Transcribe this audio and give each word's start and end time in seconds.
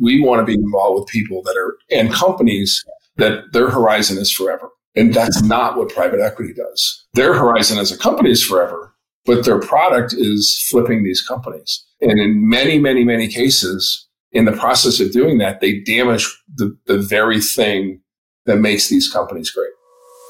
we 0.00 0.22
want 0.24 0.40
to 0.40 0.44
be 0.44 0.54
involved 0.54 1.00
with 1.00 1.08
people 1.08 1.42
that 1.42 1.56
are 1.56 1.76
and 1.90 2.12
companies 2.12 2.84
that 3.16 3.52
their 3.52 3.70
horizon 3.70 4.18
is 4.18 4.32
forever. 4.32 4.70
And 4.96 5.14
that's 5.14 5.42
not 5.42 5.76
what 5.76 5.94
private 5.94 6.20
equity 6.20 6.52
does. 6.52 7.06
Their 7.14 7.34
horizon 7.34 7.78
as 7.78 7.92
a 7.92 7.98
company 7.98 8.30
is 8.30 8.42
forever, 8.42 8.94
but 9.24 9.44
their 9.44 9.60
product 9.60 10.12
is 10.12 10.66
flipping 10.68 11.04
these 11.04 11.22
companies. 11.22 11.84
And 12.00 12.18
in 12.18 12.48
many, 12.48 12.78
many, 12.78 13.04
many 13.04 13.28
cases, 13.28 14.08
in 14.32 14.46
the 14.46 14.52
process 14.52 14.98
of 14.98 15.12
doing 15.12 15.38
that, 15.38 15.60
they 15.60 15.80
damage 15.80 16.26
the, 16.54 16.76
the 16.86 16.98
very 16.98 17.40
thing 17.40 18.00
that 18.46 18.56
makes 18.56 18.88
these 18.88 19.08
companies 19.12 19.50
great. 19.50 19.70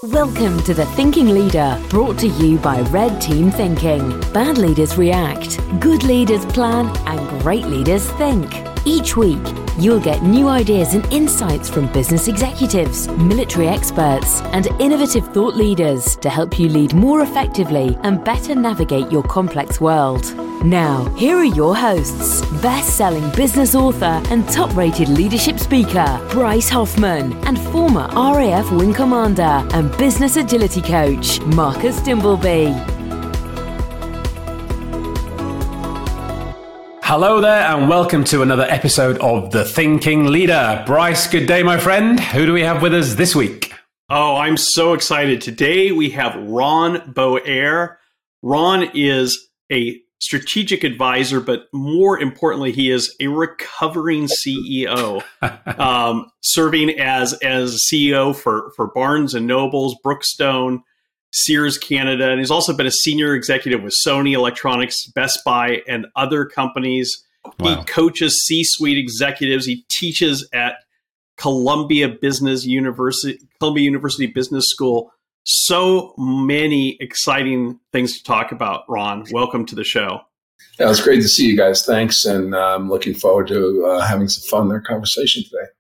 Welcome 0.05 0.63
to 0.63 0.73
The 0.73 0.87
Thinking 0.87 1.29
Leader, 1.29 1.81
brought 1.91 2.19
to 2.21 2.29
you 2.29 2.59
by 2.59 2.81
Red 2.83 3.21
Team 3.21 3.51
Thinking. 3.51 4.19
Bad 4.33 4.57
leaders 4.57 4.97
react, 4.97 5.59
good 5.79 6.03
leaders 6.03 6.45
plan, 6.47 6.87
and 7.07 7.43
great 7.43 7.67
leaders 7.67 8.11
think. 8.13 8.70
Each 8.87 9.15
week, 9.15 9.41
you'll 9.79 10.01
get 10.01 10.23
new 10.23 10.49
ideas 10.49 10.95
and 10.95 11.05
insights 11.13 11.69
from 11.69 11.93
business 11.93 12.29
executives, 12.29 13.09
military 13.09 13.69
experts, 13.69 14.41
and 14.53 14.69
innovative 14.81 15.27
thought 15.35 15.55
leaders 15.55 16.17
to 16.17 16.31
help 16.31 16.59
you 16.59 16.69
lead 16.69 16.95
more 16.95 17.21
effectively 17.21 17.99
and 18.03 18.25
better 18.25 18.55
navigate 18.55 19.13
your 19.13 19.23
complex 19.23 19.81
world. 19.81 20.35
Now, 20.65 21.05
here 21.17 21.37
are 21.37 21.45
your 21.45 21.77
hosts 21.77 22.41
best 22.63 22.97
selling 22.97 23.31
business 23.33 23.75
author 23.75 24.23
and 24.31 24.49
top 24.49 24.75
rated 24.75 25.09
leadership 25.09 25.59
speaker, 25.59 26.21
Bryce 26.31 26.69
Hoffman, 26.69 27.33
and 27.45 27.59
former 27.59 28.09
RAF 28.15 28.71
Wing 28.73 28.95
Commander 28.95 29.67
and 29.75 29.97
business 29.99 30.37
agility 30.37 30.83
coach, 30.83 31.41
Marcus 31.41 32.01
Dimbleby. 32.01 33.00
Hello 37.11 37.41
there, 37.41 37.67
and 37.67 37.89
welcome 37.89 38.23
to 38.23 38.41
another 38.43 38.63
episode 38.69 39.19
of 39.19 39.51
The 39.51 39.65
Thinking 39.65 40.27
Leader. 40.27 40.85
Bryce, 40.87 41.27
good 41.27 41.47
day, 41.47 41.61
my 41.65 41.77
friend. 41.77 42.21
Who 42.21 42.47
do 42.47 42.53
we 42.53 42.61
have 42.61 42.83
with 42.83 42.95
us 42.95 43.15
this 43.15 43.35
week? 43.35 43.73
Oh, 44.09 44.37
I'm 44.37 44.57
so 44.57 44.93
excited. 44.93 45.41
Today 45.41 45.91
we 45.91 46.11
have 46.11 46.37
Ron 46.37 47.13
Boire. 47.13 47.97
Ron 48.43 48.93
is 48.95 49.49
a 49.73 50.01
strategic 50.21 50.85
advisor, 50.85 51.41
but 51.41 51.65
more 51.73 52.17
importantly, 52.17 52.71
he 52.71 52.93
is 52.93 53.13
a 53.19 53.27
recovering 53.27 54.29
CEO, 54.29 55.21
um, 55.81 56.31
serving 56.43 56.91
as 56.91 57.33
as 57.43 57.83
CEO 57.91 58.37
for 58.37 58.71
for 58.77 58.87
Barnes 58.87 59.35
and 59.35 59.49
Nobles, 59.49 59.97
Brookstone, 60.05 60.85
Sears 61.33 61.79
Canada, 61.79 62.31
and 62.31 62.41
he's 62.41 62.51
also 62.51 62.77
been 62.77 62.87
a 62.87 62.91
senior 62.91 63.35
executive 63.35 63.83
with 63.83 63.95
Sony 64.07 64.35
Electronics, 64.35 65.07
Best 65.15 65.41
Buy, 65.45 65.83
and 65.87 66.07
other 66.17 66.45
companies. 66.45 67.25
Wow. 67.59 67.77
He 67.77 67.85
coaches 67.85 68.45
C-suite 68.47 68.99
executives. 68.99 69.65
He 69.65 69.85
teaches 69.89 70.49
at 70.53 70.75
Columbia 71.37 72.09
Business 72.09 72.67
University, 72.67 73.39
Columbia 73.59 73.85
University 73.85 74.27
Business 74.27 74.67
School 74.69 75.13
so 75.45 76.15
many 76.19 76.97
exciting 77.01 77.79
things 77.93 78.19
to 78.19 78.25
talk 78.25 78.53
about, 78.53 78.85
Ron. 78.89 79.25
Welcome 79.33 79.65
to 79.67 79.75
the 79.75 79.85
show. 79.85 80.21
Yeah, 80.79 80.91
it's 80.91 81.01
great 81.01 81.23
to 81.23 81.29
see 81.29 81.47
you 81.47 81.57
guys. 81.57 81.85
Thanks. 81.85 82.25
And 82.25 82.55
I'm 82.55 82.83
um, 82.83 82.91
looking 82.91 83.15
forward 83.15 83.49
to 83.49 83.85
uh, 83.87 84.01
having 84.07 84.29
some 84.29 84.49
fun 84.49 84.67
in 84.67 84.73
our 84.73 84.81
conversation 84.81 85.43
today. 85.43 85.71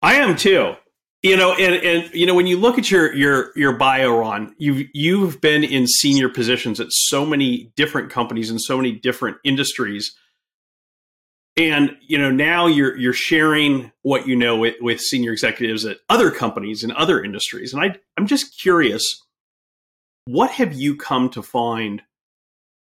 I 0.00 0.14
am 0.14 0.36
too. 0.36 0.74
You 1.22 1.36
know, 1.36 1.52
and, 1.54 1.74
and 1.76 2.12
you 2.12 2.26
know, 2.26 2.34
when 2.34 2.48
you 2.48 2.58
look 2.58 2.78
at 2.78 2.90
your 2.90 3.14
your 3.14 3.52
your 3.54 3.72
bio, 3.74 4.18
Ron, 4.18 4.54
you've 4.58 4.88
you've 4.92 5.40
been 5.40 5.62
in 5.62 5.86
senior 5.86 6.28
positions 6.28 6.80
at 6.80 6.88
so 6.90 7.24
many 7.24 7.72
different 7.76 8.10
companies 8.10 8.50
and 8.50 8.60
so 8.60 8.76
many 8.76 8.92
different 8.92 9.36
industries. 9.44 10.16
And 11.56 11.96
you 12.00 12.18
know 12.18 12.30
now 12.30 12.66
you're 12.66 12.96
you're 12.96 13.12
sharing 13.12 13.92
what 14.02 14.26
you 14.26 14.34
know 14.34 14.56
with, 14.56 14.76
with 14.80 15.00
senior 15.00 15.32
executives 15.32 15.84
at 15.84 15.98
other 16.08 16.30
companies 16.30 16.82
and 16.82 16.92
other 16.92 17.22
industries. 17.22 17.72
And 17.72 17.84
I, 17.84 17.94
i'm 18.16 18.26
just 18.26 18.58
curious 18.58 19.22
what 20.24 20.50
have 20.52 20.72
you 20.72 20.96
come 20.96 21.28
to 21.30 21.42
find 21.42 22.02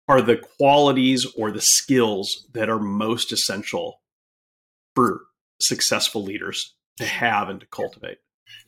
are 0.08 0.20
the 0.20 0.36
qualities 0.36 1.26
or 1.36 1.50
the 1.50 1.60
skills 1.60 2.46
that 2.52 2.68
are 2.68 2.78
most 2.78 3.32
essential 3.32 4.00
for 4.94 5.22
successful 5.60 6.22
leaders 6.22 6.74
to 6.98 7.06
have 7.06 7.48
and 7.48 7.60
to 7.60 7.66
cultivate 7.66 8.18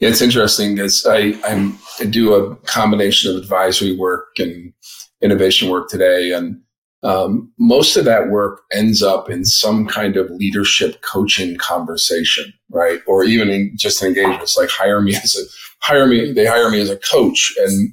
yeah, 0.01 0.09
it's 0.09 0.23
interesting 0.23 0.75
because 0.75 1.07
I, 1.07 1.35
I'm, 1.45 1.79
I 2.01 2.05
do 2.05 2.35
a 2.35 2.57
combination 2.57 3.31
of 3.31 3.41
advisory 3.41 3.97
work 3.97 4.39
and 4.39 4.73
innovation 5.23 5.71
work 5.71 5.89
today, 5.89 6.33
and 6.33 6.61
um, 7.03 7.53
most 7.59 7.97
of 7.97 8.05
that 8.07 8.29
work 8.29 8.63
ends 8.73 9.03
up 9.03 9.31
in 9.31 9.45
some 9.45 9.87
kind 9.87 10.17
of 10.17 10.31
leadership 10.31 11.01
coaching 11.03 11.57
conversation, 11.59 12.53
right? 12.71 13.01
Or 13.07 13.25
even 13.25 13.51
in 13.51 13.73
just 13.77 14.03
engagements 14.03 14.57
like 14.57 14.71
hire 14.71 15.01
me 15.01 15.15
as 15.23 15.37
a 15.37 15.45
hire 15.81 16.07
me. 16.07 16.33
They 16.33 16.47
hire 16.47 16.71
me 16.71 16.81
as 16.81 16.91
a 16.91 16.99
coach, 16.99 17.55
and 17.59 17.93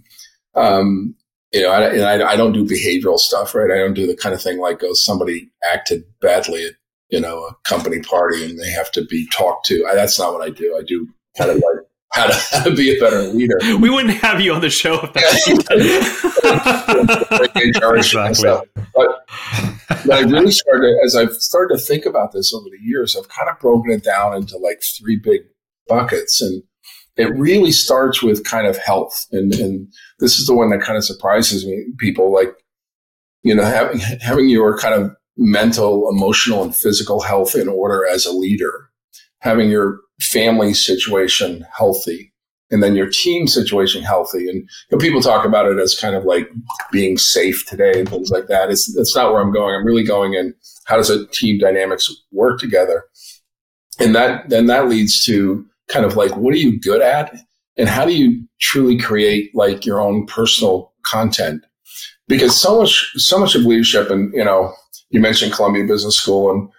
um, 0.56 1.16
you 1.52 1.62
know, 1.62 1.72
I, 1.72 1.98
I, 1.98 2.32
I, 2.32 2.36
don't 2.38 2.54
do 2.54 2.66
behavioral 2.66 3.18
stuff, 3.18 3.54
right? 3.54 3.72
I 3.72 3.78
don't 3.78 3.94
do 3.94 4.08
the 4.08 4.16
kind 4.16 4.34
of 4.34 4.42
thing 4.42 4.60
like, 4.60 4.82
oh, 4.84 4.94
somebody 4.94 5.50
acted 5.74 6.04
badly 6.22 6.66
at 6.66 6.74
you 7.12 7.20
know 7.20 7.46
a 7.46 7.56
company 7.64 8.00
party 8.00 8.44
and 8.44 8.60
they 8.60 8.70
have 8.72 8.92
to 8.92 9.06
be 9.06 9.28
talked 9.28 9.66
to. 9.68 9.86
I, 9.88 9.96
that's 9.96 10.18
not 10.18 10.34
what 10.34 10.42
I 10.42 10.50
do. 10.50 10.76
I 10.78 10.84
do 10.84 11.08
kind 11.38 11.52
of 11.52 11.58
like 11.58 11.86
how 12.14 12.28
to, 12.28 12.34
how 12.52 12.64
to 12.64 12.76
be 12.76 12.96
a 12.96 13.00
better 13.00 13.22
leader. 13.24 13.58
We 13.78 13.90
wouldn't 13.90 14.18
have 14.18 14.42
you 14.42 14.54
on 14.54 14.62
the 14.62 14.70
show 14.70 15.00
if 15.02 15.14
that's 15.14 15.48
exactly. 18.06 18.44
But, 18.96 19.26
but 20.06 20.12
I 20.12 20.22
really 20.22 20.52
started, 20.52 20.96
as 21.04 21.16
I've 21.16 21.34
started 21.34 21.78
to 21.78 21.82
think 21.82 22.06
about 22.06 22.32
this 22.32 22.54
over 22.54 22.70
the 22.70 22.84
years, 22.84 23.16
I've 23.16 23.30
kind 23.30 23.50
of 23.50 23.60
broken 23.60 23.92
it 23.92 24.04
down 24.04 24.36
into 24.36 24.58
like 24.58 24.82
three 24.82 25.18
big 25.18 25.42
buckets. 25.88 26.42
And 26.42 26.64
it 27.18 27.34
really 27.38 27.72
starts 27.72 28.24
with 28.24 28.44
kind 28.44 28.68
of 28.68 28.78
health. 28.78 29.28
And, 29.32 29.54
and 29.54 29.88
this 30.20 30.40
is 30.40 30.48
the 30.48 30.56
one 30.56 30.70
that 30.72 30.82
kind 30.82 30.98
of 30.98 31.04
surprises 31.04 31.66
me. 31.66 31.86
People 31.98 32.34
like, 32.34 32.54
you 33.44 33.56
know, 33.56 33.64
having, 33.64 34.00
having 34.00 34.50
your 34.50 34.78
kind 34.78 34.94
of 34.96 35.16
mental, 35.42 36.10
emotional, 36.10 36.64
and 36.64 36.76
physical 36.76 37.22
health 37.22 37.56
in 37.56 37.68
order 37.68 38.06
as 38.06 38.26
a 38.26 38.32
leader, 38.32 38.90
having 39.40 39.70
your 39.70 40.00
family 40.20 40.74
situation 40.74 41.66
healthy 41.76 42.32
and 42.72 42.82
then 42.82 42.96
your 42.96 43.10
team 43.10 43.48
situation 43.48 44.02
healthy. 44.02 44.50
And 44.50 44.60
you 44.60 44.68
know, 44.92 44.98
people 44.98 45.22
talk 45.22 45.46
about 45.46 45.68
it 45.68 45.78
as 45.78 46.00
kind 46.00 46.16
of 46.16 46.24
like 46.24 46.50
being 46.92 47.18
safe 47.18 47.66
today 47.68 48.00
and 48.00 48.10
things 48.10 48.32
like 48.32 48.48
that. 48.48 48.70
It's 48.70 48.94
that's 48.96 49.16
not 49.16 49.34
where 49.34 49.42
I'm 49.42 49.52
going. 49.52 49.76
I'm 49.76 49.86
really 49.86 50.06
going 50.06 50.34
in 50.34 50.56
how 50.86 50.96
does 50.96 51.10
a 51.10 51.28
team 51.28 51.60
dynamics 51.60 52.10
work 52.32 52.60
together, 52.60 53.04
and 54.00 54.16
that 54.16 54.50
then 54.50 54.68
that 54.68 54.88
leads 54.88 55.24
to 55.26 55.66
kind 55.90 56.06
of 56.06 56.16
like 56.16 56.36
what 56.38 56.54
are 56.54 56.58
you 56.58 56.80
good 56.80 57.02
at, 57.02 57.36
and 57.78 57.90
how 57.90 58.06
do 58.06 58.16
you 58.16 58.48
truly 58.60 58.98
create 58.98 59.54
like 59.54 59.86
your 59.86 60.00
own 60.00 60.26
personal 60.26 60.94
content? 61.04 61.66
Because 62.32 62.60
so 62.60 62.80
much 62.80 63.12
so 63.18 63.40
much 63.40 63.56
of 63.56 63.64
leadership, 63.64 64.10
and 64.10 64.34
you 64.34 64.44
know, 64.44 64.74
you 65.10 65.20
mentioned 65.20 65.54
Columbia 65.54 65.86
Business 65.86 66.16
School 66.16 66.52
and 66.52 66.70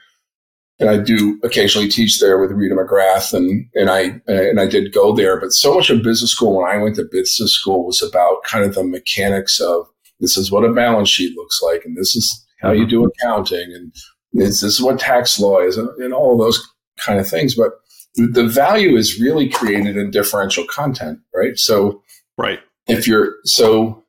and 0.83 0.91
I 0.91 0.97
do 0.97 1.39
occasionally 1.45 1.89
teach 1.89 2.19
there 2.19 2.41
with 2.41 2.51
Rita 2.51 2.75
McGrath, 2.75 3.33
and 3.33 3.67
and 3.75 3.89
I 3.91 4.21
and 4.27 4.61
I 4.61 4.67
did 4.67 4.93
go 4.93 5.15
there. 5.15 5.41
But 5.41 5.53
so 5.53 5.75
much 5.75 5.91
of 5.91 6.03
business 6.03 6.33
school 6.33 6.57
when 6.57 6.69
I 6.69 6.77
went 6.79 6.97
to 6.97 7.05
business 7.11 7.53
school 7.53 7.87
was 7.87 8.03
about 8.03 8.43
kind 8.45 8.65
of 8.65 8.75
the 8.75 8.85
mechanics 8.85 9.61
of 9.61 9.87
this 10.21 10.37
is 10.37 10.51
what 10.51 10.65
a 10.65 10.73
balance 10.73 11.09
sheet 11.09 11.37
looks 11.37 11.61
like, 11.63 11.85
and 11.85 11.97
this 11.97 12.17
is 12.17 12.47
how 12.61 12.73
you 12.73 12.87
do 12.87 13.05
accounting, 13.05 13.73
and 13.73 13.93
this, 14.33 14.61
this 14.61 14.75
is 14.75 14.83
what 14.83 14.99
tax 14.99 15.39
law 15.39 15.61
is, 15.61 15.77
and, 15.77 15.89
and 16.01 16.13
all 16.13 16.33
of 16.33 16.39
those 16.39 16.61
kind 16.99 17.21
of 17.21 17.29
things. 17.29 17.55
But 17.55 17.73
the 18.15 18.47
value 18.47 18.97
is 18.97 19.21
really 19.21 19.49
created 19.49 19.97
in 19.97 20.11
differential 20.11 20.65
content, 20.69 21.19
right? 21.35 21.57
So, 21.57 22.03
right, 22.37 22.61
if 22.89 23.07
you're 23.07 23.37
so. 23.45 24.02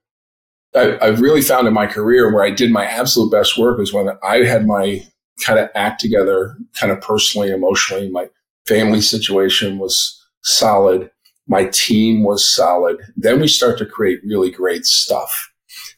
I, 0.76 0.98
I've 1.02 1.22
really 1.22 1.42
found 1.42 1.68
in 1.68 1.74
my 1.74 1.86
career 1.86 2.34
where 2.34 2.44
I 2.44 2.52
did 2.52 2.72
my 2.72 2.86
absolute 2.86 3.32
best 3.32 3.58
work 3.58 3.78
was 3.78 3.94
when 3.94 4.10
I 4.24 4.38
had 4.38 4.66
my 4.66 5.06
kind 5.46 5.60
of 5.60 5.70
act 5.76 6.00
together, 6.00 6.58
kind 6.80 6.92
of 6.92 7.02
personally, 7.02 7.52
emotionally. 7.52 8.10
My 8.10 8.30
family 8.66 9.02
situation 9.02 9.78
was 9.78 10.20
solid. 10.42 11.10
My 11.48 11.66
team 11.66 12.24
was 12.24 12.54
solid. 12.54 12.98
Then 13.18 13.42
we 13.42 13.48
start 13.48 13.78
to 13.80 13.86
create 13.86 14.20
really 14.24 14.52
great 14.52 14.86
stuff. 14.86 15.32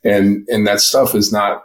And, 0.03 0.47
and 0.49 0.65
that 0.67 0.79
stuff 0.79 1.15
is 1.15 1.31
not, 1.31 1.63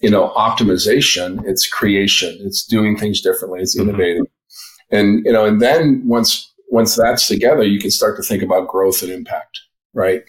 you 0.00 0.10
know, 0.10 0.30
optimization. 0.30 1.42
It's 1.46 1.68
creation. 1.68 2.38
It's 2.40 2.64
doing 2.64 2.96
things 2.96 3.20
differently. 3.20 3.60
It's 3.60 3.78
mm-hmm. 3.78 3.90
innovating. 3.90 4.24
Mm-hmm. 4.24 4.96
And, 4.96 5.24
you 5.24 5.32
know, 5.32 5.44
and 5.46 5.60
then 5.60 6.02
once, 6.06 6.52
once 6.68 6.96
that's 6.96 7.26
together, 7.26 7.62
you 7.62 7.78
can 7.78 7.90
start 7.90 8.16
to 8.16 8.22
think 8.22 8.42
about 8.42 8.68
growth 8.68 9.02
and 9.02 9.10
impact. 9.10 9.60
Right. 9.92 10.22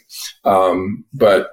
Um, 0.43 1.05
but 1.13 1.49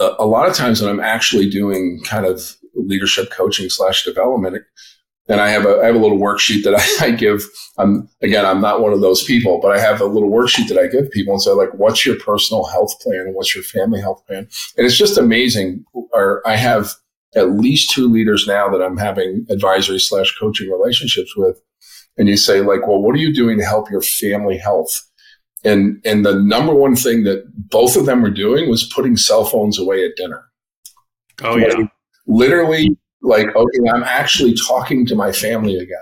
a, 0.00 0.26
lot 0.26 0.48
of 0.48 0.54
times 0.54 0.80
when 0.80 0.90
I'm 0.90 1.00
actually 1.00 1.48
doing 1.48 2.00
kind 2.04 2.26
of 2.26 2.56
leadership 2.74 3.30
coaching 3.30 3.68
slash 3.68 4.04
development. 4.04 4.62
And 5.28 5.40
I 5.40 5.48
have 5.48 5.66
a 5.66 5.80
I 5.80 5.86
have 5.86 5.96
a 5.96 5.98
little 5.98 6.18
worksheet 6.18 6.62
that 6.64 6.74
I, 7.02 7.06
I 7.06 7.10
give. 7.10 7.42
I'm 7.78 8.08
again, 8.22 8.46
I'm 8.46 8.60
not 8.60 8.80
one 8.80 8.92
of 8.92 9.00
those 9.00 9.24
people, 9.24 9.58
but 9.60 9.72
I 9.72 9.80
have 9.80 10.00
a 10.00 10.06
little 10.06 10.30
worksheet 10.30 10.68
that 10.68 10.78
I 10.78 10.86
give 10.86 11.10
people 11.10 11.34
and 11.34 11.42
say, 11.42 11.50
like, 11.50 11.74
what's 11.74 12.06
your 12.06 12.16
personal 12.16 12.64
health 12.66 12.98
plan 13.00 13.32
what's 13.34 13.54
your 13.54 13.64
family 13.64 14.00
health 14.00 14.24
plan? 14.26 14.48
And 14.76 14.86
it's 14.86 14.96
just 14.96 15.18
amazing. 15.18 15.84
Or 16.12 16.46
I 16.46 16.56
have 16.56 16.92
at 17.34 17.50
least 17.50 17.90
two 17.90 18.08
leaders 18.08 18.46
now 18.46 18.68
that 18.70 18.82
I'm 18.82 18.96
having 18.96 19.46
advisory 19.50 19.98
slash 19.98 20.34
coaching 20.38 20.70
relationships 20.70 21.36
with 21.36 21.60
and 22.16 22.28
you 22.28 22.36
say 22.36 22.60
like, 22.60 22.86
well, 22.86 23.00
what 23.00 23.14
are 23.14 23.18
you 23.18 23.34
doing 23.34 23.58
to 23.58 23.64
help 23.64 23.90
your 23.90 24.02
family 24.02 24.56
health? 24.56 24.90
And, 25.64 26.00
and 26.04 26.24
the 26.24 26.34
number 26.34 26.74
one 26.74 26.96
thing 26.96 27.24
that 27.24 27.44
both 27.70 27.96
of 27.96 28.06
them 28.06 28.22
were 28.22 28.30
doing 28.30 28.70
was 28.70 28.90
putting 28.94 29.16
cell 29.16 29.44
phones 29.44 29.78
away 29.78 30.04
at 30.04 30.16
dinner. 30.16 30.44
Oh 31.42 31.56
yeah. 31.56 31.86
Literally 32.26 32.96
like, 33.22 33.54
okay, 33.54 33.90
I'm 33.92 34.04
actually 34.04 34.54
talking 34.54 35.06
to 35.06 35.14
my 35.14 35.32
family 35.32 35.76
again. 35.76 35.96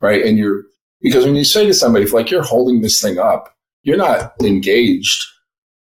Right. 0.00 0.24
And 0.24 0.38
you're, 0.38 0.64
because 1.00 1.24
when 1.24 1.34
you 1.34 1.44
say 1.44 1.66
to 1.66 1.74
somebody, 1.74 2.04
if 2.04 2.12
like 2.12 2.30
you're 2.30 2.42
holding 2.42 2.80
this 2.80 3.00
thing 3.00 3.18
up, 3.18 3.54
you're 3.82 3.96
not 3.96 4.34
engaged 4.40 5.20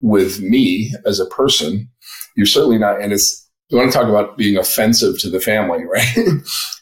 with 0.00 0.40
me 0.40 0.92
as 1.04 1.18
a 1.18 1.26
person. 1.26 1.88
You're 2.36 2.46
certainly 2.46 2.78
not. 2.78 3.00
And 3.00 3.12
it's, 3.12 3.48
you 3.68 3.76
want 3.76 3.92
to 3.92 3.98
talk 3.98 4.08
about 4.08 4.38
being 4.38 4.56
offensive 4.56 5.18
to 5.20 5.30
the 5.30 5.40
family, 5.40 5.84
right? 5.92 6.16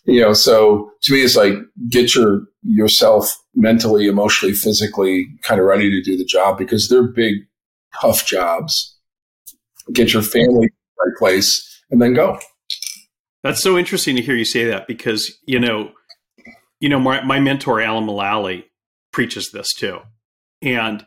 you 0.05 0.21
know, 0.21 0.33
so 0.33 0.91
to 1.03 1.13
me, 1.13 1.23
it's 1.23 1.37
like 1.37 1.55
get 1.89 2.15
your 2.15 2.43
yourself 2.63 3.37
mentally, 3.57 4.07
emotionally, 4.07 4.55
physically 4.55 5.27
kind 5.43 5.61
of 5.61 5.67
ready 5.67 5.91
to 5.91 6.03
do 6.03 6.17
the 6.17 6.25
job 6.25 6.59
because 6.59 6.89
they're 6.89 7.03
big, 7.03 7.47
tough 8.01 8.27
jobs. 8.27 8.97
Get 9.93 10.13
your 10.13 10.23
family 10.23 10.67
in 10.67 10.71
the 10.71 11.05
right 11.05 11.17
place 11.19 11.83
and 11.91 12.01
then 12.01 12.15
go. 12.15 12.39
That's 13.43 13.63
so 13.63 13.79
interesting 13.79 14.17
to 14.17 14.23
hear 14.23 14.35
you 14.35 14.45
say 14.45 14.65
that 14.65 14.87
because 14.87 15.37
you 15.47 15.59
know, 15.59 15.93
you 16.81 16.89
know, 16.89 17.01
my, 17.01 17.23
my 17.25 17.41
mentor 17.41 17.81
Alan 17.81 18.07
Mulally 18.07 18.65
preaches 19.13 19.51
this 19.51 19.73
too, 19.73 20.01
and 20.61 21.07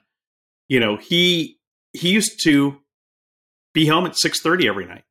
you 0.68 0.80
know 0.80 0.98
he 0.98 1.60
he 1.94 2.10
used 2.10 2.42
to 2.44 2.80
be 3.74 3.88
home 3.88 4.06
at 4.06 4.18
six 4.18 4.40
thirty 4.40 4.68
every 4.68 4.86
night 4.86 5.04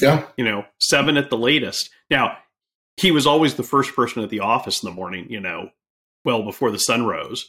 yeah. 0.00 0.26
You 0.36 0.44
know, 0.44 0.64
seven 0.78 1.16
at 1.16 1.30
the 1.30 1.38
latest. 1.38 1.90
Now, 2.10 2.36
he 2.96 3.10
was 3.10 3.26
always 3.26 3.54
the 3.54 3.62
first 3.62 3.94
person 3.94 4.22
at 4.22 4.30
the 4.30 4.40
office 4.40 4.82
in 4.82 4.88
the 4.88 4.94
morning, 4.94 5.26
you 5.28 5.40
know, 5.40 5.70
well 6.26 6.42
before 6.42 6.70
the 6.70 6.78
sun 6.78 7.06
rose. 7.06 7.48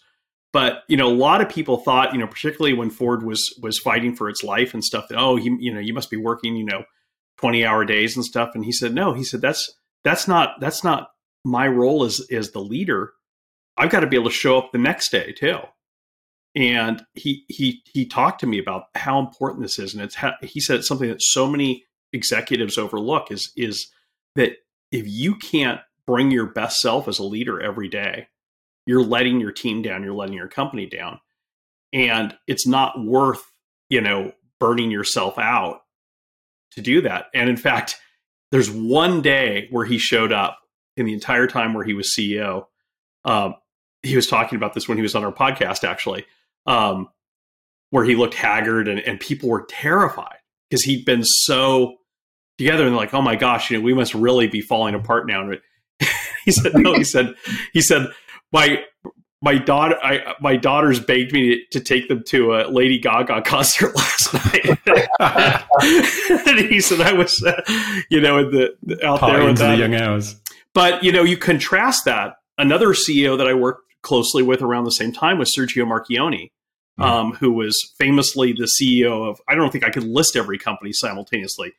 But, 0.53 0.83
you 0.87 0.95
know, 0.95 1.07
a 1.07 1.13
lot 1.13 1.41
of 1.41 1.49
people 1.49 1.77
thought, 1.77 2.13
you 2.13 2.19
know, 2.19 2.27
particularly 2.27 2.73
when 2.73 2.89
Ford 2.89 3.23
was 3.23 3.53
was 3.61 3.77
fighting 3.77 4.15
for 4.15 4.29
its 4.29 4.43
life 4.43 4.73
and 4.73 4.83
stuff, 4.83 5.09
that, 5.09 5.17
oh, 5.19 5.35
he, 5.35 5.53
you 5.59 5.73
know, 5.73 5.81
you 5.81 5.93
must 5.93 6.09
be 6.09 6.17
working, 6.17 6.55
you 6.55 6.63
know, 6.63 6.83
20 7.39 7.65
hour 7.65 7.83
days 7.83 8.15
and 8.15 8.23
stuff. 8.23 8.51
And 8.55 8.63
he 8.63 8.71
said, 8.71 8.93
no, 8.93 9.13
he 9.13 9.23
said, 9.23 9.41
that's 9.41 9.73
that's 10.03 10.27
not 10.27 10.59
that's 10.61 10.83
not 10.83 11.09
my 11.43 11.67
role 11.67 12.05
as 12.05 12.21
as 12.31 12.51
the 12.51 12.61
leader. 12.61 13.11
I've 13.75 13.89
got 13.89 13.99
to 13.99 14.07
be 14.07 14.15
able 14.15 14.29
to 14.29 14.35
show 14.35 14.57
up 14.57 14.71
the 14.71 14.77
next 14.77 15.11
day 15.11 15.33
too. 15.33 15.59
And 16.55 17.05
he 17.13 17.43
he 17.49 17.81
he 17.85 18.05
talked 18.05 18.39
to 18.39 18.47
me 18.47 18.57
about 18.57 18.85
how 18.95 19.19
important 19.19 19.61
this 19.61 19.77
is, 19.77 19.93
and 19.93 20.01
it's 20.01 20.15
how, 20.15 20.33
he 20.41 20.59
said 20.59 20.77
it's 20.77 20.87
something 20.87 21.09
that 21.09 21.21
so 21.21 21.47
many 21.47 21.83
executives 22.13 22.77
overlook 22.77 23.31
is 23.31 23.51
is 23.55 23.91
that 24.35 24.53
if 24.91 25.05
you 25.07 25.35
can't 25.35 25.81
bring 26.07 26.31
your 26.31 26.47
best 26.47 26.79
self 26.79 27.07
as 27.07 27.19
a 27.19 27.23
leader 27.23 27.61
every 27.61 27.89
day, 27.89 28.27
you're 28.87 29.03
letting 29.03 29.39
your 29.39 29.51
team 29.51 29.81
down, 29.81 30.03
you're 30.03 30.13
letting 30.13 30.35
your 30.35 30.47
company 30.47 30.87
down. 30.87 31.19
And 31.93 32.35
it's 32.47 32.65
not 32.65 33.03
worth, 33.03 33.43
you 33.89 34.01
know, 34.01 34.31
burning 34.59 34.89
yourself 34.89 35.37
out 35.37 35.81
to 36.71 36.81
do 36.81 37.01
that. 37.01 37.25
And 37.33 37.49
in 37.49 37.57
fact, 37.57 37.97
there's 38.51 38.71
one 38.71 39.21
day 39.21 39.67
where 39.71 39.85
he 39.85 39.97
showed 39.97 40.31
up 40.31 40.59
in 40.95 41.05
the 41.05 41.13
entire 41.13 41.47
time 41.47 41.73
where 41.73 41.83
he 41.83 41.93
was 41.93 42.13
CEO. 42.17 42.65
Um, 43.25 43.55
he 44.03 44.15
was 44.15 44.27
talking 44.27 44.55
about 44.55 44.73
this 44.73 44.87
when 44.87 44.97
he 44.97 45.01
was 45.01 45.15
on 45.15 45.23
our 45.23 45.33
podcast, 45.33 45.83
actually, 45.83 46.25
um, 46.65 47.09
where 47.89 48.05
he 48.05 48.15
looked 48.15 48.35
haggard 48.35 48.87
and, 48.87 48.99
and 48.99 49.19
people 49.19 49.49
were 49.49 49.65
terrified 49.69 50.37
because 50.69 50.83
he'd 50.83 51.05
been 51.05 51.23
so 51.23 51.97
together 52.57 52.85
and 52.85 52.95
like, 52.95 53.13
oh 53.13 53.21
my 53.21 53.35
gosh, 53.35 53.69
you 53.69 53.77
know, 53.77 53.83
we 53.83 53.93
must 53.93 54.13
really 54.13 54.47
be 54.47 54.61
falling 54.61 54.95
apart 54.95 55.27
now. 55.27 55.41
And 55.41 55.59
he 56.45 56.51
said, 56.51 56.73
no, 56.75 56.93
he 56.93 57.03
said, 57.03 57.35
he 57.73 57.81
said, 57.81 58.07
my 58.51 58.83
my 59.41 59.57
daughter, 59.57 59.95
I, 60.01 60.33
my 60.41 60.57
daughters 60.57 60.99
begged 60.99 61.31
me 61.31 61.63
to, 61.71 61.79
to, 61.79 61.79
take 61.79 62.07
them 62.07 62.23
to 62.29 62.55
a 62.55 62.67
Lady 62.71 62.97
Gaga 62.97 63.41
concert 63.45 63.95
last 63.95 64.33
night. 64.33 64.79
and 66.47 66.59
he 66.59 66.81
said, 66.81 67.01
I 67.01 67.13
was, 67.13 67.43
uh, 67.43 67.61
you 68.09 68.19
know, 68.19 68.39
in 68.39 68.49
the 68.49 69.05
out 69.05 69.19
Party 69.19 69.37
there 69.37 69.45
with 69.45 69.57
that. 69.59 69.75
the 69.75 69.77
young 69.77 69.93
hours. 69.93 70.35
But 70.73 71.03
you 71.03 71.11
know, 71.11 71.23
you 71.23 71.37
contrast 71.37 72.05
that. 72.05 72.37
Another 72.57 72.89
CEO 72.89 73.37
that 73.37 73.47
I 73.47 73.53
worked 73.53 73.83
closely 74.01 74.41
with 74.41 74.63
around 74.63 74.85
the 74.85 74.91
same 74.91 75.11
time 75.11 75.37
was 75.37 75.55
Sergio 75.55 75.85
Marchionne, 75.85 76.51
Mm. 76.99 77.03
um, 77.03 77.31
who 77.33 77.51
was 77.51 77.93
famously 77.99 78.53
the 78.53 78.67
CEO 78.67 79.29
of. 79.29 79.39
I 79.47 79.53
don't 79.53 79.71
think 79.71 79.85
I 79.85 79.91
could 79.91 80.03
list 80.03 80.35
every 80.35 80.57
company 80.57 80.91
simultaneously. 80.93 81.73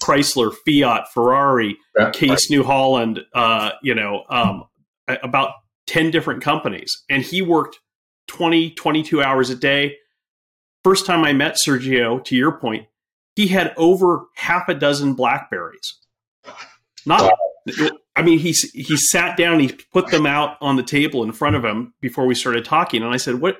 Chrysler, 0.00 0.54
Fiat, 0.64 1.12
Ferrari, 1.12 1.76
Yeah, 1.98 2.10
Case 2.10 2.28
right. 2.30 2.46
New 2.50 2.62
Holland, 2.62 3.20
uh, 3.34 3.70
you 3.82 3.96
know, 3.96 4.22
um, 4.30 4.64
about 5.08 5.54
10 5.90 6.12
different 6.12 6.40
companies. 6.40 7.02
And 7.10 7.22
he 7.22 7.42
worked 7.42 7.80
20, 8.28 8.70
22 8.70 9.20
hours 9.20 9.50
a 9.50 9.56
day. 9.56 9.96
First 10.84 11.04
time 11.04 11.24
I 11.24 11.32
met 11.32 11.56
Sergio, 11.56 12.24
to 12.24 12.36
your 12.36 12.52
point, 12.52 12.86
he 13.34 13.48
had 13.48 13.74
over 13.76 14.26
half 14.36 14.68
a 14.68 14.74
dozen 14.74 15.14
Blackberries. 15.14 15.98
Not, 17.04 17.32
I 18.14 18.22
mean, 18.22 18.38
he, 18.38 18.52
he 18.72 18.96
sat 18.96 19.36
down, 19.36 19.58
he 19.58 19.72
put 19.92 20.10
them 20.10 20.26
out 20.26 20.56
on 20.60 20.76
the 20.76 20.82
table 20.84 21.24
in 21.24 21.32
front 21.32 21.56
of 21.56 21.64
him 21.64 21.92
before 22.00 22.24
we 22.24 22.36
started 22.36 22.64
talking. 22.64 23.02
And 23.02 23.12
I 23.12 23.16
said, 23.16 23.40
What, 23.40 23.58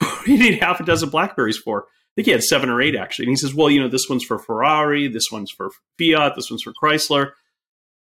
you 0.26 0.38
need 0.38 0.62
half 0.62 0.80
a 0.80 0.84
dozen 0.84 1.10
Blackberries 1.10 1.58
for? 1.58 1.82
I 1.82 2.12
think 2.16 2.26
he 2.26 2.32
had 2.32 2.42
seven 2.42 2.70
or 2.70 2.80
eight 2.80 2.96
actually. 2.96 3.26
And 3.26 3.32
he 3.32 3.36
says, 3.36 3.54
Well, 3.54 3.68
you 3.68 3.80
know, 3.80 3.88
this 3.88 4.08
one's 4.08 4.24
for 4.24 4.38
Ferrari, 4.38 5.08
this 5.08 5.30
one's 5.30 5.50
for 5.50 5.70
Fiat, 5.98 6.36
this 6.36 6.50
one's 6.50 6.62
for 6.62 6.72
Chrysler. 6.72 7.32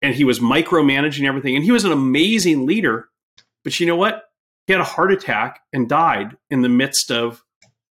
And 0.01 0.15
he 0.15 0.25
was 0.25 0.41
micromanaging 0.41 1.27
everything. 1.27 1.55
And 1.55 1.65
he 1.65 1.73
was 1.73 1.85
an 1.85 1.93
amazing 1.93 2.65
leader. 2.65 3.09
But 3.65 3.79
you 3.81 3.87
know 3.87 3.97
what? 3.97 4.25
He 4.67 4.73
had 4.73 4.81
a 4.81 4.85
heart 4.85 5.13
attack 5.13 5.61
and 5.73 5.89
died 5.89 6.37
in 6.51 6.63
the 6.63 6.69
midst 6.69 7.11
of, 7.11 7.43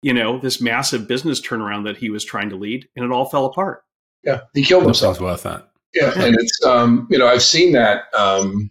you 0.01 0.13
know, 0.13 0.39
this 0.39 0.61
massive 0.61 1.07
business 1.07 1.41
turnaround 1.41 1.85
that 1.85 1.97
he 1.97 2.09
was 2.09 2.23
trying 2.23 2.49
to 2.49 2.55
lead. 2.55 2.87
And 2.95 3.05
it 3.05 3.11
all 3.11 3.25
fell 3.25 3.45
apart. 3.45 3.83
Yeah. 4.23 4.41
He 4.53 4.63
killed 4.63 4.83
himself. 4.83 5.17
Sounds 5.17 5.23
worth 5.23 5.43
that. 5.43 5.71
Yeah, 5.93 6.13
and 6.15 6.35
it's 6.39 6.63
um, 6.63 7.07
you 7.09 7.17
know 7.17 7.27
I've 7.27 7.41
seen 7.41 7.73
that 7.73 8.03
um, 8.17 8.69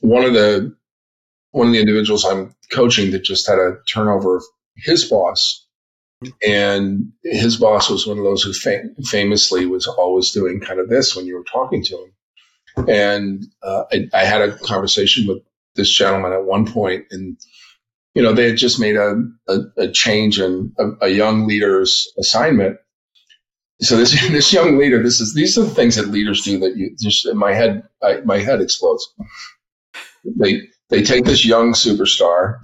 one 0.00 0.24
of 0.24 0.32
the 0.32 0.74
one 1.50 1.66
of 1.66 1.72
the 1.72 1.80
individuals 1.80 2.24
I'm 2.24 2.54
coaching 2.70 3.10
that 3.10 3.24
just 3.24 3.48
had 3.48 3.58
a 3.58 3.78
turnover 3.88 4.36
of 4.36 4.44
his 4.76 5.04
boss, 5.04 5.66
and 6.46 7.12
his 7.24 7.56
boss 7.56 7.90
was 7.90 8.06
one 8.06 8.18
of 8.18 8.24
those 8.24 8.42
who 8.42 8.52
fam- 8.52 8.94
famously 9.04 9.66
was 9.66 9.88
always 9.88 10.30
doing 10.30 10.60
kind 10.60 10.78
of 10.78 10.88
this 10.88 11.16
when 11.16 11.26
you 11.26 11.34
were 11.34 11.44
talking 11.44 11.82
to 11.82 11.96
him, 11.96 12.86
and 12.88 13.44
uh, 13.62 13.84
I, 13.92 14.08
I 14.14 14.24
had 14.24 14.42
a 14.42 14.56
conversation 14.58 15.26
with 15.26 15.42
this 15.76 15.92
gentleman 15.92 16.32
at 16.32 16.44
one 16.44 16.70
point, 16.70 17.06
and 17.10 17.36
you 18.14 18.22
know 18.22 18.32
they 18.32 18.46
had 18.48 18.56
just 18.56 18.80
made 18.80 18.96
a 18.96 19.22
a, 19.48 19.58
a 19.78 19.88
change 19.90 20.40
in 20.40 20.72
a, 20.78 21.06
a 21.06 21.08
young 21.08 21.46
leader's 21.46 22.12
assignment 22.18 22.78
so 23.82 23.96
this 23.96 24.12
this 24.30 24.52
young 24.52 24.78
leader, 24.78 25.02
this 25.02 25.20
is 25.20 25.34
these 25.34 25.58
are 25.58 25.64
the 25.64 25.70
things 25.70 25.96
that 25.96 26.08
leaders 26.08 26.42
do 26.42 26.58
that 26.60 26.76
you 26.76 26.96
just 27.00 27.26
in 27.26 27.36
my 27.36 27.52
head, 27.52 27.82
I, 28.02 28.20
my 28.24 28.38
head 28.38 28.60
explodes. 28.60 29.12
They 30.24 30.62
they 30.88 31.02
take 31.02 31.24
this 31.24 31.44
young 31.44 31.72
superstar, 31.72 32.60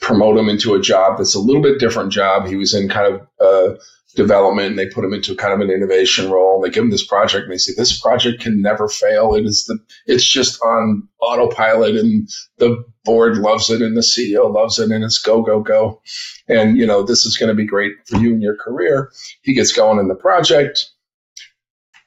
promote 0.00 0.38
him 0.38 0.48
into 0.48 0.74
a 0.74 0.80
job 0.80 1.18
that's 1.18 1.34
a 1.34 1.40
little 1.40 1.62
bit 1.62 1.78
different 1.78 2.12
job. 2.12 2.46
He 2.46 2.56
was 2.56 2.74
in 2.74 2.88
kind 2.88 3.14
of 3.14 3.28
uh, 3.40 3.78
development, 4.14 4.70
and 4.70 4.78
they 4.78 4.88
put 4.88 5.04
him 5.04 5.14
into 5.14 5.34
kind 5.36 5.54
of 5.54 5.60
an 5.60 5.74
innovation 5.74 6.30
role. 6.30 6.60
They 6.60 6.70
give 6.70 6.84
him 6.84 6.90
this 6.90 7.06
project, 7.06 7.44
and 7.44 7.52
they 7.52 7.58
say 7.58 7.72
this 7.76 8.00
project 8.00 8.42
can 8.42 8.62
never 8.62 8.88
fail. 8.88 9.34
It 9.34 9.44
is 9.44 9.64
the 9.64 9.78
it's 10.06 10.24
just 10.24 10.60
on 10.62 11.08
autopilot, 11.20 11.96
and 11.96 12.28
the 12.58 12.84
board 13.04 13.38
loves 13.38 13.70
it, 13.70 13.82
and 13.82 13.96
the 13.96 14.02
CEO 14.02 14.52
loves 14.52 14.78
it, 14.78 14.90
and 14.90 15.04
it's 15.04 15.18
go 15.18 15.42
go 15.42 15.60
go. 15.60 16.00
And 16.48 16.76
you 16.76 16.86
know 16.86 17.02
this 17.02 17.26
is 17.26 17.36
going 17.36 17.48
to 17.48 17.54
be 17.54 17.66
great 17.66 17.92
for 18.06 18.18
you 18.18 18.32
and 18.32 18.42
your 18.42 18.56
career 18.56 19.02
he 19.42 19.54
gets 19.54 19.72
going 19.72 19.98
in 19.98 20.08
the 20.08 20.14
project. 20.14 20.90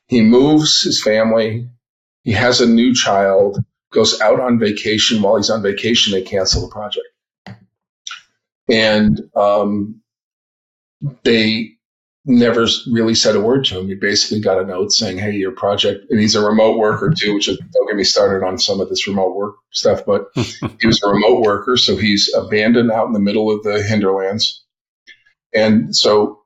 He 0.07 0.21
moves 0.21 0.81
his 0.81 1.01
family. 1.01 1.69
He 2.23 2.31
has 2.31 2.61
a 2.61 2.67
new 2.67 2.93
child, 2.93 3.59
goes 3.91 4.19
out 4.21 4.39
on 4.39 4.59
vacation. 4.59 5.21
While 5.21 5.37
he's 5.37 5.49
on 5.49 5.61
vacation, 5.63 6.13
they 6.13 6.21
cancel 6.21 6.61
the 6.61 6.73
project. 6.73 7.07
And 8.69 9.21
um, 9.35 10.01
they 11.23 11.74
never 12.25 12.67
really 12.87 13.15
said 13.15 13.35
a 13.35 13.39
word 13.39 13.65
to 13.65 13.79
him. 13.79 13.87
He 13.87 13.95
basically 13.95 14.39
got 14.39 14.59
a 14.59 14.65
note 14.65 14.91
saying, 14.91 15.17
Hey, 15.17 15.31
your 15.31 15.51
project, 15.51 16.05
and 16.09 16.19
he's 16.19 16.35
a 16.35 16.45
remote 16.45 16.77
worker 16.77 17.13
too, 17.15 17.35
which 17.35 17.47
is, 17.47 17.57
don't 17.57 17.87
get 17.87 17.95
me 17.95 18.03
started 18.03 18.45
on 18.45 18.57
some 18.57 18.79
of 18.79 18.89
this 18.89 19.07
remote 19.07 19.35
work 19.35 19.55
stuff, 19.71 20.01
but 20.05 20.27
he 20.35 20.87
was 20.87 21.01
a 21.03 21.09
remote 21.09 21.41
worker. 21.41 21.77
So 21.77 21.95
he's 21.95 22.33
abandoned 22.33 22.91
out 22.91 23.07
in 23.07 23.13
the 23.13 23.19
middle 23.19 23.51
of 23.51 23.63
the 23.63 23.83
hinterlands. 23.83 24.63
And 25.53 25.95
so 25.95 26.41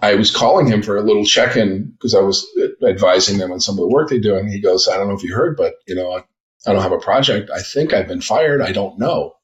I 0.00 0.14
was 0.14 0.34
calling 0.34 0.66
him 0.66 0.82
for 0.82 0.96
a 0.96 1.02
little 1.02 1.24
check 1.24 1.56
in 1.56 1.90
because 1.92 2.14
I 2.14 2.20
was 2.20 2.46
advising 2.86 3.38
them 3.38 3.52
on 3.52 3.60
some 3.60 3.74
of 3.74 3.80
the 3.80 3.88
work 3.88 4.08
they're 4.08 4.20
doing. 4.20 4.48
He 4.48 4.60
goes, 4.60 4.88
I 4.88 4.96
don't 4.96 5.08
know 5.08 5.14
if 5.14 5.22
you 5.22 5.34
heard, 5.34 5.56
but 5.56 5.74
you 5.86 5.94
know, 5.94 6.12
I, 6.12 6.24
I 6.66 6.72
don't 6.72 6.82
have 6.82 6.92
a 6.92 6.98
project. 6.98 7.50
I 7.54 7.60
think 7.60 7.92
I've 7.92 8.08
been 8.08 8.22
fired. 8.22 8.62
I 8.62 8.72
don't 8.72 8.98
know. 8.98 9.34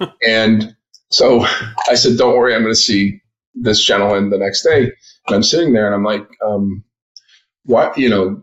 and 0.22 0.76
so 1.10 1.46
I 1.88 1.94
said, 1.94 2.18
don't 2.18 2.36
worry. 2.36 2.54
I'm 2.54 2.62
going 2.62 2.74
to 2.74 2.80
see 2.80 3.22
this 3.62 3.82
gentleman 3.82 4.30
the 4.30 4.38
next 4.38 4.62
day. 4.62 4.92
And 5.26 5.36
I'm 5.36 5.42
sitting 5.42 5.72
there 5.72 5.86
and 5.86 5.94
I'm 5.94 6.04
like, 6.04 6.26
um, 6.44 6.84
what, 7.64 7.98
you 7.98 8.08
know, 8.08 8.42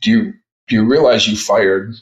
do 0.00 0.10
you, 0.10 0.32
do 0.68 0.76
you 0.76 0.84
realize 0.84 1.26
you 1.26 1.36
fired 1.36 1.94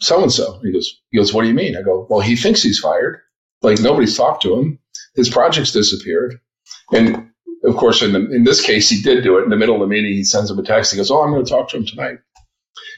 so 0.00 0.22
and 0.22 0.32
so. 0.32 0.60
He 0.62 0.72
goes, 0.72 1.00
he 1.10 1.18
goes, 1.18 1.32
what 1.32 1.42
do 1.42 1.48
you 1.48 1.54
mean? 1.54 1.76
I 1.76 1.82
go, 1.82 2.06
well, 2.08 2.20
he 2.20 2.36
thinks 2.36 2.62
he's 2.62 2.78
fired. 2.78 3.20
Like 3.62 3.80
nobody's 3.80 4.16
talked 4.16 4.42
to 4.42 4.58
him. 4.58 4.78
His 5.14 5.28
project's 5.28 5.72
disappeared. 5.72 6.38
And 6.92 7.30
of 7.64 7.76
course, 7.76 8.02
in, 8.02 8.12
the, 8.12 8.20
in 8.30 8.44
this 8.44 8.60
case, 8.60 8.88
he 8.88 9.02
did 9.02 9.24
do 9.24 9.38
it 9.38 9.44
in 9.44 9.50
the 9.50 9.56
middle 9.56 9.74
of 9.74 9.80
the 9.80 9.86
meeting. 9.86 10.12
He 10.12 10.24
sends 10.24 10.50
him 10.50 10.58
a 10.58 10.62
text. 10.62 10.92
He 10.92 10.96
goes, 10.96 11.10
oh, 11.10 11.22
I'm 11.22 11.32
going 11.32 11.44
to 11.44 11.50
talk 11.50 11.68
to 11.70 11.76
him 11.76 11.86
tonight. 11.86 12.18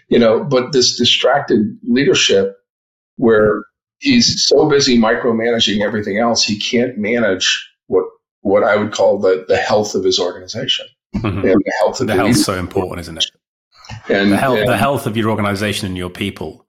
You 0.09 0.19
know, 0.19 0.45
but 0.45 0.73
this 0.73 0.97
distracted 0.99 1.79
leadership 1.85 2.57
where 3.17 3.63
he's 3.99 4.47
so 4.47 4.69
busy 4.69 4.99
micromanaging 4.99 5.81
everything 5.81 6.19
else, 6.19 6.45
he 6.45 6.59
can't 6.59 6.99
manage 6.99 7.70
what 8.43 8.65
I 8.65 8.77
would 8.77 8.93
call 8.93 9.19
the, 9.19 9.45
the 9.49 9.57
health 9.57 9.95
of 9.95 10.05
his 10.05 10.19
organization. 10.19 10.87
Mhm. 11.17 11.25
And 11.53 11.61
the 11.65 11.73
health 11.81 12.01
of 12.01 12.07
The 12.07 12.15
the 12.15 12.23
health's 12.23 12.45
so 12.45 12.55
important, 12.55 13.01
isn't 13.01 13.19
it? 13.19 13.27
and, 14.09 14.31
The 14.33 14.37
health, 14.37 14.59
and- 14.59 14.69
the 14.69 14.77
health 14.77 15.07
of 15.07 15.17
your 15.17 15.31
organization 15.31 15.87
and 15.89 15.97
your 15.97 16.11
people 16.11 16.67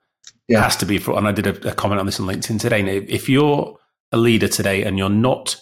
Yeah. 0.47 0.61
has 0.63 0.75
to 0.77 0.85
be. 0.85 0.97
For, 0.97 1.17
and 1.17 1.27
I 1.27 1.31
did 1.31 1.47
a, 1.47 1.69
a 1.69 1.73
comment 1.75 1.99
on 1.99 2.05
this 2.07 2.19
on 2.19 2.25
LinkedIn 2.27 2.59
today. 2.59 2.81
If 2.97 3.29
you're 3.29 3.77
a 4.11 4.17
leader 4.17 4.47
today 4.47 4.83
and 4.83 4.97
you're 4.97 5.09
not 5.09 5.55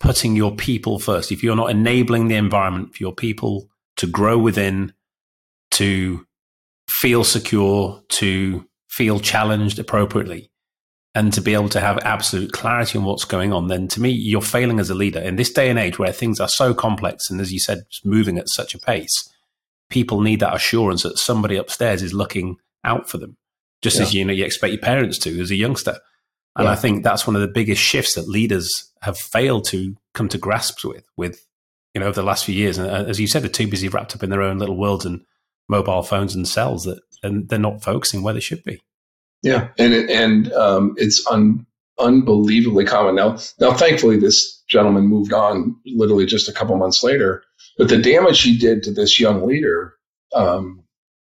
putting 0.00 0.36
your 0.36 0.54
people 0.54 0.98
first, 0.98 1.32
if 1.32 1.42
you're 1.42 1.56
not 1.56 1.70
enabling 1.70 2.28
the 2.28 2.34
environment 2.36 2.94
for 2.94 3.02
your 3.02 3.14
people 3.14 3.68
to 3.96 4.06
grow 4.06 4.36
within, 4.38 4.92
to 5.72 6.24
feel 6.90 7.24
secure, 7.24 8.02
to 8.08 8.64
feel 8.88 9.20
challenged 9.20 9.78
appropriately, 9.78 10.50
and 11.18 11.32
to 11.32 11.40
be 11.40 11.52
able 11.52 11.68
to 11.70 11.80
have 11.80 11.98
absolute 12.04 12.52
clarity 12.52 12.96
on 12.96 13.02
what's 13.02 13.24
going 13.24 13.52
on, 13.52 13.66
then 13.66 13.88
to 13.88 14.00
me, 14.00 14.08
you're 14.10 14.40
failing 14.40 14.78
as 14.78 14.88
a 14.88 14.94
leader. 14.94 15.18
In 15.18 15.34
this 15.34 15.52
day 15.52 15.68
and 15.68 15.76
age 15.76 15.98
where 15.98 16.12
things 16.12 16.38
are 16.38 16.46
so 16.48 16.72
complex 16.72 17.28
and, 17.28 17.40
as 17.40 17.52
you 17.52 17.58
said, 17.58 17.86
moving 18.04 18.38
at 18.38 18.48
such 18.48 18.72
a 18.72 18.78
pace, 18.78 19.28
people 19.90 20.20
need 20.20 20.38
that 20.38 20.54
assurance 20.54 21.02
that 21.02 21.18
somebody 21.18 21.56
upstairs 21.56 22.04
is 22.04 22.14
looking 22.14 22.56
out 22.84 23.10
for 23.10 23.18
them, 23.18 23.36
just 23.82 23.98
as 23.98 24.14
you 24.14 24.24
know 24.24 24.32
you 24.32 24.44
expect 24.44 24.72
your 24.72 24.80
parents 24.80 25.18
to 25.18 25.40
as 25.40 25.50
a 25.50 25.56
youngster. 25.56 25.98
And 26.54 26.66
Yeah. 26.66 26.70
I 26.70 26.76
think 26.76 27.02
that's 27.02 27.26
one 27.26 27.34
of 27.34 27.42
the 27.42 27.48
biggest 27.48 27.82
shifts 27.82 28.14
that 28.14 28.28
leaders 28.28 28.92
have 29.02 29.18
failed 29.18 29.64
to 29.66 29.96
come 30.14 30.28
to 30.28 30.38
grasps 30.38 30.84
with, 30.84 31.04
with 31.16 31.44
you 31.94 32.00
know, 32.00 32.06
over 32.06 32.20
the 32.20 32.26
last 32.26 32.44
few 32.44 32.54
years. 32.54 32.78
And 32.78 32.88
uh, 32.88 33.08
as 33.08 33.18
you 33.18 33.26
said, 33.26 33.42
they're 33.42 33.50
too 33.50 33.66
busy 33.66 33.88
wrapped 33.88 34.14
up 34.14 34.22
in 34.22 34.30
their 34.30 34.42
own 34.42 34.58
little 34.58 34.76
worlds 34.76 35.04
and 35.04 35.22
mobile 35.68 36.04
phones 36.04 36.36
and 36.36 36.46
cells 36.46 36.84
that, 36.84 37.00
and 37.24 37.48
they're 37.48 37.58
not 37.58 37.82
focusing 37.82 38.22
where 38.22 38.34
they 38.34 38.40
should 38.40 38.62
be. 38.62 38.80
Yeah, 39.42 39.68
and 39.78 39.94
it, 39.94 40.10
and 40.10 40.52
um, 40.52 40.94
it's 40.96 41.26
un, 41.28 41.66
unbelievably 41.98 42.84
common 42.86 43.14
now. 43.14 43.38
Now, 43.60 43.72
thankfully, 43.72 44.18
this 44.18 44.62
gentleman 44.68 45.06
moved 45.06 45.32
on 45.32 45.76
literally 45.86 46.26
just 46.26 46.48
a 46.48 46.52
couple 46.52 46.76
months 46.76 47.02
later. 47.02 47.42
But 47.76 47.88
the 47.88 47.98
damage 47.98 48.42
he 48.42 48.58
did 48.58 48.82
to 48.84 48.92
this 48.92 49.20
young 49.20 49.46
leader 49.46 49.94
um, 50.34 50.82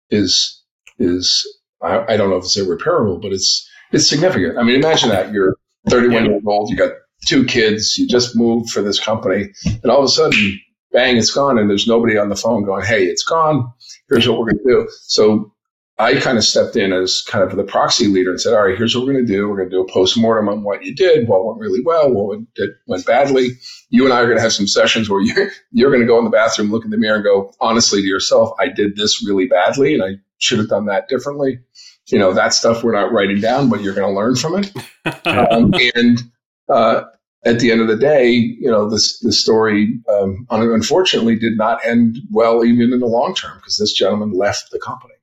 is 0.10 0.62
is 1.00 1.46
I, 1.82 2.14
I 2.14 2.18
don't 2.18 2.30
know 2.30 2.38
if 2.38 2.44
it's 2.44 2.58
irreparable, 2.58 3.20
but 3.20 3.32
it's 3.32 3.68
it's 3.92 4.10
significant. 4.10 4.58
I 4.58 4.64
mean, 4.64 4.76
imagine 4.76 5.10
that 5.10 5.32
you're 5.32 5.56
31 5.90 6.26
years 6.26 6.44
old, 6.46 6.70
you 6.70 6.78
got 6.78 6.94
two 7.28 7.46
kids, 7.46 7.98
you 7.98 8.08
just 8.08 8.36
moved 8.36 8.70
for 8.72 8.82
this 8.82 9.00
company, 9.00 9.50
and 9.66 9.92
all 9.92 10.00
of 10.00 10.06
a 10.06 10.10
sudden, 10.10 10.60
bang, 10.92 11.18
it's 11.18 11.32
gone, 11.32 11.58
and 11.58 11.70
there's 11.70 11.88
nobody 11.88 12.18
on 12.18 12.30
the 12.30 12.36
phone 12.36 12.64
going, 12.66 12.86
"Hey, 12.86 13.06
it's 13.06 13.24
gone. 13.24 13.72
Here's 14.10 14.28
what 14.28 14.40
we're 14.40 14.52
going 14.52 14.58
to 14.58 14.64
do." 14.64 14.90
So 15.04 15.54
I 16.02 16.20
kind 16.20 16.38
of 16.38 16.44
stepped 16.44 16.76
in 16.76 16.92
as 16.94 17.22
kind 17.22 17.44
of 17.44 17.56
the 17.56 17.64
proxy 17.64 18.08
leader 18.08 18.32
and 18.32 18.42
said, 18.42 18.56
all 18.56 18.66
right, 18.66 18.76
here's 18.76 18.96
what 18.96 19.06
we're 19.06 19.14
going 19.14 19.26
to 19.28 19.32
do. 19.32 19.48
We're 19.48 19.58
going 19.58 19.70
to 19.70 19.76
do 19.76 19.82
a 19.82 19.92
postmortem 19.92 20.50
on 20.50 20.64
what 20.64 20.84
you 20.84 20.96
did, 20.96 21.28
what 21.28 21.46
went 21.46 21.60
really 21.60 21.82
well, 21.86 22.12
what 22.12 22.28
went, 22.28 22.48
went 22.88 23.06
badly. 23.06 23.52
You 23.92 24.06
and 24.06 24.14
I 24.14 24.22
are 24.22 24.26
going 24.26 24.38
to 24.38 24.42
have 24.42 24.54
some 24.54 24.68
sessions 24.68 25.10
where 25.10 25.22
you're, 25.22 25.52
you're 25.72 25.92
going 25.92 26.02
to 26.02 26.08
go 26.08 26.18
in 26.18 26.24
the 26.24 26.32
bathroom, 26.32 26.72
look 26.72 26.86
in 26.86 26.90
the 26.90 26.98
mirror 26.98 27.16
and 27.16 27.24
go, 27.24 27.54
honestly 27.62 28.02
to 28.02 28.08
yourself, 28.08 28.52
I 28.60 28.68
did 28.70 28.96
this 28.96 29.24
really 29.26 29.46
badly 29.46 29.94
and 29.94 30.04
I 30.04 30.16
should 30.40 30.58
have 30.58 30.70
done 30.70 30.88
that 30.88 31.08
differently. 31.08 31.60
You 32.08 32.18
know, 32.18 32.34
that 32.34 32.56
stuff 32.56 32.84
we're 32.84 32.94
not 32.94 33.14
writing 33.14 33.40
down, 33.40 33.70
but 33.70 33.82
you're 33.82 33.94
going 33.94 34.08
to 34.08 34.16
learn 34.16 34.36
from 34.36 34.56
it. 34.58 34.72
Um, 35.26 35.74
and 35.96 36.22
uh, 36.70 37.04
at 37.44 37.60
the 37.60 37.72
end 37.72 37.82
of 37.82 37.88
the 37.88 37.96
day, 37.96 38.30
you 38.30 38.70
know, 38.70 38.88
this 38.88 39.20
the 39.20 39.32
story 39.32 40.00
um, 40.08 40.46
unfortunately 40.50 41.38
did 41.38 41.58
not 41.58 41.84
end 41.84 42.18
well, 42.30 42.64
even 42.64 42.94
in 42.94 43.00
the 43.00 43.08
long 43.08 43.34
term, 43.34 43.58
because 43.58 43.78
this 43.78 43.94
gentleman 43.94 44.32
left 44.32 44.70
the 44.72 44.80
company. 44.80 45.16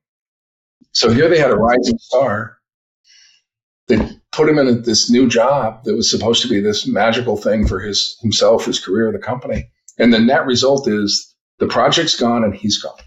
So 0.99 1.09
here 1.11 1.29
they 1.29 1.39
had 1.39 1.49
a 1.49 1.55
rising 1.55 1.97
star. 1.97 2.57
They 3.87 4.05
put 4.33 4.49
him 4.49 4.59
in 4.59 4.81
this 4.83 5.09
new 5.09 5.29
job 5.29 5.85
that 5.85 5.95
was 5.95 6.11
supposed 6.11 6.41
to 6.41 6.49
be 6.49 6.59
this 6.59 6.85
magical 6.85 7.37
thing 7.37 7.65
for 7.65 7.79
his 7.79 8.17
himself, 8.21 8.65
his 8.65 8.83
career, 8.83 9.09
the 9.13 9.17
company, 9.17 9.71
and 9.97 10.13
the 10.13 10.19
net 10.19 10.45
result 10.45 10.89
is 10.89 11.33
the 11.59 11.67
project's 11.67 12.19
gone 12.19 12.43
and 12.43 12.53
he's 12.53 12.81
gone. 12.83 12.99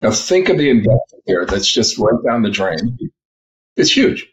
Now 0.00 0.10
think 0.10 0.48
of 0.48 0.58
the 0.58 0.68
investment 0.68 1.22
here 1.24 1.46
that's 1.46 1.72
just 1.72 1.96
right 1.96 2.18
down 2.26 2.42
the 2.42 2.50
drain. 2.50 2.98
It's 3.76 3.92
huge. 3.96 4.26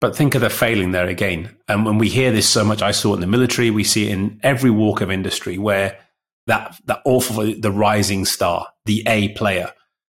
But 0.00 0.16
think 0.16 0.34
of 0.34 0.40
the 0.40 0.50
failing 0.50 0.90
there 0.90 1.06
again. 1.06 1.56
And 1.68 1.86
when 1.86 1.96
we 1.96 2.08
hear 2.08 2.32
this 2.32 2.48
so 2.48 2.64
much, 2.64 2.82
I 2.82 2.90
saw 2.90 3.12
it 3.12 3.14
in 3.14 3.20
the 3.20 3.28
military, 3.28 3.70
we 3.70 3.84
see 3.84 4.08
it 4.08 4.10
in 4.14 4.40
every 4.42 4.70
walk 4.70 5.00
of 5.00 5.12
industry 5.12 5.58
where 5.58 5.96
that, 6.48 6.74
that 6.86 7.02
awful, 7.04 7.54
the 7.56 7.70
rising 7.70 8.24
star, 8.24 8.66
the 8.84 9.04
A 9.06 9.28
player, 9.28 9.72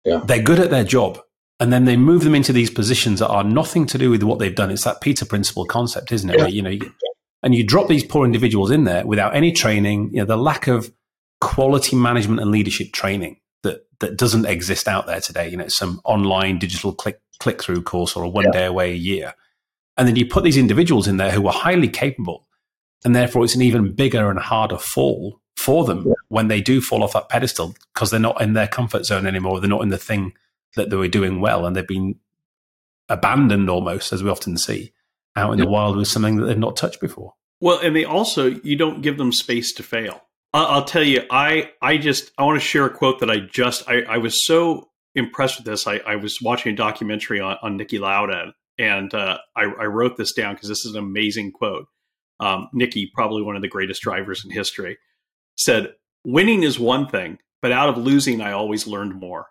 Yeah. 0.05 0.23
they're 0.25 0.41
good 0.41 0.61
at 0.61 0.71
their 0.71 0.85
job. 0.85 1.19
And 1.62 1.73
then 1.73 1.85
they 1.85 1.97
move 1.97 2.25
them 2.25 2.35
into 2.35 2.52
these 2.52 2.71
positions 2.71 3.21
that 3.21 3.28
are 3.28 3.45
nothing 3.45 3.87
to 3.87 3.97
do 3.97 4.11
with 4.11 4.25
what 4.25 4.40
they've 4.40 4.52
done. 4.52 4.73
It's 4.73 4.83
that 4.83 5.00
Peter 5.00 5.25
principle 5.25 5.64
concept, 5.64 6.11
isn't 6.11 6.28
it? 6.28 6.35
Yeah. 6.37 6.42
Where, 6.42 6.50
you 6.50 6.61
know, 6.61 6.71
you, 6.71 6.92
and 7.45 7.54
you 7.54 7.62
drop 7.62 7.87
these 7.87 8.02
poor 8.02 8.25
individuals 8.26 8.73
in 8.73 8.83
there 8.83 9.07
without 9.07 9.37
any 9.37 9.52
training, 9.52 10.11
you 10.12 10.19
know, 10.19 10.25
the 10.25 10.37
lack 10.37 10.66
of 10.66 10.92
quality 11.40 11.95
management 11.95 12.40
and 12.40 12.50
leadership 12.50 12.90
training 12.90 13.37
that, 13.62 13.87
that 14.00 14.16
doesn't 14.16 14.45
exist 14.47 14.88
out 14.88 15.07
there 15.07 15.21
today. 15.21 15.49
You 15.50 15.57
know, 15.57 15.69
some 15.69 16.00
online 16.04 16.59
digital 16.59 16.92
click, 16.92 17.21
click 17.38 17.62
through 17.62 17.83
course 17.83 18.16
or 18.16 18.25
a 18.25 18.28
one 18.28 18.47
Yeah. 18.47 18.50
day 18.50 18.64
away 18.64 18.90
a 18.90 18.97
year. 18.97 19.35
And 19.97 20.09
then 20.09 20.16
you 20.16 20.26
put 20.26 20.42
these 20.42 20.57
individuals 20.57 21.07
in 21.07 21.16
there 21.19 21.31
who 21.31 21.47
are 21.47 21.52
highly 21.52 21.88
capable. 21.88 22.49
And 23.04 23.14
therefore, 23.14 23.45
it's 23.45 23.54
an 23.54 23.62
even 23.62 23.95
bigger 23.95 24.31
and 24.31 24.40
harder 24.40 24.78
fall 24.78 25.40
for 25.57 25.85
them 25.85 26.07
Yeah. 26.09 26.14
when 26.26 26.49
they 26.49 26.61
do 26.61 26.81
fall 26.81 27.04
off 27.04 27.12
that 27.12 27.28
pedestal 27.28 27.76
because 27.95 28.11
they're 28.11 28.19
not 28.19 28.42
in 28.42 28.54
their 28.54 28.66
comfort 28.66 29.07
zone 29.07 29.28
anymore. 29.28 29.61
They're 29.61 29.71
not 29.71 29.83
in 29.83 29.90
the 29.90 29.97
thing 29.97 30.33
that 30.76 30.91
they 30.91 30.97
were 30.97 31.09
doing 31.09 31.41
well 31.41 31.67
and 31.67 31.75
they've 31.76 31.87
been 31.87 32.17
abandoned 33.09 33.69
almost, 33.69 34.12
as 34.12 34.23
we 34.23 34.31
often 34.31 34.57
see, 34.57 34.93
out 35.37 35.52
in 35.52 35.59
Yeah. 35.59 35.64
the 35.67 35.71
wild 35.71 35.97
with 35.97 36.09
something 36.09 36.37
that 36.37 36.47
they've 36.47 36.59
not 36.59 36.76
touched 36.76 37.00
before. 37.00 37.35
Well, 37.61 37.79
and 37.79 37.95
they 37.95 38.05
also 38.05 38.47
you 38.62 38.76
don't 38.76 39.02
give 39.02 39.19
them 39.19 39.33
space 39.33 39.73
to 39.75 39.83
fail. 39.83 40.23
I'll, 40.52 40.67
I'll 40.67 40.85
tell 40.85 41.02
you, 41.05 41.23
I 41.31 41.71
I 41.81 41.97
just 41.99 42.33
I 42.38 42.45
want 42.45 42.61
to 42.61 42.67
share 42.67 42.87
a 42.87 42.91
quote 42.91 43.21
that 43.21 43.31
I 43.31 43.38
just 43.41 43.88
I, 43.88 44.02
I 44.02 44.19
was 44.19 44.45
so 44.45 44.91
impressed 45.14 45.59
with 45.59 45.67
this. 45.67 45.87
I, 45.87 45.97
I 45.99 46.17
was 46.17 46.38
watching 46.43 46.73
a 46.73 46.76
documentary 46.76 47.38
on, 47.41 47.57
on 47.62 47.79
Niki 47.79 48.00
Lauda, 48.00 48.52
and 48.79 49.12
uh, 49.14 49.38
I, 49.55 49.62
I 49.64 49.85
wrote 49.85 50.17
this 50.17 50.33
down 50.33 50.55
because 50.55 50.69
this 50.69 50.85
is 50.85 50.95
an 50.95 51.02
amazing 51.02 51.52
quote. 51.52 51.87
Um, 52.41 52.69
Niki, 52.75 53.07
probably 53.14 53.43
one 53.43 53.55
of 53.57 53.62
the 53.62 53.69
greatest 53.69 54.02
drivers 54.02 54.45
in 54.45 54.50
history, 54.50 54.99
said, 55.57 55.95
"Winning 56.25 56.64
is 56.64 56.81
one 56.81 57.07
thing, 57.09 57.38
but 57.61 57.71
out 57.73 57.88
of 57.91 57.97
losing, 57.99 58.41
I 58.41 58.52
always 58.52 58.87
learned 58.87 59.14
more." 59.21 59.47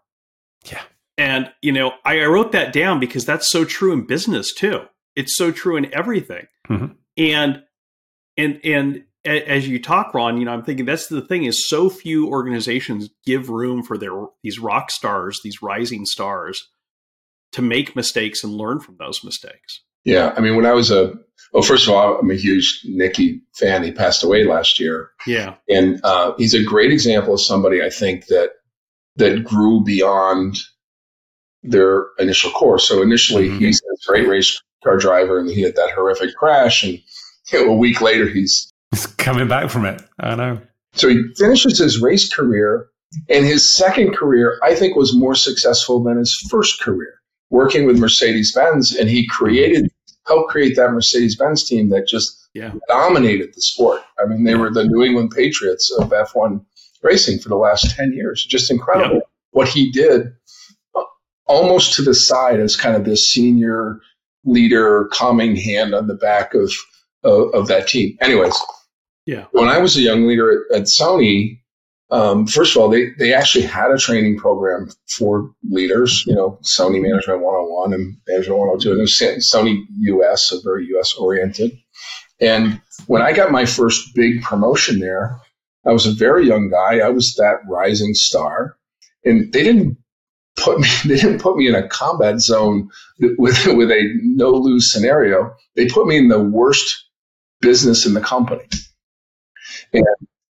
Yeah. 0.69 0.81
And 1.21 1.51
you 1.61 1.71
know, 1.71 1.93
I, 2.03 2.21
I 2.21 2.25
wrote 2.25 2.51
that 2.53 2.73
down 2.73 2.99
because 2.99 3.25
that's 3.25 3.51
so 3.51 3.63
true 3.63 3.93
in 3.93 4.07
business 4.07 4.53
too. 4.53 4.81
It's 5.15 5.37
so 5.37 5.51
true 5.51 5.75
in 5.77 5.93
everything. 5.93 6.47
Mhm. 6.67 6.95
And 7.17 7.63
and 8.37 8.59
and 8.63 9.03
as 9.23 9.67
you 9.67 9.79
talk, 9.79 10.15
Ron, 10.15 10.37
you 10.37 10.45
know, 10.45 10.51
I'm 10.51 10.63
thinking 10.63 10.85
that's 10.85 11.07
the 11.07 11.21
thing 11.21 11.43
is 11.43 11.69
so 11.69 11.91
few 11.91 12.27
organizations 12.27 13.09
give 13.23 13.49
room 13.49 13.83
for 13.83 13.97
their 13.99 14.13
these 14.41 14.57
rock 14.57 14.89
stars, 14.89 15.39
these 15.43 15.61
rising 15.61 16.05
stars, 16.05 16.67
to 17.51 17.61
make 17.61 17.95
mistakes 17.95 18.43
and 18.43 18.53
learn 18.53 18.79
from 18.79 18.97
those 18.97 19.23
mistakes. 19.23 19.81
Yeah, 20.03 20.33
I 20.35 20.41
mean, 20.41 20.55
when 20.55 20.65
I 20.65 20.73
was 20.73 20.89
a 20.89 21.13
well, 21.53 21.61
first 21.61 21.87
of 21.87 21.93
all, 21.93 22.17
I'm 22.17 22.31
a 22.31 22.35
huge 22.35 22.83
Niki 22.89 23.41
fan. 23.53 23.83
He 23.83 23.91
passed 23.91 24.23
away 24.23 24.43
last 24.45 24.79
year, 24.79 25.11
Yeah, 25.27 25.55
and 25.69 25.99
uh, 26.03 26.33
he's 26.39 26.55
a 26.55 26.63
great 26.63 26.91
example 26.91 27.35
of 27.35 27.41
somebody 27.41 27.83
I 27.83 27.91
think 27.91 28.25
that 28.27 28.53
that 29.17 29.43
grew 29.43 29.83
beyond 29.83 30.57
their 31.63 32.05
initial 32.19 32.51
course. 32.51 32.87
So 32.87 33.01
initially, 33.01 33.49
Mhm. 33.49 33.59
he's 33.59 33.81
a 33.81 34.11
great 34.11 34.27
race 34.27 34.59
car 34.83 34.97
driver, 34.97 35.39
and 35.39 35.49
he 35.49 35.61
had 35.61 35.75
that 35.75 35.91
horrific 35.91 36.35
crash, 36.35 36.83
and 36.83 36.93
you 36.93 36.99
know, 37.65 37.71
a 37.71 37.75
week 37.75 38.01
later, 38.01 38.27
he's 38.27 38.71
It's 38.91 39.05
coming 39.05 39.47
back 39.47 39.69
from 39.69 39.85
it. 39.85 40.01
I 40.19 40.35
know. 40.35 40.59
so 40.93 41.07
he 41.07 41.23
finishes 41.37 41.77
his 41.77 42.01
race 42.01 42.27
career, 42.33 42.87
and 43.29 43.45
his 43.45 43.63
second 43.71 44.13
career, 44.15 44.59
I 44.63 44.73
think, 44.75 44.95
was 44.95 45.15
more 45.15 45.35
successful 45.35 46.03
than 46.03 46.17
his 46.17 46.33
first 46.49 46.81
career, 46.81 47.13
working 47.49 47.85
with 47.85 47.97
Mercedes 47.99 48.53
Benz, 48.53 48.95
and 48.95 49.09
he 49.09 49.27
created, 49.27 49.89
helped 50.27 50.49
create 50.49 50.75
that 50.77 50.91
Mercedes 50.91 51.35
Benz 51.37 51.63
team 51.63 51.89
that 51.89 52.07
just 52.07 52.37
yeah, 52.53 52.73
dominated 52.89 53.53
the 53.53 53.61
sport. 53.61 54.01
I 54.21 54.25
mean, 54.27 54.43
they 54.43 54.55
were 54.55 54.69
the 54.71 54.83
New 54.83 55.03
England 55.03 55.31
Patriots 55.31 55.89
of 55.91 56.09
F1 56.11 56.65
racing 57.03 57.39
for 57.39 57.47
the 57.49 57.55
last 57.55 57.95
10 57.95 58.11
years. 58.13 58.45
Just 58.45 58.69
incredible 58.71 59.21
what 59.51 59.67
he 59.69 59.89
did, 59.91 60.33
almost 61.51 61.93
to 61.95 62.01
the 62.01 62.13
side 62.15 62.59
as 62.59 62.75
kind 62.75 62.95
of 62.95 63.03
this 63.05 63.31
senior 63.31 63.99
leader, 64.45 65.09
calming 65.11 65.55
hand 65.55 65.93
on 65.93 66.07
the 66.07 66.15
back 66.15 66.53
of, 66.53 66.71
of, 67.23 67.53
of 67.53 67.67
that 67.67 67.87
team. 67.87 68.17
Anyways, 68.21 68.55
Yeah. 69.25 69.45
when 69.51 69.67
I 69.67 69.77
was 69.77 69.95
a 69.97 70.01
young 70.01 70.25
leader 70.27 70.65
at, 70.71 70.81
at 70.81 70.83
Sony, 70.87 71.59
um, 72.09 72.47
first 72.47 72.75
of 72.75 72.81
all, 72.81 72.89
they, 72.89 73.11
they 73.19 73.33
actually 73.33 73.65
had 73.65 73.91
a 73.91 73.97
training 73.97 74.37
program 74.37 74.89
for 75.17 75.51
leaders, 75.69 76.25
you 76.25 76.35
know, 76.35 76.59
Sony 76.63 77.01
Management 77.01 77.41
101 77.41 77.93
and 77.93 78.17
Management 78.27 78.59
102, 78.59 78.91
and 78.91 78.99
it 78.99 79.01
was 79.01 79.49
Sony 79.53 79.83
US, 80.15 80.43
so 80.49 80.59
very 80.63 80.87
US 80.95 81.13
oriented. 81.15 81.71
And 82.39 82.81
when 83.07 83.21
I 83.21 83.33
got 83.33 83.51
my 83.51 83.65
first 83.65 84.15
big 84.15 84.41
promotion 84.41 84.99
there, 84.99 85.39
I 85.85 85.91
was 85.91 86.05
a 86.05 86.11
very 86.13 86.47
young 86.47 86.69
guy. 86.69 86.99
I 86.99 87.09
was 87.09 87.35
that 87.35 87.59
rising 87.69 88.13
star. 88.13 88.75
And 89.23 89.53
they 89.53 89.63
didn't 89.63 89.97
put 90.61 90.79
me 90.79 90.87
they 91.05 91.15
didn't 91.15 91.41
put 91.41 91.57
me 91.57 91.67
in 91.67 91.75
a 91.75 91.87
combat 91.87 92.39
zone 92.39 92.89
with 93.19 93.65
with 93.67 93.91
a 93.91 94.19
no 94.23 94.51
lose 94.51 94.91
scenario. 94.91 95.53
They 95.75 95.87
put 95.87 96.07
me 96.07 96.17
in 96.17 96.27
the 96.27 96.39
worst 96.39 97.05
business 97.61 98.05
in 98.05 98.13
the 98.13 98.21
company. 98.21 98.63
And 99.93 100.05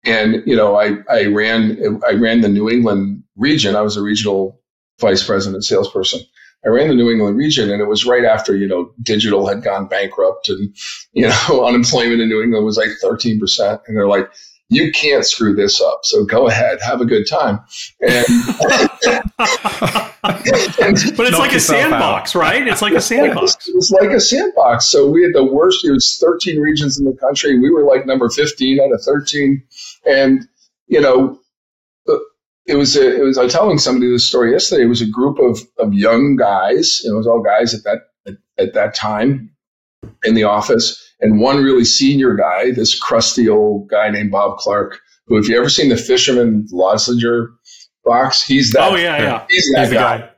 and 0.06 0.44
you 0.46 0.56
know, 0.56 0.76
I 0.76 0.98
I 1.10 1.26
ran 1.26 2.02
I 2.08 2.14
ran 2.14 2.42
the 2.42 2.50
New 2.50 2.70
England 2.70 3.24
region. 3.36 3.76
I 3.76 3.82
was 3.82 3.98
a 3.98 4.02
regional 4.02 4.60
vice 5.00 5.24
president 5.26 5.64
salesperson. 5.64 6.22
I 6.64 6.70
ran 6.70 6.90
the 6.90 6.96
New 6.96 7.10
England 7.10 7.38
region, 7.38 7.72
and 7.72 7.82
it 7.82 7.88
was 7.88 8.06
right 8.06 8.24
after 8.24 8.56
you 8.56 8.68
know 8.68 8.94
digital 9.02 9.48
had 9.48 9.64
gone 9.64 9.88
bankrupt, 9.88 10.50
and 10.50 10.76
you 11.14 11.28
know 11.28 11.66
unemployment 11.66 12.22
in 12.22 12.30
New 12.30 12.42
England 12.42 12.66
was 12.66 12.78
like 12.78 12.90
thirteen 13.02 13.40
percent, 13.40 13.82
and 13.88 13.98
they're 13.98 14.08
like, 14.08 14.32
you 14.72 14.90
can't 14.94 15.26
screw 15.26 15.54
this 15.54 15.82
up. 15.82 16.00
So 16.04 16.24
go 16.24 16.48
ahead, 16.48 16.80
have 16.82 17.02
a 17.02 17.06
good 17.06 17.28
time. 17.30 17.60
And, 18.00 18.26
but 19.38 21.28
it's 21.28 21.38
like 21.38 21.52
a 21.52 21.60
sandbox, 21.60 22.34
out. 22.34 22.40
right? 22.40 22.66
It's 22.66 22.82
like 22.82 22.94
a 22.94 23.02
sandbox. 23.02 23.56
It's, 23.56 23.68
it's, 23.68 23.92
like 23.92 24.12
a 24.12 24.20
sandbox. 24.22 24.90
So 24.90 25.10
we 25.10 25.24
had 25.24 25.34
the 25.34 25.44
worst. 25.44 25.84
It 25.84 25.92
was 25.92 26.18
13 26.22 26.62
regions 26.62 26.98
in 26.98 27.04
the 27.04 27.14
country. 27.18 27.60
We 27.60 27.70
were 27.70 27.84
like 27.84 28.06
number 28.06 28.30
15 28.30 28.80
out 28.80 28.94
of 28.94 29.04
13, 29.04 29.62
and 30.06 30.48
you 30.88 31.02
know, 31.02 31.38
it 32.66 32.76
was 32.76 32.96
a, 32.96 33.20
it 33.20 33.24
was. 33.24 33.38
I 33.38 33.44
was 33.44 33.54
telling 33.54 33.78
somebody 33.78 34.10
this 34.10 34.30
story 34.30 34.54
yesterday. 34.54 34.84
It 34.84 34.88
was 34.88 35.02
a 35.02 35.10
group 35.10 35.38
of 35.40 35.60
of 35.80 35.94
young 35.94 36.38
guys. 36.38 37.02
It 37.04 37.12
was 37.12 37.28
all 37.28 37.42
guys 37.42 37.74
at 37.74 37.84
that 37.84 38.04
at, 38.26 38.36
at 38.58 38.74
that 38.76 38.96
time 38.96 39.52
in 40.24 40.36
the 40.36 40.46
office 40.46 41.11
and 41.22 41.40
one 41.40 41.64
really 41.64 41.86
senior 41.86 42.36
guy, 42.36 42.72
this 42.72 42.98
crusty 43.00 43.48
old 43.48 43.90
guy 43.90 44.10
named 44.10 44.32
Bob 44.32 44.58
Clark, 44.58 45.00
who, 45.28 45.38
if 45.38 45.48
you 45.48 45.58
ever 45.58 45.70
seen 45.70 45.90
the 45.90 45.98
Fisherman 45.98 46.68
Lozenges 46.72 47.48
box, 48.04 48.44
he's 48.44 48.72
that. 48.72 48.92
Oh 48.92 48.96
yeah, 48.96 49.22
yeah, 49.22 49.46
he's 49.50 49.70
that 49.74 49.86
he's 49.86 49.94
guy. 49.94 50.18
guy. 50.18 50.30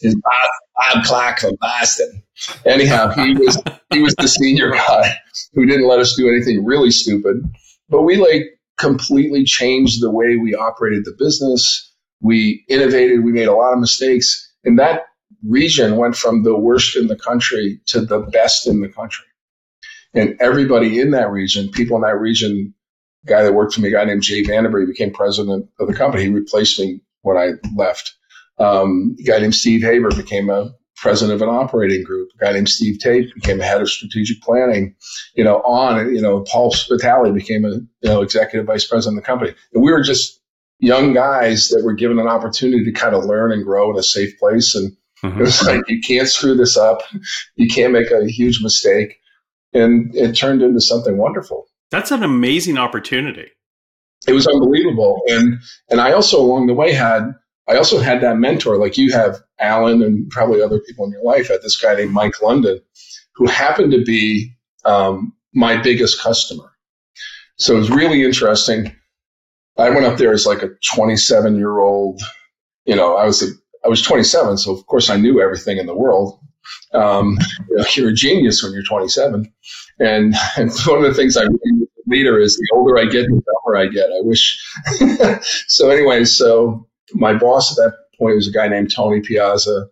He's 0.00 0.14
Bob, 0.16 0.48
Bob 0.76 1.04
Clark 1.04 1.38
from 1.38 1.56
Boston. 1.60 2.22
Anyhow, 2.66 3.10
he 3.10 3.34
was 3.34 3.62
he 3.92 4.02
was 4.02 4.14
the 4.16 4.28
senior 4.28 4.72
guy 4.72 5.16
who 5.54 5.64
didn't 5.64 5.86
let 5.86 6.00
us 6.00 6.14
do 6.16 6.28
anything 6.28 6.64
really 6.64 6.90
stupid, 6.90 7.44
but 7.88 8.02
we 8.02 8.16
like 8.16 8.58
completely 8.78 9.44
changed 9.44 10.02
the 10.02 10.10
way 10.10 10.36
we 10.36 10.54
operated 10.54 11.04
the 11.04 11.14
business. 11.18 11.90
We 12.20 12.64
innovated. 12.68 13.24
We 13.24 13.32
made 13.32 13.48
a 13.48 13.54
lot 13.54 13.72
of 13.72 13.78
mistakes, 13.78 14.52
and 14.64 14.78
that 14.78 15.02
region 15.44 15.96
went 15.96 16.16
from 16.16 16.42
the 16.42 16.56
worst 16.56 16.96
in 16.96 17.06
the 17.06 17.16
country 17.16 17.80
to 17.86 18.00
the 18.00 18.20
best 18.20 18.66
in 18.66 18.80
the 18.80 18.88
country. 18.88 19.26
And 20.14 20.36
everybody 20.40 21.00
in 21.00 21.12
that 21.12 21.30
region, 21.30 21.70
people 21.70 21.96
in 21.96 22.02
that 22.02 22.18
region, 22.18 22.74
guy 23.26 23.42
that 23.42 23.54
worked 23.54 23.74
for 23.74 23.80
me, 23.80 23.88
a 23.88 23.92
guy 23.92 24.04
named 24.04 24.22
Jay 24.22 24.42
Vandenberg, 24.42 24.86
became 24.86 25.12
president 25.12 25.68
of 25.78 25.86
the 25.86 25.94
company. 25.94 26.24
He 26.24 26.28
replaced 26.28 26.78
me 26.78 27.00
when 27.22 27.36
I 27.36 27.50
left. 27.74 28.14
Um, 28.58 29.16
a 29.18 29.22
guy 29.22 29.38
named 29.38 29.54
Steve 29.54 29.82
Haber 29.82 30.10
became 30.10 30.50
a 30.50 30.72
president 30.96 31.34
of 31.34 31.48
an 31.48 31.54
operating 31.54 32.04
group. 32.04 32.28
A 32.34 32.44
guy 32.44 32.52
named 32.52 32.68
Steve 32.68 32.98
Tate 33.00 33.34
became 33.34 33.60
a 33.60 33.64
head 33.64 33.80
of 33.80 33.88
strategic 33.88 34.42
planning. 34.42 34.94
You 35.34 35.44
know, 35.44 35.56
on 35.62 36.14
you 36.14 36.20
know, 36.20 36.44
Paul 36.48 36.72
Spitali 36.72 37.34
became 37.34 37.64
a 37.64 37.70
you 37.70 37.88
know 38.04 38.22
executive 38.22 38.66
vice 38.66 38.86
president 38.86 39.18
of 39.18 39.24
the 39.24 39.26
company. 39.26 39.54
And 39.72 39.82
we 39.82 39.92
were 39.92 40.02
just 40.02 40.40
young 40.78 41.12
guys 41.12 41.68
that 41.68 41.84
were 41.84 41.94
given 41.94 42.18
an 42.18 42.28
opportunity 42.28 42.84
to 42.84 42.92
kind 42.92 43.14
of 43.14 43.24
learn 43.24 43.52
and 43.52 43.64
grow 43.64 43.90
in 43.90 43.98
a 43.98 44.02
safe 44.02 44.38
place. 44.38 44.74
And 44.74 44.96
mm-hmm. 45.24 45.38
it 45.38 45.42
was 45.42 45.62
like 45.66 45.88
you 45.88 46.00
can't 46.00 46.28
screw 46.28 46.54
this 46.54 46.76
up. 46.76 47.02
You 47.56 47.68
can't 47.68 47.92
make 47.92 48.10
a 48.10 48.26
huge 48.26 48.62
mistake 48.62 49.18
and 49.72 50.14
it 50.14 50.34
turned 50.34 50.62
into 50.62 50.80
something 50.80 51.16
wonderful. 51.16 51.66
That's 51.90 52.10
an 52.10 52.22
amazing 52.22 52.78
opportunity. 52.78 53.50
It 54.26 54.32
was 54.32 54.46
unbelievable, 54.46 55.20
and 55.28 55.60
and 55.90 56.00
I 56.00 56.12
also 56.12 56.40
along 56.40 56.66
the 56.66 56.74
way 56.74 56.92
had 56.92 57.34
I 57.68 57.76
also 57.76 58.00
had 58.00 58.20
that 58.22 58.38
mentor 58.38 58.76
like 58.76 58.96
you 58.96 59.12
have 59.12 59.40
Alan 59.58 60.02
and 60.02 60.28
probably 60.30 60.62
other 60.62 60.80
people 60.80 61.06
in 61.06 61.12
your 61.12 61.24
life. 61.24 61.48
Had 61.48 61.62
this 61.62 61.80
guy 61.80 61.94
named 61.94 62.12
Mike 62.12 62.40
London, 62.42 62.80
who 63.34 63.46
happened 63.46 63.92
to 63.92 64.04
be 64.04 64.54
um, 64.84 65.32
my 65.54 65.80
biggest 65.80 66.20
customer. 66.20 66.72
So 67.56 67.74
it 67.76 67.78
was 67.78 67.90
really 67.90 68.24
interesting. 68.24 68.94
I 69.78 69.90
went 69.90 70.04
up 70.04 70.18
there 70.18 70.32
as 70.32 70.46
like 70.46 70.62
a 70.62 70.70
27 70.94 71.56
year 71.56 71.78
old. 71.78 72.20
You 72.84 72.96
know, 72.96 73.16
I 73.16 73.24
was 73.24 73.42
a, 73.42 73.46
I 73.84 73.88
was 73.88 74.02
27, 74.02 74.58
so 74.58 74.76
of 74.76 74.86
course 74.86 75.10
I 75.10 75.16
knew 75.16 75.40
everything 75.40 75.78
in 75.78 75.86
the 75.86 75.96
world. 75.96 76.40
Um, 76.92 77.38
you 77.68 77.76
know, 77.76 77.84
you're 77.94 78.10
a 78.10 78.14
genius 78.14 78.62
when 78.62 78.72
you're 78.72 78.82
27. 78.82 79.52
And, 79.98 80.34
and 80.56 80.70
one 80.86 80.98
of 80.98 81.04
the 81.04 81.14
things 81.14 81.36
I 81.36 81.42
really 81.42 81.88
leader 82.06 82.38
is 82.38 82.56
the 82.56 82.68
older 82.74 82.98
I 82.98 83.04
get, 83.04 83.26
the 83.26 83.42
dumber 83.42 83.76
I 83.76 83.86
get. 83.86 84.10
I 84.10 84.20
wish. 84.20 84.62
so 85.68 85.90
anyway, 85.90 86.24
so 86.24 86.86
my 87.14 87.34
boss 87.34 87.70
at 87.70 87.82
that 87.82 87.96
point 88.18 88.36
was 88.36 88.48
a 88.48 88.52
guy 88.52 88.68
named 88.68 88.92
Tony 88.94 89.20
Piazza, 89.20 89.88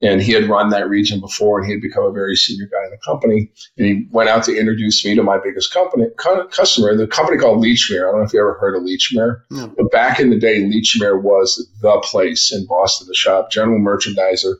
and 0.00 0.20
he 0.20 0.32
had 0.32 0.48
run 0.48 0.70
that 0.70 0.88
region 0.88 1.20
before, 1.20 1.58
and 1.58 1.66
he 1.66 1.72
had 1.72 1.80
become 1.80 2.04
a 2.04 2.12
very 2.12 2.34
senior 2.34 2.66
guy 2.66 2.84
in 2.84 2.90
the 2.90 2.98
company. 3.04 3.52
And 3.78 3.86
he 3.86 4.08
went 4.10 4.28
out 4.28 4.44
to 4.44 4.58
introduce 4.58 5.04
me 5.04 5.14
to 5.14 5.22
my 5.22 5.38
biggest 5.42 5.72
company 5.72 6.06
customer, 6.50 6.96
the 6.96 7.06
company 7.06 7.38
called 7.38 7.62
Lechmere. 7.64 8.08
I 8.08 8.10
don't 8.10 8.20
know 8.20 8.26
if 8.26 8.32
you 8.32 8.40
ever 8.40 8.54
heard 8.54 8.76
of 8.76 8.82
Lechmere, 8.82 9.42
no. 9.50 9.68
but 9.68 9.90
back 9.92 10.18
in 10.18 10.30
the 10.30 10.38
day, 10.38 10.62
Lechmere 10.62 11.20
was 11.20 11.68
the 11.80 12.00
place 12.00 12.52
in 12.52 12.66
Boston, 12.66 13.06
the 13.06 13.14
shop, 13.14 13.50
general 13.50 13.80
merchandiser 13.80 14.56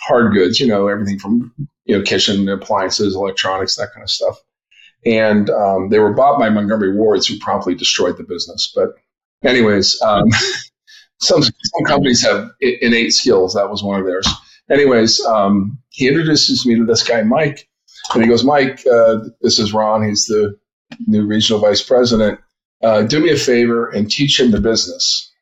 hard 0.00 0.32
goods, 0.32 0.60
you 0.60 0.66
know, 0.66 0.88
everything 0.88 1.18
from, 1.18 1.52
you 1.84 1.96
know, 1.96 2.02
kitchen 2.02 2.48
appliances, 2.48 3.14
electronics, 3.14 3.76
that 3.76 3.92
kind 3.92 4.02
of 4.02 4.10
stuff. 4.10 4.38
And 5.04 5.48
um, 5.50 5.88
they 5.88 5.98
were 5.98 6.12
bought 6.12 6.38
by 6.38 6.50
Montgomery 6.50 6.94
Wards, 6.94 7.26
who 7.26 7.38
promptly 7.38 7.74
destroyed 7.74 8.16
the 8.16 8.24
business. 8.24 8.72
But, 8.74 8.90
anyways, 9.42 10.00
um, 10.02 10.28
some, 11.20 11.42
some 11.42 11.84
companies 11.86 12.22
have 12.22 12.50
innate 12.60 13.12
skills. 13.12 13.54
That 13.54 13.70
was 13.70 13.82
one 13.82 13.98
of 14.00 14.06
theirs. 14.06 14.28
Anyways, 14.70 15.20
um, 15.24 15.78
he 15.88 16.06
introduces 16.08 16.66
me 16.66 16.76
to 16.76 16.84
this 16.84 17.02
guy, 17.02 17.22
Mike. 17.22 17.68
And 18.14 18.22
he 18.22 18.28
goes, 18.28 18.44
Mike, 18.44 18.84
uh, 18.86 19.20
this 19.40 19.58
is 19.58 19.72
Ron. 19.72 20.06
He's 20.06 20.26
the 20.26 20.58
new 21.06 21.26
regional 21.26 21.60
vice 21.60 21.82
president. 21.82 22.40
Uh, 22.82 23.02
do 23.02 23.20
me 23.20 23.30
a 23.30 23.36
favor 23.36 23.88
and 23.88 24.10
teach 24.10 24.40
him 24.40 24.50
the 24.50 24.60
business. 24.60 25.32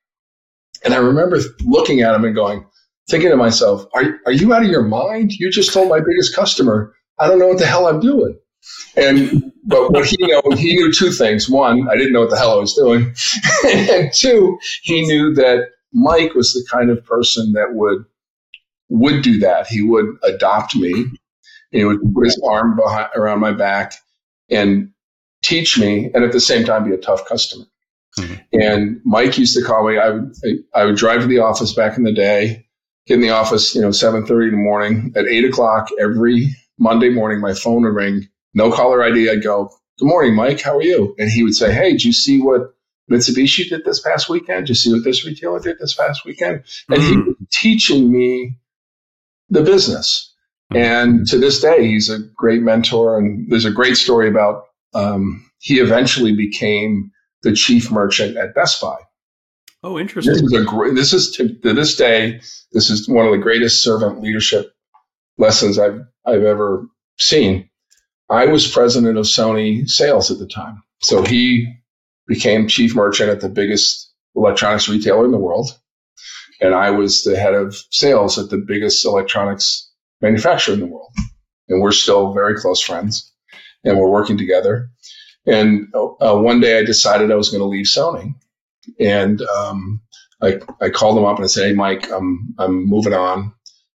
And 0.84 0.94
I 0.94 0.98
remember 0.98 1.38
looking 1.64 2.00
at 2.00 2.14
him 2.14 2.24
and 2.24 2.34
going, 2.34 2.66
thinking 3.08 3.30
to 3.30 3.36
myself, 3.36 3.84
are, 3.94 4.20
are 4.26 4.32
you 4.32 4.52
out 4.52 4.62
of 4.62 4.70
your 4.70 4.82
mind? 4.82 5.32
You 5.32 5.50
just 5.50 5.72
told 5.72 5.88
my 5.88 6.00
biggest 6.00 6.34
customer, 6.34 6.94
I 7.18 7.26
don't 7.26 7.38
know 7.38 7.48
what 7.48 7.58
the 7.58 7.66
hell 7.66 7.86
I'm 7.86 8.00
doing. 8.00 8.38
And 8.96 9.52
but 9.64 9.92
what 9.92 10.06
he 10.06 10.16
know, 10.20 10.42
he 10.56 10.74
knew 10.74 10.92
two 10.92 11.10
things. 11.10 11.48
One, 11.48 11.88
I 11.88 11.96
didn't 11.96 12.12
know 12.12 12.20
what 12.20 12.30
the 12.30 12.38
hell 12.38 12.52
I 12.52 12.56
was 12.60 12.74
doing, 12.74 13.14
and 13.66 14.10
two, 14.12 14.58
he 14.82 15.02
knew 15.02 15.34
that 15.34 15.68
Mike 15.92 16.34
was 16.34 16.52
the 16.52 16.66
kind 16.70 16.90
of 16.90 17.04
person 17.04 17.52
that 17.52 17.74
would 17.74 18.04
would 18.88 19.22
do 19.22 19.38
that. 19.38 19.68
He 19.68 19.82
would 19.82 20.06
adopt 20.22 20.74
me. 20.74 21.06
He 21.70 21.84
would 21.84 22.00
put 22.14 22.24
his 22.24 22.40
arm 22.44 22.76
behind, 22.76 23.10
around 23.14 23.40
my 23.40 23.52
back 23.52 23.94
and 24.50 24.90
teach 25.42 25.78
me, 25.78 26.10
and 26.12 26.24
at 26.24 26.32
the 26.32 26.40
same 26.40 26.64
time 26.64 26.84
be 26.84 26.94
a 26.94 26.98
tough 26.98 27.26
customer. 27.26 27.66
Mm-hmm. 28.18 28.60
And 28.60 29.00
Mike 29.04 29.38
used 29.38 29.56
to 29.56 29.64
call 29.64 29.86
me. 29.88 29.98
I 29.98 30.10
would 30.10 30.34
I 30.74 30.84
would 30.84 30.96
drive 30.96 31.20
to 31.20 31.26
the 31.26 31.38
office 31.38 31.72
back 31.72 31.96
in 31.96 32.02
the 32.02 32.12
day 32.12 32.67
get 33.08 33.14
in 33.14 33.20
the 33.22 33.30
office, 33.30 33.74
you 33.74 33.80
know, 33.80 33.88
7.30 33.88 34.44
in 34.44 34.50
the 34.50 34.56
morning. 34.56 35.12
At 35.16 35.26
8 35.26 35.46
o'clock 35.46 35.88
every 35.98 36.54
Monday 36.78 37.08
morning, 37.08 37.40
my 37.40 37.54
phone 37.54 37.82
would 37.82 37.94
ring. 37.94 38.28
No 38.54 38.70
caller 38.70 39.02
ID. 39.02 39.30
I'd 39.30 39.42
go, 39.42 39.70
good 39.98 40.08
morning, 40.08 40.34
Mike. 40.34 40.60
How 40.60 40.76
are 40.76 40.82
you? 40.82 41.14
And 41.18 41.30
he 41.30 41.42
would 41.42 41.54
say, 41.54 41.72
hey, 41.72 41.92
did 41.92 42.04
you 42.04 42.12
see 42.12 42.40
what 42.40 42.74
Mitsubishi 43.10 43.68
did 43.68 43.84
this 43.84 44.00
past 44.00 44.28
weekend? 44.28 44.66
Did 44.66 44.70
you 44.70 44.74
see 44.74 44.92
what 44.92 45.04
this 45.04 45.24
retailer 45.24 45.58
did 45.58 45.78
this 45.78 45.94
past 45.94 46.24
weekend? 46.24 46.64
And 46.90 47.00
mm-hmm. 47.00 47.12
he 47.12 47.16
was 47.16 47.36
teaching 47.50 48.12
me 48.12 48.58
the 49.48 49.62
business. 49.62 50.34
Mm-hmm. 50.72 50.82
And 50.82 51.26
to 51.28 51.38
this 51.38 51.60
day, 51.60 51.86
he's 51.86 52.10
a 52.10 52.18
great 52.18 52.62
mentor. 52.62 53.18
And 53.18 53.50
there's 53.50 53.64
a 53.64 53.70
great 53.70 53.96
story 53.96 54.28
about 54.28 54.64
um, 54.92 55.50
he 55.58 55.80
eventually 55.80 56.36
became 56.36 57.10
the 57.42 57.54
chief 57.54 57.90
merchant 57.90 58.36
at 58.36 58.54
Best 58.54 58.80
Buy. 58.82 58.96
Oh, 59.82 59.98
interesting. 59.98 60.34
This 60.34 60.42
is 60.42 60.52
a 60.52 60.64
great. 60.64 60.94
This 60.94 61.12
is 61.12 61.30
to, 61.32 61.48
to, 61.48 61.72
this 61.72 61.96
day. 61.96 62.40
This 62.72 62.90
is 62.90 63.08
one 63.08 63.26
of 63.26 63.32
the 63.32 63.38
greatest 63.38 63.82
servant 63.82 64.20
leadership 64.20 64.72
lessons 65.36 65.78
I've 65.78 66.00
I've 66.26 66.42
ever 66.42 66.86
seen. 67.18 67.70
I 68.28 68.46
was 68.46 68.70
president 68.70 69.16
of 69.16 69.24
Sony 69.24 69.88
sales 69.88 70.30
at 70.30 70.38
the 70.38 70.48
time, 70.48 70.82
so 71.00 71.22
he 71.22 71.80
became 72.26 72.66
chief 72.68 72.94
merchant 72.94 73.30
at 73.30 73.40
the 73.40 73.48
biggest 73.48 74.12
electronics 74.34 74.88
retailer 74.88 75.24
in 75.24 75.30
the 75.30 75.38
world, 75.38 75.78
and 76.60 76.74
I 76.74 76.90
was 76.90 77.22
the 77.22 77.38
head 77.38 77.54
of 77.54 77.76
sales 77.90 78.36
at 78.36 78.50
the 78.50 78.58
biggest 78.58 79.04
electronics 79.04 79.90
manufacturer 80.20 80.74
in 80.74 80.80
the 80.80 80.86
world. 80.86 81.12
And 81.68 81.80
we're 81.80 81.92
still 81.92 82.32
very 82.32 82.56
close 82.56 82.80
friends, 82.80 83.32
and 83.84 83.98
we're 83.98 84.10
working 84.10 84.38
together. 84.38 84.90
And 85.46 85.94
uh, 85.94 86.36
one 86.36 86.60
day 86.60 86.78
I 86.78 86.84
decided 86.84 87.30
I 87.30 87.36
was 87.36 87.50
going 87.50 87.60
to 87.60 87.66
leave 87.66 87.86
Sony 87.86 88.34
And 89.00 89.42
um, 89.42 90.00
I, 90.42 90.60
I 90.80 90.90
called 90.90 91.18
him 91.18 91.24
up 91.24 91.36
and 91.36 91.44
I 91.44 91.48
said, 91.48 91.68
Hey, 91.68 91.74
Mike, 91.74 92.10
I'm, 92.10 92.54
I'm 92.58 92.86
moving 92.86 93.14
on. 93.14 93.54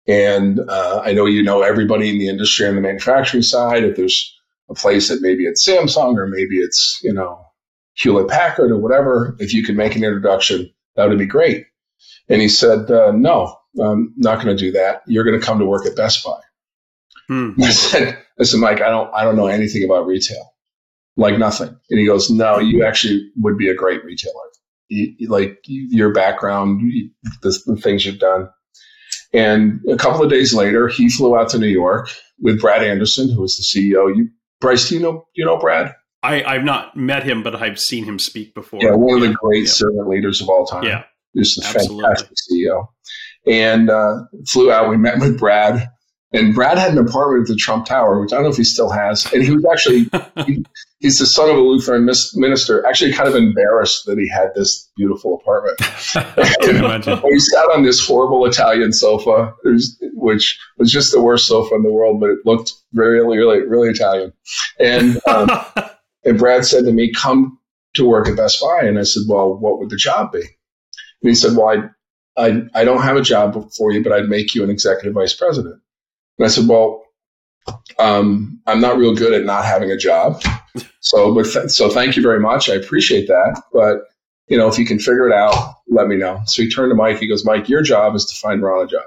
And 0.06 0.60
uh, 0.60 1.02
I 1.04 1.12
know 1.12 1.26
you 1.26 1.42
know 1.42 1.62
everybody 1.62 2.08
in 2.08 2.18
the 2.18 2.28
industry 2.28 2.66
on 2.66 2.76
the 2.76 2.80
manufacturing 2.80 3.42
side. 3.42 3.84
If 3.84 3.96
there's 3.96 4.34
a 4.70 4.74
place 4.74 5.08
that 5.08 5.20
maybe 5.20 5.44
it's 5.44 5.66
Samsung 5.66 6.16
or 6.16 6.26
maybe 6.26 6.58
it's, 6.58 6.98
you 7.02 7.12
know, 7.12 7.44
Hewlett 7.94 8.28
Packard 8.28 8.70
or 8.70 8.78
whatever, 8.78 9.36
if 9.38 9.52
you 9.52 9.62
could 9.64 9.76
make 9.76 9.96
an 9.96 10.04
introduction, 10.04 10.72
that 10.96 11.08
would 11.08 11.18
be 11.18 11.26
great. 11.26 11.66
And 12.28 12.40
he 12.40 12.48
said, 12.48 12.90
uh, 12.90 13.12
No, 13.12 13.56
I'm 13.80 14.14
not 14.16 14.42
going 14.42 14.56
to 14.56 14.62
do 14.62 14.72
that. 14.72 15.02
You're 15.06 15.24
going 15.24 15.38
to 15.38 15.44
come 15.44 15.58
to 15.58 15.66
work 15.66 15.86
at 15.86 15.96
Best 15.96 16.24
Buy. 16.24 16.40
Hmm. 17.28 17.50
I 17.62 17.70
said, 17.70 18.18
I 18.40 18.44
said, 18.44 18.60
Mike, 18.60 18.80
I 18.80 18.88
don't, 18.88 19.12
I 19.14 19.24
don't 19.24 19.36
know 19.36 19.46
anything 19.46 19.84
about 19.84 20.06
retail, 20.06 20.54
like 21.16 21.38
nothing. 21.38 21.68
And 21.90 22.00
he 22.00 22.06
goes, 22.06 22.30
No, 22.30 22.58
you 22.58 22.84
actually 22.84 23.30
would 23.36 23.58
be 23.58 23.68
a 23.68 23.74
great 23.74 24.04
retailer. 24.04 24.34
You, 24.88 25.28
like 25.28 25.58
your 25.64 26.12
background, 26.12 26.80
the, 27.42 27.58
the 27.66 27.76
things 27.76 28.06
you've 28.06 28.18
done. 28.18 28.48
And 29.32 29.80
a 29.90 29.96
couple 29.96 30.22
of 30.22 30.30
days 30.30 30.54
later, 30.54 30.88
he 30.88 31.10
flew 31.10 31.36
out 31.36 31.50
to 31.50 31.58
New 31.58 31.66
York 31.66 32.08
with 32.40 32.60
Brad 32.60 32.82
Anderson, 32.82 33.30
who 33.30 33.42
was 33.42 33.56
the 33.56 33.62
CEO. 33.62 34.14
You, 34.16 34.30
Bryce, 34.60 34.88
do 34.88 34.94
you 34.94 35.02
know, 35.02 35.12
do 35.12 35.26
you 35.34 35.44
know 35.44 35.58
Brad? 35.58 35.94
I, 36.22 36.42
I've 36.42 36.64
not 36.64 36.96
met 36.96 37.22
him, 37.22 37.42
but 37.42 37.54
I've 37.54 37.78
seen 37.78 38.04
him 38.04 38.18
speak 38.18 38.54
before. 38.54 38.80
Yeah, 38.82 38.94
one 38.94 39.22
of 39.22 39.28
the 39.28 39.34
great 39.34 39.64
yeah. 39.64 39.70
servant 39.70 40.08
leaders 40.08 40.40
of 40.40 40.48
all 40.48 40.66
time. 40.66 40.84
Yeah, 40.84 41.04
just 41.36 41.62
a 41.62 41.66
Absolutely. 41.66 42.04
fantastic 42.04 42.36
CEO. 42.50 42.88
And 43.46 43.90
uh, 43.90 44.24
flew 44.46 44.72
out. 44.72 44.90
We 44.90 44.96
met 44.96 45.20
with 45.20 45.38
Brad, 45.38 45.88
and 46.32 46.54
Brad 46.54 46.76
had 46.76 46.92
an 46.92 46.98
apartment 46.98 47.48
at 47.48 47.48
the 47.48 47.56
Trump 47.56 47.86
Tower, 47.86 48.20
which 48.20 48.32
I 48.32 48.36
don't 48.36 48.44
know 48.44 48.50
if 48.50 48.56
he 48.56 48.64
still 48.64 48.90
has. 48.90 49.30
And 49.32 49.42
he 49.42 49.50
was 49.50 49.64
actually 49.64 50.10
he, 50.46 50.64
he's 50.98 51.18
the 51.18 51.26
son 51.26 51.48
of 51.48 51.56
a 51.56 51.60
Lutheran 51.60 52.04
minister. 52.34 52.86
Actually, 52.86 53.12
kind 53.14 53.28
of 53.28 53.34
embarrassed 53.34 54.04
that 54.06 54.18
he 54.18 54.28
had 54.28 54.54
this 54.54 54.90
beautiful 54.96 55.40
apartment. 55.40 55.80
he 57.24 57.40
sat 57.40 57.64
on 57.74 57.82
this 57.82 58.06
horrible 58.06 58.44
Italian 58.44 58.92
sofa, 58.92 59.54
which 60.14 60.58
was 60.76 60.92
just 60.92 61.12
the 61.12 61.22
worst 61.22 61.46
sofa 61.46 61.74
in 61.74 61.82
the 61.82 61.92
world, 61.92 62.20
but 62.20 62.30
it 62.30 62.38
looked 62.44 62.72
really, 62.92 63.38
really, 63.38 63.66
really 63.66 63.88
Italian. 63.88 64.32
And 64.78 65.18
um, 65.26 65.50
and 66.24 66.38
Brad 66.38 66.66
said 66.66 66.84
to 66.84 66.92
me, 66.92 67.10
"Come 67.10 67.58
to 67.94 68.06
work 68.06 68.28
at 68.28 68.36
Best 68.36 68.60
Buy." 68.60 68.82
And 68.82 68.98
I 68.98 69.04
said, 69.04 69.22
"Well, 69.26 69.54
what 69.54 69.78
would 69.78 69.88
the 69.88 69.96
job 69.96 70.32
be?" 70.32 70.40
And 70.40 71.30
he 71.30 71.34
said, 71.34 71.56
"Well, 71.56 71.68
I." 71.68 71.88
I, 72.36 72.62
I 72.72 72.84
don't 72.84 73.02
have 73.02 73.16
a 73.16 73.20
job 73.20 73.68
for 73.76 73.90
you, 73.90 74.00
but 74.00 74.12
I'd 74.12 74.28
make 74.28 74.54
you 74.54 74.62
an 74.62 74.70
executive 74.70 75.12
vice 75.12 75.34
president. 75.34 75.80
And 76.38 76.46
I 76.46 76.48
said, 76.48 76.68
well, 76.68 77.04
um, 77.98 78.60
I'm 78.66 78.80
not 78.80 78.96
real 78.96 79.14
good 79.14 79.32
at 79.34 79.44
not 79.44 79.64
having 79.64 79.90
a 79.90 79.96
job. 79.96 80.42
So, 81.00 81.34
but 81.34 81.44
th- 81.44 81.70
so 81.70 81.88
thank 81.90 82.16
you 82.16 82.22
very 82.22 82.40
much. 82.40 82.68
I 82.68 82.74
appreciate 82.74 83.28
that. 83.28 83.62
But 83.72 84.02
you 84.48 84.56
know, 84.56 84.68
if 84.68 84.78
you 84.78 84.86
can 84.86 84.98
figure 84.98 85.28
it 85.28 85.34
out, 85.34 85.74
let 85.88 86.08
me 86.08 86.16
know. 86.16 86.40
So 86.46 86.62
he 86.62 86.70
turned 86.70 86.90
to 86.90 86.94
Mike. 86.94 87.18
He 87.18 87.28
goes, 87.28 87.44
Mike, 87.44 87.68
your 87.68 87.82
job 87.82 88.14
is 88.14 88.24
to 88.26 88.36
find 88.36 88.62
Ron 88.62 88.84
a 88.84 88.88
job. 88.88 89.04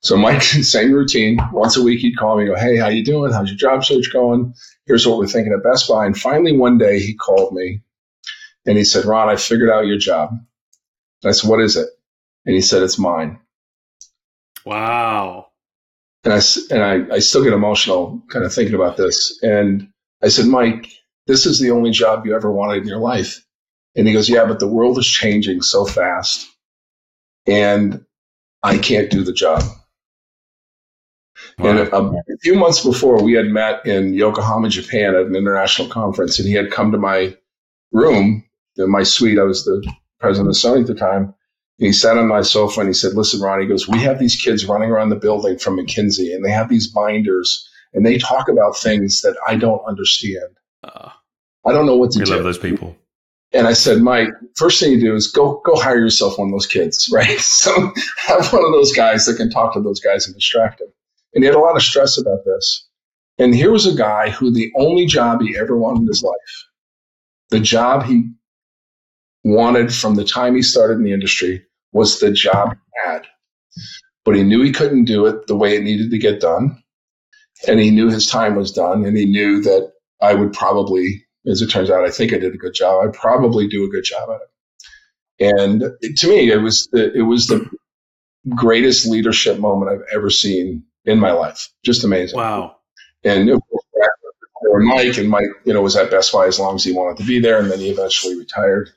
So 0.00 0.16
Mike, 0.16 0.42
same 0.42 0.92
routine. 0.92 1.38
Once 1.52 1.76
a 1.76 1.82
week, 1.82 2.00
he'd 2.00 2.16
call 2.16 2.36
me, 2.36 2.44
and 2.44 2.54
go, 2.54 2.60
Hey, 2.60 2.76
how 2.76 2.88
you 2.88 3.04
doing? 3.04 3.32
How's 3.32 3.48
your 3.48 3.58
job 3.58 3.84
search 3.84 4.12
going? 4.12 4.54
Here's 4.86 5.06
what 5.06 5.18
we're 5.18 5.26
thinking 5.26 5.52
at 5.52 5.64
Best 5.64 5.88
Buy. 5.88 6.06
And 6.06 6.16
finally, 6.16 6.56
one 6.56 6.78
day, 6.78 7.00
he 7.00 7.14
called 7.14 7.54
me 7.54 7.80
and 8.66 8.78
he 8.78 8.84
said, 8.84 9.04
Ron, 9.04 9.28
I 9.28 9.36
figured 9.36 9.70
out 9.70 9.86
your 9.86 9.98
job. 9.98 10.30
I 11.24 11.32
said, 11.32 11.48
What 11.48 11.60
is 11.60 11.76
it? 11.76 11.88
And 12.44 12.54
he 12.54 12.60
said, 12.60 12.82
It's 12.82 12.98
mine. 12.98 13.40
Wow. 14.64 15.48
And 16.24 16.32
I, 16.32 16.40
and 16.70 16.82
I, 16.82 17.16
I 17.16 17.18
still 17.18 17.44
get 17.44 17.52
emotional 17.52 18.22
kind 18.30 18.44
of 18.44 18.52
thinking 18.52 18.74
about 18.74 18.96
this. 18.96 19.38
And 19.42 19.88
I 20.22 20.28
said, 20.28 20.46
Mike, 20.46 20.88
this 21.26 21.46
is 21.46 21.60
the 21.60 21.70
only 21.70 21.90
job 21.90 22.26
you 22.26 22.34
ever 22.34 22.50
wanted 22.50 22.82
in 22.82 22.88
your 22.88 22.98
life. 22.98 23.44
And 23.94 24.06
he 24.06 24.14
goes, 24.14 24.28
Yeah, 24.28 24.46
but 24.46 24.58
the 24.58 24.68
world 24.68 24.98
is 24.98 25.06
changing 25.06 25.62
so 25.62 25.84
fast. 25.84 26.50
And 27.46 28.04
I 28.62 28.78
can't 28.78 29.10
do 29.10 29.22
the 29.22 29.32
job. 29.32 29.62
Wow. 31.58 31.70
And 31.70 31.78
a, 31.78 31.96
a, 31.96 32.38
few 32.40 32.54
months 32.54 32.82
before, 32.82 33.22
we 33.22 33.34
had 33.34 33.46
met 33.46 33.86
in 33.86 34.14
Yokohama, 34.14 34.70
Japan 34.70 35.14
at 35.14 35.26
an 35.26 35.36
international 35.36 35.88
conference, 35.88 36.38
and 36.38 36.48
he 36.48 36.54
had 36.54 36.70
come 36.70 36.92
to 36.92 36.98
my 36.98 37.36
room, 37.92 38.44
in 38.76 38.90
my 38.90 39.02
suite. 39.02 39.38
I 39.38 39.42
was 39.42 39.64
the 39.64 39.86
president 40.18 40.48
of 40.48 40.56
Sony 40.56 40.80
at 40.80 40.86
the 40.86 40.94
time 40.94 41.34
he 41.78 41.92
sat 41.92 42.16
on 42.16 42.28
my 42.28 42.42
sofa 42.42 42.80
and 42.80 42.88
he 42.88 42.94
said, 42.94 43.14
Listen, 43.14 43.40
Ron, 43.40 43.60
he 43.60 43.66
goes, 43.66 43.88
We 43.88 44.00
have 44.00 44.18
these 44.18 44.36
kids 44.36 44.64
running 44.64 44.90
around 44.90 45.10
the 45.10 45.16
building 45.16 45.58
from 45.58 45.76
McKinsey 45.76 46.34
and 46.34 46.44
they 46.44 46.50
have 46.50 46.68
these 46.68 46.88
binders 46.88 47.68
and 47.92 48.04
they 48.04 48.18
talk 48.18 48.48
about 48.48 48.76
things 48.76 49.22
that 49.22 49.36
I 49.46 49.56
don't 49.56 49.82
understand. 49.86 50.56
Uh, 50.82 51.10
I 51.64 51.72
don't 51.72 51.86
know 51.86 51.96
what 51.96 52.12
to 52.12 52.18
we 52.18 52.24
do. 52.24 52.30
We 52.30 52.36
love 52.36 52.44
those 52.44 52.58
people. 52.58 52.96
And 53.52 53.68
I 53.68 53.72
said, 53.72 54.02
Mike, 54.02 54.28
first 54.56 54.80
thing 54.80 54.92
you 54.92 55.00
do 55.00 55.14
is 55.14 55.28
go 55.28 55.62
go 55.64 55.76
hire 55.76 55.98
yourself 55.98 56.38
one 56.38 56.48
of 56.48 56.52
those 56.52 56.66
kids, 56.66 57.08
right? 57.12 57.38
So 57.38 57.72
have 58.18 58.52
one 58.52 58.64
of 58.64 58.72
those 58.72 58.92
guys 58.92 59.26
that 59.26 59.36
can 59.36 59.50
talk 59.50 59.74
to 59.74 59.80
those 59.80 60.00
guys 60.00 60.26
and 60.26 60.34
distract 60.34 60.80
them. 60.80 60.88
And 61.34 61.42
he 61.42 61.46
had 61.46 61.56
a 61.56 61.60
lot 61.60 61.76
of 61.76 61.82
stress 61.82 62.18
about 62.18 62.44
this. 62.44 62.88
And 63.38 63.54
here 63.54 63.72
was 63.72 63.86
a 63.86 63.96
guy 63.96 64.30
who 64.30 64.52
the 64.52 64.70
only 64.76 65.06
job 65.06 65.40
he 65.42 65.56
ever 65.56 65.76
wanted 65.76 66.02
in 66.02 66.06
his 66.06 66.22
life, 66.22 66.68
the 67.50 67.58
job 67.58 68.04
he 68.04 68.30
wanted 69.44 69.94
from 69.94 70.14
the 70.14 70.24
time 70.24 70.56
he 70.56 70.62
started 70.62 70.94
in 70.94 71.04
the 71.04 71.12
industry 71.12 71.64
was 71.92 72.18
the 72.18 72.32
job 72.32 72.70
he 72.72 73.10
had. 73.10 73.22
But 74.24 74.36
he 74.36 74.42
knew 74.42 74.62
he 74.62 74.72
couldn't 74.72 75.04
do 75.04 75.26
it 75.26 75.46
the 75.46 75.56
way 75.56 75.76
it 75.76 75.84
needed 75.84 76.10
to 76.10 76.18
get 76.18 76.40
done. 76.40 76.82
And 77.68 77.78
he 77.78 77.90
knew 77.90 78.08
his 78.08 78.26
time 78.26 78.56
was 78.56 78.72
done. 78.72 79.04
And 79.04 79.16
he 79.16 79.26
knew 79.26 79.62
that 79.62 79.92
I 80.20 80.34
would 80.34 80.52
probably, 80.52 81.26
as 81.46 81.60
it 81.60 81.68
turns 81.68 81.90
out, 81.90 82.04
I 82.04 82.10
think 82.10 82.32
I 82.32 82.38
did 82.38 82.54
a 82.54 82.58
good 82.58 82.74
job. 82.74 83.04
I'd 83.04 83.12
probably 83.12 83.68
do 83.68 83.84
a 83.84 83.88
good 83.88 84.04
job 84.04 84.30
at 84.30 84.40
it. 84.40 84.48
And 85.56 85.82
to 86.16 86.28
me, 86.28 86.50
it 86.50 86.62
was 86.62 86.88
the, 86.90 87.12
it 87.12 87.22
was 87.22 87.46
the 87.46 87.68
greatest 88.54 89.06
leadership 89.06 89.58
moment 89.58 89.90
I've 89.90 90.06
ever 90.16 90.30
seen 90.30 90.84
in 91.04 91.18
my 91.18 91.32
life. 91.32 91.68
Just 91.84 92.04
amazing. 92.04 92.38
Wow. 92.38 92.76
And 93.24 93.50
Mike, 94.80 95.18
and 95.18 95.28
Mike, 95.28 95.48
you 95.64 95.72
know, 95.72 95.82
was 95.82 95.96
at 95.96 96.10
Best 96.10 96.32
Buy 96.32 96.46
as 96.46 96.58
long 96.58 96.76
as 96.76 96.84
he 96.84 96.92
wanted 96.92 97.18
to 97.18 97.26
be 97.26 97.40
there, 97.40 97.58
and 97.58 97.70
then 97.70 97.78
he 97.78 97.90
eventually 97.90 98.38
retired. 98.38 98.90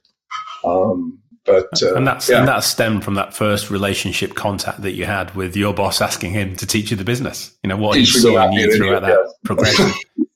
Um, 0.63 1.19
but 1.47 1.81
uh, 1.81 1.95
and 1.95 2.05
that's 2.05 2.29
yeah. 2.29 2.39
and 2.39 2.47
that 2.47 2.59
stemmed 2.59 3.03
from 3.05 3.15
that 3.15 3.33
first 3.33 3.71
relationship 3.71 4.35
contact 4.35 4.81
that 4.81 4.91
you 4.91 5.05
had 5.05 5.33
with 5.33 5.55
your 5.55 5.73
boss 5.73 6.01
asking 6.01 6.31
him 6.31 6.57
to 6.57 6.67
teach 6.67 6.91
you 6.91 6.97
the 6.97 7.05
business. 7.05 7.57
You 7.63 7.69
know 7.69 7.77
what 7.77 7.97
he's 7.97 8.13
seeing 8.13 8.51
you 8.51 8.75
throughout 8.75 9.01
that 9.03 9.09
yeah. 9.09 9.31
progression. 9.45 9.89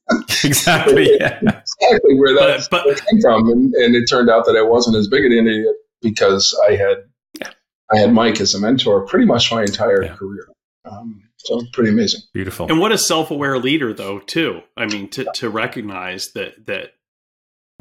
exactly. 0.43 1.17
Yeah. 1.19 1.39
Exactly 1.81 2.19
where 2.19 2.35
that, 2.35 2.67
but, 2.69 2.83
but, 2.85 3.03
came 3.07 3.21
from, 3.21 3.49
and, 3.49 3.73
and, 3.73 3.95
it 3.95 4.05
turned 4.05 4.29
out 4.29 4.45
that 4.45 4.55
I 4.55 4.61
wasn't 4.61 4.97
as 4.97 5.07
big 5.07 5.25
an 5.25 5.31
idiot 5.31 5.75
because 5.99 6.57
I 6.69 6.75
had 6.75 6.97
yeah. 7.39 7.49
I 7.91 7.97
had 7.97 8.13
Mike 8.13 8.39
as 8.39 8.53
a 8.53 8.59
mentor 8.59 9.05
pretty 9.07 9.25
much 9.25 9.51
my 9.51 9.63
entire 9.63 10.07
career. 10.15 10.47
Um, 10.85 11.23
so 11.37 11.61
pretty 11.73 11.89
amazing. 11.89 12.21
Beautiful. 12.33 12.67
And 12.69 12.79
what 12.79 12.91
a 12.91 12.99
self-aware 12.99 13.57
leader, 13.57 13.93
though, 13.93 14.19
too. 14.19 14.61
I 14.77 14.85
mean, 14.85 15.09
to 15.09 15.25
to 15.35 15.49
recognize 15.49 16.33
that 16.33 16.67
that 16.67 16.93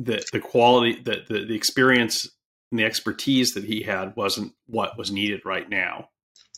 the 0.03 0.25
the 0.33 0.41
quality, 0.41 1.01
that 1.05 1.29
the, 1.29 1.45
the 1.45 1.55
experience 1.55 2.29
and 2.71 2.81
the 2.81 2.85
expertise 2.85 3.55
that 3.55 3.65
he 3.65 3.83
had 3.83 4.17
wasn't 4.17 4.53
what 4.67 4.97
was 4.97 5.11
needed 5.11 5.41
right 5.45 5.69
now. 5.69 6.09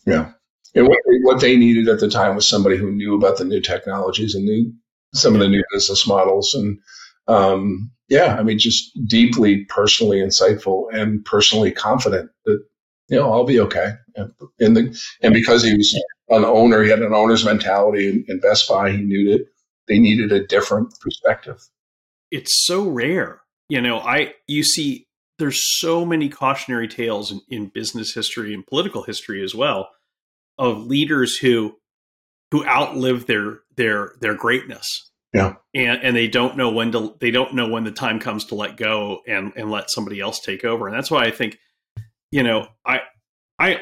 Yeah. 0.07 0.33
And 0.74 0.88
what, 0.88 0.98
what 1.22 1.40
they 1.40 1.57
needed 1.57 1.88
at 1.88 2.00
the 2.00 2.09
time 2.09 2.35
was 2.35 2.48
somebody 2.48 2.76
who 2.76 2.90
knew 2.90 3.14
about 3.14 3.38
the 3.38 3.44
new 3.44 3.61
technologies 3.61 4.35
and 4.35 4.44
knew 4.44 4.72
some 5.14 5.35
of 5.35 5.40
the 5.40 5.48
new 5.48 5.62
business 5.72 6.07
models. 6.07 6.55
And 6.55 6.78
um, 7.28 7.90
yeah, 8.09 8.37
I 8.38 8.42
mean, 8.42 8.59
just 8.59 8.90
deeply 9.07 9.64
personally 9.66 10.18
insightful 10.18 10.87
and 10.92 11.24
personally 11.24 11.72
confident 11.72 12.31
that, 12.46 12.62
you 13.09 13.18
know, 13.18 13.31
I'll 13.33 13.44
be 13.44 13.61
okay. 13.61 13.92
And, 14.16 14.76
the, 14.76 14.98
and 15.22 15.35
because 15.35 15.62
he 15.62 15.76
was 15.76 15.94
an 16.28 16.44
owner, 16.44 16.83
he 16.83 16.90
had 16.90 17.02
an 17.02 17.14
owner's 17.14 17.44
mentality 17.44 18.24
in 18.26 18.40
Best 18.40 18.68
Buy, 18.68 18.92
he 18.92 18.98
knew 18.98 19.33
that 19.33 19.46
they 19.88 19.98
needed 19.98 20.33
a 20.33 20.46
different 20.46 20.98
perspective. 21.00 21.61
It's 22.33 22.66
so 22.66 22.88
rare. 22.88 23.42
You 23.68 23.81
know, 23.81 23.99
I, 23.99 24.35
you 24.49 24.64
see 24.64 25.07
there's 25.38 25.61
so 25.81 26.05
many 26.05 26.29
cautionary 26.29 26.88
tales 26.88 27.31
in, 27.31 27.40
in 27.49 27.66
business 27.66 28.14
history 28.14 28.55
and 28.55 28.66
political 28.66 29.03
history 29.03 29.42
as 29.42 29.55
well 29.55 29.90
of 30.59 30.87
leaders 30.87 31.37
who 31.37 31.77
who 32.51 32.66
outlive 32.66 33.27
their 33.27 33.61
their 33.77 34.12
their 34.21 34.35
greatness. 34.35 35.11
Yeah. 35.33 35.55
And 35.75 36.03
and 36.03 36.16
they 36.16 36.29
don't 36.29 36.57
know 36.57 36.71
when 36.71 36.92
to 36.92 37.16
they 37.21 37.31
don't 37.31 37.55
know 37.55 37.68
when 37.68 37.85
the 37.85 37.90
time 37.92 38.18
comes 38.18 38.45
to 38.47 38.55
let 38.55 38.77
go 38.77 39.23
and 39.27 39.53
and 39.57 39.71
let 39.71 39.90
somebody 39.90 40.21
else 40.21 40.40
take 40.40 40.64
over. 40.64 40.87
And 40.87 40.97
that's 40.97 41.11
why 41.11 41.25
I 41.25 41.31
think 41.31 41.59
you 42.31 42.42
know, 42.42 42.68
I 42.85 43.01
I 43.59 43.81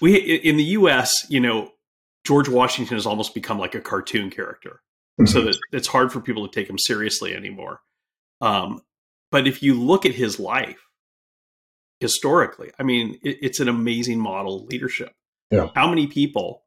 we 0.00 0.16
in 0.16 0.56
the 0.56 0.64
US, 0.64 1.12
you 1.30 1.40
know, 1.40 1.72
George 2.24 2.48
Washington 2.48 2.96
has 2.96 3.06
almost 3.06 3.34
become 3.34 3.58
like 3.58 3.74
a 3.74 3.80
cartoon 3.80 4.30
character. 4.30 4.80
Mm-hmm. 5.18 5.26
So 5.26 5.42
that 5.42 5.58
it's 5.72 5.88
hard 5.88 6.12
for 6.12 6.20
people 6.20 6.46
to 6.46 6.54
take 6.54 6.70
him 6.70 6.78
seriously 6.78 7.34
anymore. 7.34 7.80
Um, 8.40 8.80
but 9.32 9.48
if 9.48 9.62
you 9.62 9.74
look 9.74 10.06
at 10.06 10.14
his 10.14 10.38
life 10.38 10.78
historically, 11.98 12.70
I 12.78 12.84
mean, 12.84 13.18
it, 13.22 13.38
it's 13.42 13.60
an 13.60 13.68
amazing 13.68 14.20
model 14.20 14.60
of 14.62 14.68
leadership. 14.68 15.12
Yeah. 15.50 15.70
How 15.74 15.88
many 15.88 16.06
people 16.06 16.62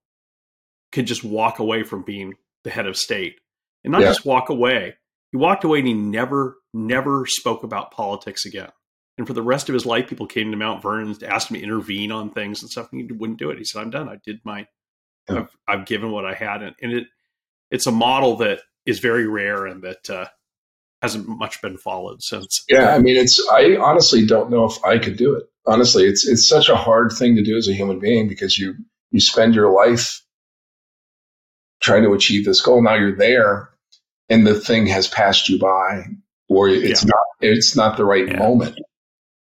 could 0.92 1.06
just 1.06 1.24
walk 1.24 1.60
away 1.60 1.84
from 1.84 2.04
being 2.04 2.34
the 2.64 2.70
head 2.70 2.88
of 2.88 2.98
state 2.98 3.40
and 3.84 3.92
not 3.92 4.02
yeah. 4.02 4.08
just 4.08 4.26
walk 4.26 4.50
away, 4.50 4.96
He 5.32 5.38
walked 5.38 5.64
away 5.64 5.80
and 5.80 5.88
he 5.88 5.94
never, 5.94 6.58
never 6.74 7.26
spoke 7.26 7.64
about 7.64 7.92
politics 7.92 8.46
again. 8.46 8.70
And 9.18 9.28
for 9.28 9.34
the 9.34 9.42
rest 9.42 9.70
of 9.70 9.74
his 9.74 9.86
life, 9.86 10.08
people 10.08 10.26
came 10.26 10.52
to 10.52 10.58
Mount 10.58 10.82
Vernon 10.82 11.10
and 11.10 11.24
asked 11.24 11.52
him 11.52 11.58
to 11.58 11.64
intervene 11.64 12.12
on 12.12 12.32
things 12.32 12.62
and 12.62 12.72
stuff, 12.72 12.90
and 12.92 13.02
he 13.02 13.12
wouldn't 13.16 13.40
do 13.40 13.50
it. 13.50 13.58
He 13.58 13.66
said, 13.66 13.82
"I'm 13.82 13.90
done. 13.90 14.10
I 14.10 14.18
did 14.24 14.40
my, 14.44 14.68
Yeah. 15.30 15.40
I've, 15.40 15.58
I've 15.68 15.86
given 15.86 16.12
what 16.12 16.26
I 16.26 16.34
had," 16.34 16.64
and, 16.64 16.76
and 16.82 16.94
it, 16.94 17.08
it's 17.72 17.88
a 17.88 17.92
model 17.92 18.38
that 18.38 18.60
is 18.86 19.00
very 19.00 19.28
rare 19.28 19.66
and 19.66 19.84
that 19.84 20.10
uh, 20.10 20.26
hasn't 21.02 21.28
much 21.28 21.62
been 21.62 21.78
followed 21.78 22.22
since. 22.22 22.64
Yeah, 22.70 22.90
I 22.94 23.00
mean, 23.00 23.18
it's. 23.18 23.46
I 23.52 23.76
honestly 23.78 24.26
don't 24.26 24.52
know 24.52 24.66
if 24.66 24.84
I 24.84 25.00
could 25.00 25.18
do 25.18 25.36
it. 25.36 25.44
Honestly, 25.66 26.06
it's 26.06 26.28
it's 26.28 26.48
such 26.48 26.70
a 26.70 26.76
hard 26.76 27.12
thing 27.12 27.36
to 27.36 27.44
do 27.44 27.58
as 27.58 27.68
a 27.68 27.74
human 27.74 28.00
being 28.00 28.28
because 28.28 28.58
you 28.58 28.76
you 29.12 29.20
spend 29.20 29.56
your 29.56 29.72
life 29.72 30.22
trying 31.82 32.04
to 32.04 32.14
achieve 32.14 32.46
this 32.46 32.62
goal. 32.62 32.82
Now 32.84 32.96
you're 32.96 33.16
there, 33.16 33.70
and 34.30 34.46
the 34.46 34.60
thing 34.60 34.88
has 34.88 35.08
passed 35.08 35.50
you 35.50 35.60
by, 35.60 36.06
or 36.50 36.70
it's 36.70 37.04
Yeah. 37.04 37.10
not 37.10 37.24
it's 37.42 37.76
not 37.76 37.98
the 37.98 38.06
right 38.06 38.28
Yeah. 38.28 38.38
moment, 38.40 38.80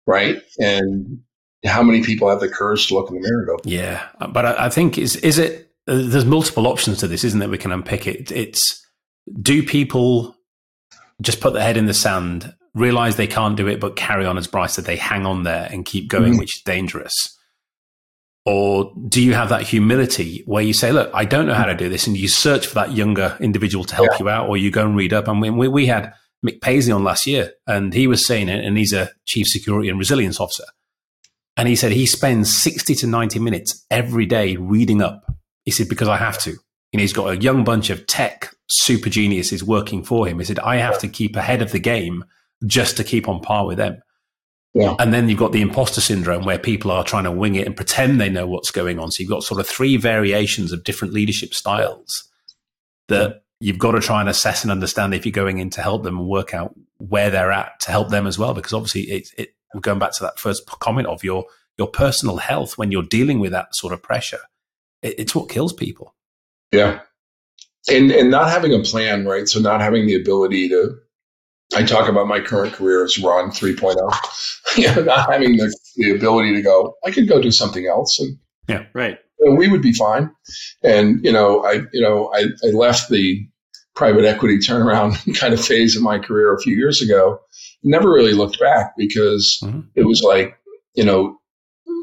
right? 0.07 0.41
And 0.59 1.21
how 1.65 1.83
many 1.83 2.03
people 2.03 2.29
have 2.29 2.39
the 2.39 2.49
courage 2.49 2.87
to 2.87 2.95
look 2.95 3.09
in 3.09 3.15
the 3.15 3.21
mirror 3.21 3.39
and 3.39 3.47
go, 3.47 3.59
Yeah, 3.69 4.07
but 4.31 4.45
I, 4.45 4.65
I 4.65 4.69
think 4.69 4.97
is 4.97 5.15
is 5.17 5.37
it? 5.37 5.70
Uh, 5.87 6.01
there's 6.03 6.25
multiple 6.25 6.67
options 6.67 6.99
to 6.99 7.07
this, 7.07 7.23
isn't 7.23 7.39
there? 7.39 7.49
We 7.49 7.57
can 7.57 7.71
unpick 7.71 8.07
it. 8.07 8.31
It's 8.31 8.85
do 9.41 9.63
people 9.63 10.35
just 11.21 11.41
put 11.41 11.53
their 11.53 11.63
head 11.63 11.77
in 11.77 11.85
the 11.85 11.93
sand, 11.93 12.53
realize 12.73 13.15
they 13.15 13.27
can't 13.27 13.57
do 13.57 13.67
it, 13.67 13.79
but 13.79 13.95
carry 13.95 14.25
on 14.25 14.37
as 14.37 14.47
Bryce 14.47 14.73
said, 14.73 14.85
they 14.85 14.95
hang 14.95 15.25
on 15.25 15.43
there 15.43 15.67
and 15.71 15.85
keep 15.85 16.07
going, 16.09 16.33
Mhm. 16.33 16.39
which 16.39 16.57
is 16.57 16.61
dangerous. 16.63 17.13
Or 18.45 18.91
do 19.07 19.21
you 19.21 19.33
have 19.33 19.49
that 19.49 19.63
humility 19.63 20.41
where 20.47 20.63
you 20.63 20.73
say, 20.73 20.91
"Look, 20.91 21.11
I 21.13 21.25
don't 21.25 21.45
know 21.45 21.53
how 21.53 21.65
to 21.65 21.75
do 21.75 21.89
this," 21.89 22.07
and 22.07 22.17
you 22.17 22.27
search 22.27 22.65
for 22.65 22.73
that 22.75 22.93
younger 22.95 23.37
individual 23.39 23.83
to 23.85 23.95
help 23.95 24.09
Yeah. 24.13 24.17
you 24.19 24.29
out, 24.29 24.49
or 24.49 24.57
you 24.57 24.71
go 24.71 24.83
and 24.85 24.95
read 24.95 25.13
up? 25.13 25.27
And 25.27 25.41
we 25.41 25.67
we 25.67 25.85
had 25.85 26.13
Mick 26.45 26.59
Paisley 26.59 26.91
on 26.91 27.03
last 27.03 27.27
year, 27.27 27.53
and 27.67 27.93
he 27.93 28.07
was 28.07 28.25
saying 28.25 28.49
it, 28.49 28.65
and 28.65 28.77
he's 28.79 28.93
a 28.93 29.11
chief 29.27 29.47
security 29.47 29.89
and 29.89 29.99
resilience 29.99 30.39
officer. 30.39 30.63
And 31.55 31.67
he 31.67 31.75
said 31.75 31.91
he 31.91 32.07
spends 32.07 32.55
60 32.55 32.95
to 32.95 33.05
90 33.05 33.37
minutes 33.37 33.85
every 33.91 34.25
day 34.25 34.55
reading 34.55 35.03
up. 35.03 35.23
He 35.65 35.71
said, 35.71 35.89
because 35.89 36.07
I 36.07 36.17
have 36.17 36.39
to. 36.39 36.51
You 36.51 36.97
know, 36.97 37.01
he's 37.01 37.13
got 37.13 37.31
a 37.31 37.37
young 37.37 37.63
bunch 37.63 37.89
of 37.89 38.05
tech 38.07 38.53
super 38.67 39.09
geniuses 39.09 39.63
working 39.63 40.03
for 40.03 40.27
him. 40.27 40.39
He 40.39 40.45
said, 40.45 40.59
I 40.59 40.77
have 40.77 40.99
to 40.99 41.07
keep 41.07 41.35
ahead 41.35 41.61
of 41.61 41.71
the 41.71 41.79
game 41.79 42.25
just 42.65 42.97
to 42.97 43.03
keep 43.03 43.27
on 43.27 43.41
par 43.41 43.65
with 43.65 43.77
them. 43.77 44.01
Yeah. 44.73 44.95
And 44.99 45.13
then 45.13 45.27
you've 45.27 45.39
got 45.39 45.51
the 45.51 45.61
imposter 45.61 45.99
syndrome 45.99 46.45
where 46.45 46.59
people 46.59 46.91
are 46.91 47.03
trying 47.03 47.25
to 47.25 47.31
wing 47.31 47.55
it 47.55 47.67
and 47.67 47.75
pretend 47.75 48.19
they 48.21 48.29
know 48.29 48.47
what's 48.47 48.71
going 48.71 48.99
on. 48.99 49.11
So 49.11 49.21
you've 49.21 49.29
got 49.29 49.43
sort 49.43 49.59
of 49.59 49.67
three 49.67 49.97
variations 49.97 50.71
of 50.71 50.83
different 50.83 51.13
leadership 51.13 51.53
styles 51.53 52.29
that 53.09 53.43
you've 53.59 53.77
got 53.77 53.91
to 53.91 53.99
try 53.99 54.21
and 54.21 54.29
assess 54.29 54.63
and 54.63 54.71
understand 54.71 55.13
if 55.13 55.25
you're 55.25 55.31
going 55.31 55.57
in 55.57 55.69
to 55.71 55.81
help 55.81 56.03
them 56.03 56.17
and 56.17 56.27
work 56.27 56.53
out 56.53 56.73
where 56.97 57.29
they're 57.29 57.51
at 57.51 57.79
to 57.81 57.91
help 57.91 58.09
them 58.09 58.25
as 58.25 58.39
well. 58.39 58.53
Because 58.53 58.73
obviously, 58.73 59.01
it, 59.03 59.27
it 59.37 59.49
going 59.81 59.99
back 59.99 60.13
to 60.13 60.23
that 60.23 60.39
first 60.39 60.65
comment 60.65 61.07
of 61.07 61.23
your 61.23 61.45
your 61.77 61.87
personal 61.87 62.37
health 62.37 62.77
when 62.77 62.91
you're 62.91 63.03
dealing 63.03 63.39
with 63.39 63.51
that 63.51 63.75
sort 63.75 63.93
of 63.93 64.01
pressure. 64.01 64.39
It, 65.01 65.15
it's 65.19 65.35
what 65.35 65.49
kills 65.49 65.73
people. 65.73 66.15
Yeah. 66.71 66.99
And 67.89 68.11
and 68.11 68.29
not 68.29 68.49
having 68.49 68.73
a 68.73 68.79
plan, 68.79 69.25
right? 69.25 69.47
So 69.47 69.59
not 69.59 69.81
having 69.81 70.05
the 70.07 70.15
ability 70.15 70.69
to 70.69 70.95
I 71.75 71.83
talk 71.83 72.09
about 72.09 72.27
my 72.27 72.41
current 72.41 72.73
career 72.73 73.03
as 73.05 73.17
Ron 73.17 73.49
3.0. 73.49 73.95
you 74.77 74.87
know, 74.93 75.03
not 75.03 75.31
having 75.31 75.55
the, 75.57 75.73
the 75.95 76.11
ability 76.11 76.53
to 76.55 76.61
go, 76.61 76.95
I 77.05 77.11
could 77.11 77.29
go 77.29 77.41
do 77.41 77.49
something 77.51 77.85
else 77.87 78.19
and 78.19 78.37
Yeah, 78.67 78.85
Right. 78.93 79.17
you 79.39 79.49
know, 79.49 79.55
we 79.55 79.69
would 79.69 79.81
be 79.81 79.93
fine. 79.93 80.31
And 80.83 81.23
you 81.23 81.31
know, 81.31 81.63
I 81.63 81.81
you 81.93 82.01
know, 82.01 82.31
I, 82.35 82.45
I 82.63 82.67
left 82.71 83.09
the 83.09 83.47
private 83.95 84.25
equity 84.25 84.57
turnaround 84.59 85.17
kind 85.39 85.53
of 85.53 85.63
phase 85.65 85.95
of 85.95 86.03
my 86.03 86.19
career 86.19 86.53
a 86.53 86.59
few 86.61 86.75
years 86.75 87.01
ago. 87.01 87.39
Never 87.83 88.09
really 88.11 88.33
looked 88.33 88.59
back 88.59 88.93
because 88.97 89.59
Mhm. 89.63 89.87
it 89.95 90.05
was 90.05 90.21
like, 90.21 90.55
you 90.93 91.03
know, 91.03 91.37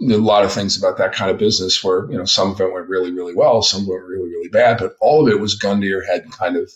a 0.02 0.16
lot 0.16 0.44
of 0.44 0.52
things 0.52 0.78
about 0.78 0.98
that 0.98 1.12
kind 1.12 1.30
of 1.30 1.38
business 1.38 1.82
where, 1.82 2.10
you 2.10 2.18
know, 2.18 2.24
some 2.24 2.50
of 2.50 2.60
it 2.60 2.72
went 2.72 2.88
really, 2.88 3.12
really 3.12 3.34
well, 3.34 3.62
some 3.62 3.86
went 3.86 4.04
really, 4.04 4.28
really 4.28 4.48
bad, 4.48 4.78
but 4.78 4.94
all 5.00 5.26
of 5.26 5.32
it 5.32 5.40
was 5.40 5.56
gun 5.56 5.80
to 5.80 5.86
your 5.86 6.04
head 6.04 6.30
kind 6.30 6.56
of 6.56 6.70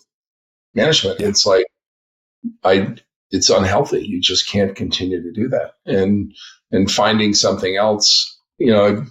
management. 0.75 1.21
It's 1.21 1.47
like, 1.47 1.67
I, 2.65 2.97
it's 3.31 3.51
unhealthy. 3.51 4.05
You 4.05 4.21
just 4.21 4.49
can't 4.49 4.75
continue 4.75 5.23
to 5.23 5.33
do 5.33 5.49
that. 5.49 5.75
And, 5.87 6.35
and 6.71 6.91
finding 6.91 7.35
something 7.35 7.77
else, 7.77 8.39
you 8.59 8.73
know, 8.73 9.07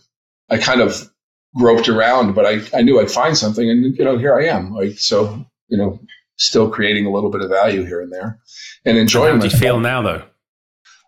I, 0.49 0.55
I 0.55 0.57
kind 0.57 0.81
of 0.81 1.09
groped 1.55 1.89
around, 1.89 2.33
but 2.33 2.45
I, 2.45 2.77
I 2.77 2.81
knew 2.81 2.99
I'd 2.99 3.11
find 3.11 3.37
something 3.37 3.69
and, 3.69 3.97
you 3.97 4.03
know, 4.03 4.17
here 4.17 4.37
I 4.37 4.45
am. 4.47 4.73
Like, 4.73 4.99
so, 4.99 5.45
you 5.67 5.77
know, 5.77 5.99
still 6.37 6.69
creating 6.69 7.05
a 7.05 7.11
little 7.11 7.29
bit 7.29 7.41
of 7.41 7.49
value 7.49 7.83
here 7.85 8.01
and 8.01 8.11
there 8.11 8.39
and 8.83 8.97
enjoying 8.97 9.35
How 9.35 9.41
do 9.41 9.47
you 9.47 9.57
feel 9.57 9.79
now, 9.79 10.01
though? 10.01 10.23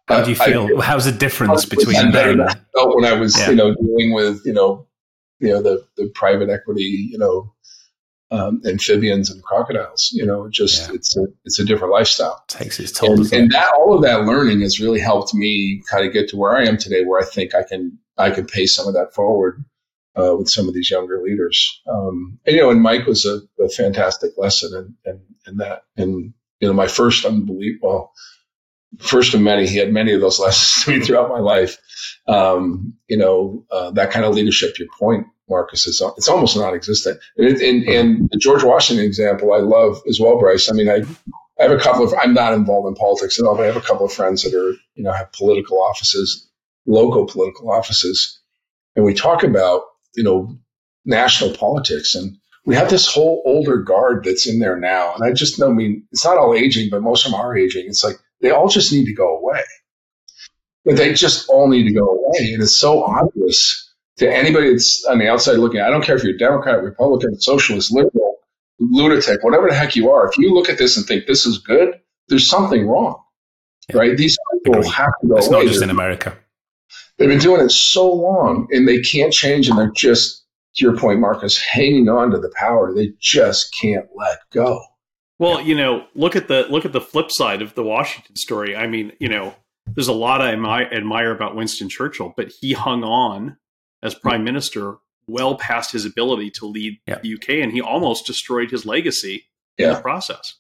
How 0.08 0.24
do 0.24 0.30
you 0.30 0.36
feel? 0.36 0.82
How's 0.82 1.06
the 1.06 1.12
difference 1.12 1.66
between 1.66 2.12
better 2.12 2.32
than 2.32 2.42
I 2.42 2.56
felt 2.76 2.96
when 2.96 3.06
I 3.06 3.14
was, 3.14 3.38
Yeah. 3.40 3.52
you 3.52 3.56
know, 3.56 3.74
dealing 3.74 4.14
with, 4.14 4.42
you 4.46 4.54
know, 4.54 4.88
you 5.40 5.50
know, 5.50 5.62
the, 5.62 5.86
the 5.98 6.10
private 6.14 6.50
equity, 6.50 7.10
you 7.12 7.18
know, 7.18 7.54
um, 8.32 8.62
amphibians 8.66 9.30
and 9.30 9.44
crocodiles, 9.44 10.10
you 10.12 10.26
know, 10.26 10.50
just 10.50 10.90
Yeah. 10.90 10.96
it's 10.96 11.16
a, 11.16 11.26
it's 11.46 11.60
a 11.60 11.66
different 11.66 11.94
lifestyle. 11.94 12.44
Takes 12.48 12.80
its 12.80 12.92
toll. 12.92 13.14
And, 13.14 13.34
and 13.34 13.52
that, 13.52 13.72
all 13.78 13.94
of 13.96 14.02
that 14.04 14.26
learning 14.26 14.62
has 14.62 14.80
really 14.80 15.00
helped 15.00 15.34
me 15.34 15.82
kind 15.90 16.06
of 16.06 16.14
get 16.14 16.30
to 16.30 16.38
where 16.38 16.56
I 16.56 16.66
am 16.66 16.78
today, 16.78 17.06
where 17.06 17.22
I 17.22 17.26
think 17.26 17.56
I 17.56 17.64
can, 17.64 18.00
I 18.18 18.32
can 18.32 18.46
pay 18.46 18.66
some 18.66 18.88
of 18.88 18.96
that 18.96 19.14
forward, 19.14 19.64
uh, 20.16 20.36
with 20.36 20.50
some 20.50 20.68
of 20.68 20.74
these 20.74 20.92
younger 20.92 21.22
leaders. 21.22 21.82
Um, 21.88 22.40
and, 22.46 22.56
you 22.56 22.62
know, 22.62 22.72
and 22.72 22.82
Mike 22.82 23.06
was 23.06 23.26
a, 23.26 23.42
a 23.64 23.70
fantastic 23.70 24.32
lesson 24.38 24.96
in, 25.06 25.12
in, 25.12 25.22
in 25.48 25.58
that. 25.58 25.84
And, 25.96 26.34
you 26.60 26.68
know, 26.68 26.74
my 26.74 26.88
first 26.88 27.26
unbelievable, 27.26 27.88
well, 27.88 28.14
first 29.00 29.34
of 29.34 29.42
many, 29.42 29.68
he 29.68 29.78
had 29.78 29.92
many 29.92 30.14
of 30.14 30.22
those 30.22 30.40
lessons 30.40 30.86
to 30.86 30.92
me 30.92 31.06
throughout 31.06 31.30
my 31.30 31.40
life. 31.40 31.78
Um, 32.28 32.94
you 33.08 33.18
know, 33.18 33.66
uh, 33.72 33.92
that 33.92 34.12
kind 34.12 34.26
of 34.26 34.34
leadership, 34.34 34.80
your 34.80 34.88
point, 34.98 35.28
Marcus, 35.50 35.88
is 35.88 36.02
it's 36.18 36.30
almost 36.30 36.56
non-existent. 36.56 37.20
And, 37.38 37.48
and, 37.58 37.84
and 37.84 38.30
the 38.32 38.38
George 38.38 38.64
Washington 38.64 39.06
example 39.06 39.54
I 39.54 39.58
love 39.58 40.02
as 40.08 40.20
well, 40.20 40.40
Bryce. 40.40 40.70
I 40.70 40.74
mean, 40.74 40.90
I, 40.90 41.04
I 41.60 41.64
have 41.64 41.72
a 41.72 41.78
couple 41.78 42.06
of, 42.06 42.14
I'm 42.14 42.34
not 42.34 42.54
involved 42.54 42.88
in 42.88 42.96
politics 42.96 43.40
at 43.40 43.46
all, 43.46 43.56
but 43.56 43.64
I 43.64 43.68
have 43.68 43.78
a 43.78 43.82
couple 43.82 44.06
of 44.06 44.14
friends 44.14 44.44
that 44.44 44.54
are, 44.54 44.72
you 44.96 45.04
know, 45.04 45.12
have 45.12 45.32
political 45.34 45.82
offices, 45.82 46.50
local 46.86 47.26
political 47.26 47.72
offices. 47.72 48.40
And 48.96 49.06
we 49.06 49.14
talk 49.14 49.44
about, 49.44 49.84
you 50.16 50.24
know, 50.24 50.58
national 51.06 51.56
politics 51.56 52.16
and 52.16 52.38
we 52.66 52.76
have 52.76 52.90
this 52.90 53.08
whole 53.08 53.42
older 53.46 53.78
guard 53.78 54.24
that's 54.24 54.48
in 54.48 54.60
there 54.60 54.80
now. 54.80 55.14
And 55.14 55.24
I 55.24 55.34
just 55.34 55.60
know, 55.60 55.70
I 55.70 55.74
mean, 55.74 56.08
it's 56.12 56.24
not 56.24 56.38
all 56.38 56.54
aging, 56.54 56.90
but 56.90 57.02
most 57.02 57.26
of 57.26 57.32
them 57.32 57.42
are 57.42 57.58
aging. 57.58 57.86
It's 57.88 58.04
like 58.04 58.16
they 58.44 58.52
all 58.52 58.68
just 58.68 58.92
need 58.94 59.06
to 59.06 59.14
go 59.14 59.38
away. 59.40 59.62
But 60.86 60.98
they 60.98 61.14
just 61.14 61.50
all 61.50 61.68
need 61.70 61.88
to 61.88 61.94
go 61.94 62.06
away. 62.08 62.54
And 62.54 62.62
it's 62.62 62.78
so 62.78 63.04
obvious 63.04 63.92
to 64.18 64.32
anybody 64.32 64.70
that's 64.72 65.04
on 65.06 65.18
the 65.18 65.28
outside 65.30 65.58
looking. 65.58 65.80
I 65.80 65.90
don't 65.90 66.04
care 66.04 66.16
if 66.18 66.24
you're 66.24 66.38
Democrat, 66.38 66.84
Republican, 66.84 67.40
socialist, 67.40 67.92
liberal, 67.92 68.36
lunatic, 68.80 69.42
whatever 69.44 69.70
the 69.70 69.76
heck 69.76 69.96
you 69.96 70.12
are. 70.12 70.30
If 70.30 70.38
you 70.38 70.54
look 70.54 70.70
at 70.70 70.78
this 70.78 70.98
and 70.98 71.06
think 71.06 71.26
this 71.26 71.46
is 71.46 71.58
good, 71.60 72.00
there's 72.28 72.48
something 72.48 72.86
wrong. 72.86 73.16
Yeah. 73.90 73.98
Right? 73.98 74.18
These 74.18 74.38
people 74.64 74.80
Agree. 74.82 74.92
have 74.92 75.12
to 75.22 75.28
go 75.28 75.38
It's 75.38 75.48
away. 75.48 75.64
not 75.64 75.68
just 75.72 75.82
in 75.82 75.90
America. 75.90 76.38
They've 77.18 77.30
been 77.30 77.40
doing 77.40 77.62
it 77.62 77.72
so 77.72 78.12
long 78.12 78.68
and 78.72 78.88
they 78.88 79.00
can't 79.00 79.32
change 79.32 79.70
and 79.70 79.78
they're 79.78 79.92
just, 79.92 80.44
to 80.76 80.84
your 80.86 80.98
point, 80.98 81.20
Marcus, 81.20 81.58
hanging 81.58 82.10
on 82.10 82.32
to 82.32 82.40
the 82.40 82.52
power. 82.58 82.94
They 82.94 83.14
just 83.20 83.74
can't 83.80 84.06
let 84.16 84.40
go. 84.52 84.82
Well, 85.44 85.60
you 85.60 85.76
know, 85.76 86.06
look 86.16 86.38
at 86.38 86.48
the 86.48 86.66
look 86.70 86.86
at 86.86 86.94
the 86.94 87.02
flip 87.02 87.30
side 87.30 87.62
of 87.62 87.76
the 87.76 87.84
Washington 87.84 88.38
story. 88.38 88.78
I 88.78 88.88
mean, 88.88 89.12
you 89.20 89.28
know, 89.28 89.54
there's 89.86 90.08
a 90.08 90.14
lot 90.14 90.42
I 90.42 90.54
admire 90.54 91.32
about 91.32 91.54
Winston 91.54 91.90
Churchill, 91.90 92.34
but 92.38 92.48
he 92.62 92.72
hung 92.72 93.04
on 93.04 93.58
as 94.02 94.16
prime 94.16 94.46
minister 94.46 95.00
well 95.28 95.56
past 95.56 95.92
his 95.92 96.06
ability 96.06 96.52
to 96.52 96.66
lead 96.66 96.98
Yeah. 97.06 97.20
the 97.22 97.34
UK, 97.34 97.50
and 97.62 97.74
he 97.74 97.82
almost 97.82 98.26
destroyed 98.26 98.72
his 98.72 98.86
legacy 98.86 99.50
in 99.78 99.90
the 99.90 100.00
process. 100.00 100.60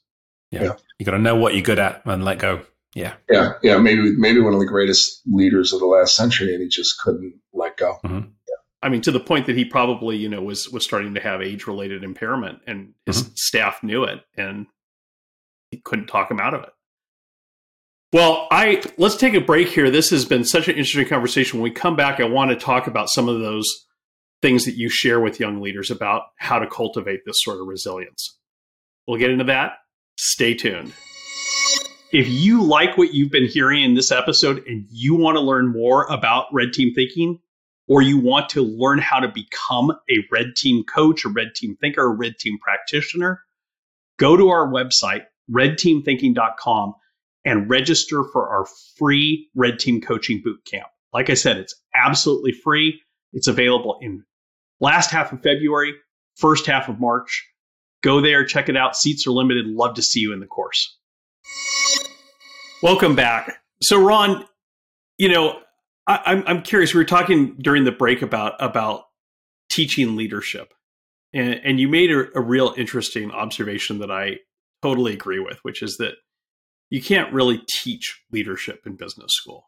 Yeah. 0.52 0.64
Yeah. 0.64 0.74
You 1.00 1.06
got 1.06 1.14
to 1.14 1.20
know 1.20 1.38
what 1.38 1.54
you're 1.54 1.64
good 1.64 1.80
at 1.80 2.02
and 2.06 2.26
let 2.26 2.40
go. 2.40 2.62
Yeah. 2.94 3.14
Yeah. 3.32 3.54
Yeah. 3.64 3.78
Maybe, 3.78 4.14
maybe 4.18 4.42
one 4.42 4.54
of 4.54 4.60
the 4.60 4.66
greatest 4.66 5.22
leaders 5.32 5.72
of 5.72 5.80
the 5.80 5.86
last 5.86 6.16
century 6.16 6.54
and 6.54 6.62
he 6.62 6.68
just 6.68 7.00
couldn't 7.00 7.40
let 7.54 7.78
go. 7.78 8.00
Mm-hmm. 8.06 8.30
I 8.84 8.90
mean, 8.90 9.02
to 9.02 9.12
the 9.12 9.20
point 9.20 9.46
that 9.46 9.56
he 9.56 9.64
probably, 9.64 10.18
you 10.18 10.28
know, 10.28 10.42
was 10.42 10.70
was 10.70 10.84
starting 10.84 11.14
to 11.14 11.22
have 11.22 11.42
age 11.42 11.68
related 11.68 12.04
impairment, 12.04 12.60
and 12.68 12.94
his 13.06 13.24
mm-hmm. 13.24 13.32
staff 13.36 13.82
knew 13.82 14.04
it, 14.04 14.20
and 14.36 14.68
couldn't 15.78 16.08
talk 16.08 16.30
him 16.30 16.40
out 16.40 16.54
of 16.54 16.64
it. 16.64 16.70
Well, 18.12 18.48
I 18.52 18.84
let's 18.98 19.16
take 19.16 19.34
a 19.34 19.42
break 19.42 19.70
here. 19.70 19.90
This 19.90 20.12
has 20.12 20.26
been 20.26 20.46
such 20.46 20.68
an 20.68 20.76
interesting 20.76 21.08
conversation. 21.08 21.60
When 21.60 21.64
we 21.64 21.76
come 21.76 21.96
back, 21.96 22.20
I 22.20 22.26
want 22.26 22.52
to 22.52 22.56
talk 22.56 22.88
about 22.88 23.10
some 23.10 23.28
of 23.28 23.40
those 23.40 23.68
things 24.42 24.66
that 24.66 24.76
you 24.76 24.90
share 24.90 25.20
with 25.20 25.40
young 25.40 25.62
leaders 25.62 25.90
about 25.90 26.24
how 26.38 26.60
to 26.60 26.68
cultivate 26.68 27.22
this 27.26 27.38
sort 27.40 27.60
of 27.60 27.68
resilience. 27.68 28.38
We'll 29.08 29.18
get 29.18 29.32
into 29.32 29.46
that. 29.46 29.74
Stay 30.18 30.54
tuned. 30.54 30.94
If 32.12 32.28
you 32.28 32.62
like 32.62 32.96
what 32.98 33.14
you've 33.14 33.32
been 33.32 33.48
hearing 33.48 33.84
in 33.84 33.96
this 33.96 34.12
episode 34.12 34.64
and 34.68 34.86
you 34.92 35.16
want 35.16 35.36
to 35.36 35.42
learn 35.42 35.72
more 35.72 36.06
about 36.06 36.46
red 36.54 36.72
team 36.72 36.94
thinking, 36.94 37.40
or 37.88 38.02
you 38.02 38.20
want 38.20 38.50
to 38.50 38.62
learn 38.62 39.00
how 39.00 39.20
to 39.20 39.28
become 39.28 39.92
a 39.92 40.18
red 40.32 40.56
team 40.56 40.84
coach, 40.84 41.26
a 41.26 41.30
red 41.30 41.56
team 41.56 41.76
thinker, 41.82 42.04
a 42.04 42.16
red 42.16 42.38
team 42.38 42.60
practitioner, 42.62 43.42
go 44.20 44.38
to 44.38 44.50
our 44.50 44.68
website, 44.68 45.24
redteamthinking.com 45.52 46.94
and 47.46 47.70
register 47.70 48.24
for 48.24 48.50
our 48.50 48.66
free 48.98 49.50
Red 49.56 49.80
Team 49.80 50.02
Coaching 50.02 50.42
Boot 50.44 50.60
Camp. 50.70 50.88
Like 51.14 51.30
I 51.30 51.34
said, 51.36 51.58
it's 51.58 51.76
absolutely 51.96 52.52
free. 52.52 53.02
It's 53.34 53.48
available 53.48 53.98
in 54.02 54.24
last 54.80 55.12
half 55.12 55.32
of 55.32 55.42
February, 55.42 55.94
first 56.38 56.66
half 56.66 56.90
of 56.90 57.00
March. 57.00 57.48
Go 58.02 58.22
there, 58.22 58.46
check 58.46 58.70
it 58.70 58.78
out. 58.78 58.96
Seats 58.96 59.28
are 59.28 59.32
limited. 59.32 59.66
Love 59.68 59.96
to 59.96 60.02
see 60.02 60.20
you 60.20 60.34
in 60.34 60.40
the 60.40 60.48
course. 60.48 60.98
Welcome 62.82 63.16
back. 63.16 63.60
So, 63.82 64.02
Ron, 64.02 64.46
you 65.18 65.30
know, 65.30 65.60
I, 66.06 66.20
I'm 66.26 66.44
I'm 66.48 66.62
curious. 66.64 66.94
We 66.94 67.00
were 67.00 67.06
talking 67.06 67.56
during 67.60 67.86
the 67.86 67.92
break 67.92 68.22
about 68.22 68.56
about 68.60 69.04
teaching 69.70 70.16
leadership, 70.18 70.74
and, 71.34 71.62
and 71.64 71.80
you 71.80 71.88
made 71.88 72.12
a, 72.12 72.38
a 72.38 72.42
real 72.42 72.74
interesting 72.76 73.32
observation 73.32 74.00
that 74.00 74.12
I 74.12 74.38
totally 74.84 75.14
agree 75.14 75.40
with, 75.40 75.58
which 75.64 75.82
is 75.82 75.98
that 75.98 76.16
you 76.90 77.02
can't 77.02 77.34
really 77.34 77.64
teach 77.70 78.22
leadership 78.32 78.82
in 78.86 78.96
business 78.96 79.32
school. 79.32 79.66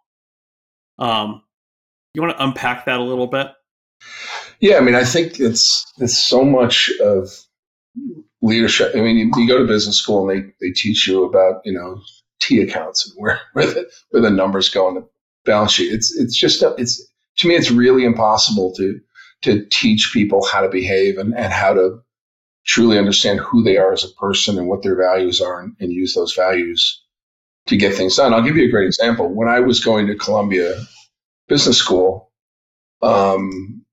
Um, 1.00 1.42
you 2.14 2.22
want 2.22 2.38
to 2.38 2.44
unpack 2.44 2.86
that 2.86 3.00
a 3.00 3.04
little 3.04 3.28
bit? 3.28 3.48
Yeah, 4.60 4.78
I 4.78 4.82
mean, 4.82 4.96
I 4.96 5.04
think 5.04 5.40
it's 5.40 5.92
it's 5.98 6.24
so 6.24 6.44
much 6.44 6.92
of 7.02 7.30
leadership. 8.42 8.92
I 8.96 9.00
mean, 9.00 9.18
you, 9.18 9.32
you 9.36 9.48
go 9.48 9.58
to 9.58 9.66
business 9.66 9.98
school 9.98 10.30
and 10.30 10.44
they, 10.44 10.54
they 10.62 10.72
teach 10.72 11.08
you 11.08 11.26
about 11.26 11.62
you 11.66 11.74
know 11.74 12.00
T 12.42 12.62
accounts 12.62 13.10
and 13.10 13.16
where 13.22 13.40
where 13.54 13.68
the, 13.68 13.90
where 14.10 14.22
the 14.22 14.30
numbers 14.30 14.70
go 14.70 14.88
on 14.88 14.96
the 14.96 15.08
balance 15.46 15.72
sheet. 15.72 15.94
It's 15.94 16.16
it's 16.16 16.38
just 16.38 16.64
it's 16.78 17.06
to 17.38 17.48
me 17.48 17.56
it's 17.56 17.72
really 17.72 18.06
impossible 18.06 18.74
to 18.76 19.00
to 19.42 19.66
teach 19.72 20.12
people 20.14 20.46
how 20.46 20.62
to 20.62 20.70
behave 20.70 21.18
and, 21.18 21.36
and 21.36 21.52
how 21.52 21.74
to 21.74 22.02
truly 22.66 22.98
understand 22.98 23.40
who 23.40 23.64
they 23.64 23.78
are 23.78 23.94
as 23.94 24.04
a 24.04 24.14
person 24.20 24.58
and 24.58 24.68
what 24.68 24.82
their 24.82 24.96
values 24.96 25.42
are 25.42 25.62
and, 25.62 25.76
and 25.80 25.92
use 25.92 26.14
those 26.14 26.34
values 26.34 27.04
to 27.68 27.78
get 27.78 27.96
things 27.96 28.16
done. 28.16 28.34
I'll 28.34 28.44
give 28.44 28.58
you 28.58 28.66
a 28.66 28.72
great 28.72 28.88
example. 28.88 29.28
When 29.28 29.48
I 29.48 29.60
was 29.60 29.84
going 29.84 30.08
to 30.08 30.16
Columbia 30.16 30.76
Business 31.48 31.78
School, 31.78 32.32
um, 33.02 33.86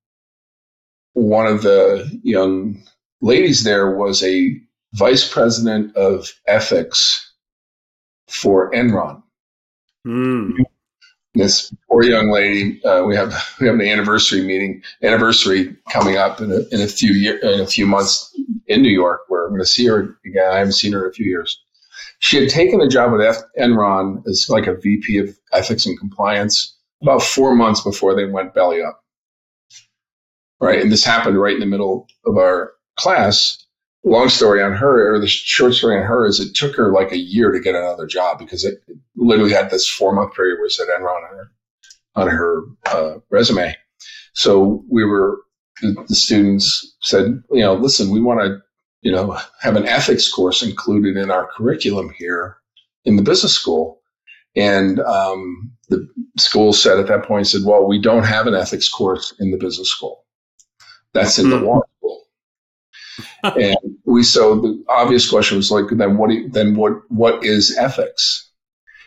one 1.12 1.46
of 1.46 1.62
the 1.62 2.20
young 2.22 2.82
ladies 3.20 3.64
there 3.64 3.94
was 3.94 4.22
a 4.22 4.60
vice 4.94 5.30
president 5.30 5.96
of 5.96 6.32
ethics 6.46 7.32
for 8.28 8.72
Enron. 8.72 9.22
Mm. 10.06 10.56
This 11.34 11.74
poor 11.88 12.02
young 12.02 12.30
lady. 12.30 12.84
Uh, 12.84 13.04
we 13.04 13.16
have 13.16 13.32
we 13.60 13.66
have 13.66 13.76
an 13.76 13.82
anniversary 13.82 14.42
meeting, 14.42 14.82
anniversary 15.02 15.76
coming 15.90 16.16
up 16.16 16.40
in 16.40 16.52
a, 16.52 16.60
in 16.70 16.80
a 16.82 16.86
few 16.86 17.12
year, 17.12 17.38
in 17.38 17.60
a 17.60 17.66
few 17.66 17.86
months 17.86 18.34
in 18.66 18.82
New 18.82 18.90
York, 18.90 19.22
where 19.28 19.44
I'm 19.44 19.50
going 19.50 19.62
to 19.62 19.66
see 19.66 19.86
her 19.86 20.16
again. 20.26 20.50
I 20.52 20.58
haven't 20.58 20.74
seen 20.74 20.92
her 20.92 21.04
in 21.04 21.10
a 21.10 21.12
few 21.12 21.26
years. 21.26 21.62
She 22.18 22.38
had 22.38 22.50
taken 22.50 22.80
a 22.80 22.88
job 22.88 23.12
with 23.12 23.20
F- 23.20 23.42
Enron 23.58 24.26
as 24.28 24.46
like 24.48 24.66
a 24.66 24.76
VP 24.76 25.18
of 25.18 25.36
ethics 25.52 25.86
and 25.86 25.98
compliance 25.98 26.76
about 27.02 27.22
four 27.22 27.54
months 27.56 27.80
before 27.82 28.14
they 28.14 28.26
went 28.26 28.54
belly 28.54 28.82
up. 28.82 29.02
Right, 30.60 30.80
and 30.80 30.92
this 30.92 31.04
happened 31.04 31.40
right 31.40 31.54
in 31.54 31.60
the 31.60 31.66
middle 31.66 32.06
of 32.24 32.36
our 32.36 32.74
class. 32.96 33.66
Long 34.04 34.28
story 34.28 34.62
on 34.62 34.72
her, 34.72 35.14
or 35.14 35.20
the 35.20 35.28
short 35.28 35.74
story 35.74 35.96
on 35.96 36.06
her 36.06 36.26
is 36.26 36.40
it 36.40 36.54
took 36.56 36.74
her 36.76 36.92
like 36.92 37.12
a 37.12 37.18
year 37.18 37.52
to 37.52 37.60
get 37.60 37.76
another 37.76 38.06
job 38.06 38.38
because 38.38 38.64
it 38.64 38.82
literally 39.16 39.52
had 39.52 39.70
this 39.70 39.88
four 39.88 40.12
month 40.12 40.34
period 40.34 40.58
where 40.58 40.66
it 40.66 40.72
said 40.72 40.88
Enron 40.88 41.16
on 41.30 41.36
her 41.36 41.52
on 42.16 42.28
her 42.28 42.62
uh, 42.86 43.14
resume. 43.30 43.76
So 44.34 44.84
we 44.90 45.04
were 45.04 45.38
the, 45.82 46.04
the 46.08 46.14
students 46.14 46.96
said, 47.02 47.42
you 47.52 47.60
know, 47.62 47.74
listen, 47.74 48.10
we 48.10 48.20
want 48.20 48.40
to, 48.40 48.58
you 49.02 49.12
know, 49.12 49.38
have 49.60 49.76
an 49.76 49.86
ethics 49.86 50.30
course 50.30 50.62
included 50.62 51.16
in 51.16 51.30
our 51.30 51.48
curriculum 51.56 52.10
here 52.16 52.56
in 53.04 53.16
the 53.16 53.22
business 53.22 53.54
school. 53.54 54.00
And 54.56 55.00
um, 55.00 55.72
the 55.88 56.08
school 56.38 56.72
said 56.72 56.98
at 56.98 57.06
that 57.08 57.24
point, 57.24 57.46
said, 57.46 57.62
well, 57.64 57.86
we 57.86 58.00
don't 58.00 58.24
have 58.24 58.46
an 58.46 58.54
ethics 58.54 58.88
course 58.88 59.34
in 59.40 59.50
the 59.50 59.56
business 59.58 59.88
school. 59.88 60.24
That's 61.14 61.38
in 61.38 61.50
the 61.50 61.58
Hmm. 61.58 61.64
law 61.64 61.80
school. 61.98 62.24
and 63.56 63.91
we 64.12 64.22
so 64.22 64.60
the 64.60 64.84
obvious 64.88 65.28
question 65.28 65.56
was 65.56 65.70
like, 65.70 65.86
then 65.90 66.16
what? 66.18 66.30
You, 66.30 66.48
then 66.48 66.76
what? 66.76 66.92
What 67.08 67.44
is 67.44 67.76
ethics? 67.76 68.50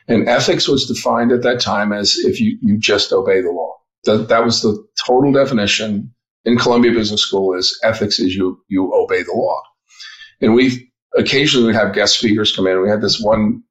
And 0.07 0.27
ethics 0.27 0.67
was 0.67 0.85
defined 0.85 1.31
at 1.31 1.43
that 1.43 1.61
time 1.61 1.93
as 1.93 2.17
if 2.17 2.41
you 2.41 2.57
you 2.61 2.77
just 2.77 3.13
obey 3.13 3.41
the 3.41 3.51
law. 3.51 3.75
That 4.05 4.29
that 4.29 4.43
was 4.43 4.61
the 4.61 4.83
total 5.05 5.31
definition 5.31 6.13
in 6.43 6.57
Columbia 6.57 6.91
Business 6.91 7.21
School. 7.21 7.55
Is 7.55 7.79
ethics 7.83 8.19
is 8.19 8.35
you 8.35 8.59
you 8.67 8.93
obey 8.93 9.23
the 9.23 9.33
law. 9.33 9.61
And 10.41 10.55
we 10.55 10.91
occasionally 11.15 11.67
would 11.67 11.75
have 11.75 11.93
guest 11.93 12.17
speakers 12.19 12.55
come 12.55 12.67
in. 12.67 12.81
We 12.81 12.89
had 12.89 13.01
this 13.01 13.21
one 13.21 13.63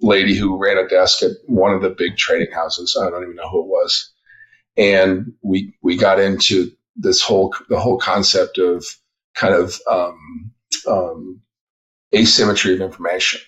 lady 0.00 0.36
who 0.36 0.58
ran 0.58 0.78
a 0.78 0.88
desk 0.88 1.22
at 1.22 1.32
one 1.46 1.72
of 1.72 1.82
the 1.82 1.90
big 1.90 2.16
trading 2.16 2.52
houses. 2.52 2.96
I 3.00 3.10
don't 3.10 3.22
even 3.22 3.36
know 3.36 3.48
who 3.48 3.62
it 3.62 3.68
was. 3.68 4.12
And 4.76 5.32
we 5.42 5.74
we 5.82 5.96
got 5.96 6.18
into 6.18 6.72
this 6.96 7.22
whole 7.22 7.54
the 7.68 7.78
whole 7.78 7.98
concept 7.98 8.58
of 8.58 8.84
kind 9.34 9.54
of 9.54 9.80
um, 9.90 10.52
um, 10.86 11.40
asymmetry 12.14 12.74
of 12.74 12.80
information. 12.80 13.40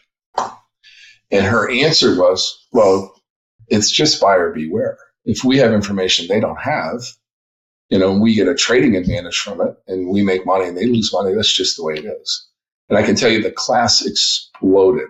And 1.30 1.46
her 1.46 1.70
answer 1.70 2.18
was, 2.18 2.66
"Well, 2.72 3.14
it's 3.68 3.90
just 3.90 4.20
buyer 4.20 4.52
beware. 4.52 4.98
If 5.24 5.44
we 5.44 5.58
have 5.58 5.72
information 5.72 6.26
they 6.28 6.40
don't 6.40 6.60
have, 6.60 7.00
you 7.88 7.98
know, 7.98 8.18
we 8.18 8.34
get 8.34 8.48
a 8.48 8.54
trading 8.54 8.96
advantage 8.96 9.38
from 9.38 9.60
it, 9.60 9.76
and 9.86 10.08
we 10.08 10.22
make 10.22 10.44
money 10.44 10.66
and 10.66 10.76
they 10.76 10.86
lose 10.86 11.12
money. 11.12 11.34
That's 11.34 11.54
just 11.54 11.76
the 11.76 11.84
way 11.84 11.94
it 11.94 12.04
is." 12.04 12.48
And 12.88 12.98
I 12.98 13.02
can 13.02 13.16
tell 13.16 13.30
you, 13.30 13.42
the 13.42 13.50
class 13.50 14.04
exploded. 14.04 15.08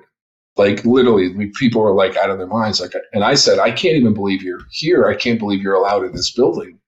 Like 0.56 0.84
literally, 0.84 1.34
we, 1.34 1.50
people 1.58 1.82
were 1.82 1.94
like 1.94 2.16
out 2.16 2.30
of 2.30 2.38
their 2.38 2.46
minds. 2.46 2.80
Like, 2.80 2.94
and 3.12 3.24
I 3.24 3.34
said, 3.34 3.58
"I 3.58 3.70
can't 3.70 3.96
even 3.96 4.14
believe 4.14 4.42
you're 4.42 4.66
here. 4.70 5.06
I 5.06 5.16
can't 5.16 5.38
believe 5.38 5.62
you're 5.62 5.74
allowed 5.74 6.04
in 6.04 6.12
this 6.12 6.32
building 6.32 6.78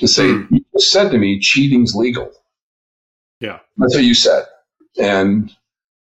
to 0.00 0.08
say." 0.08 0.32
Hmm. 0.32 0.54
You 0.54 0.64
just 0.76 0.90
said 0.90 1.10
to 1.10 1.18
me, 1.18 1.40
"Cheating's 1.40 1.94
legal." 1.94 2.30
Yeah. 3.40 3.58
That's 3.76 3.94
what 3.94 4.04
you 4.04 4.14
said. 4.14 4.44
And 4.98 5.50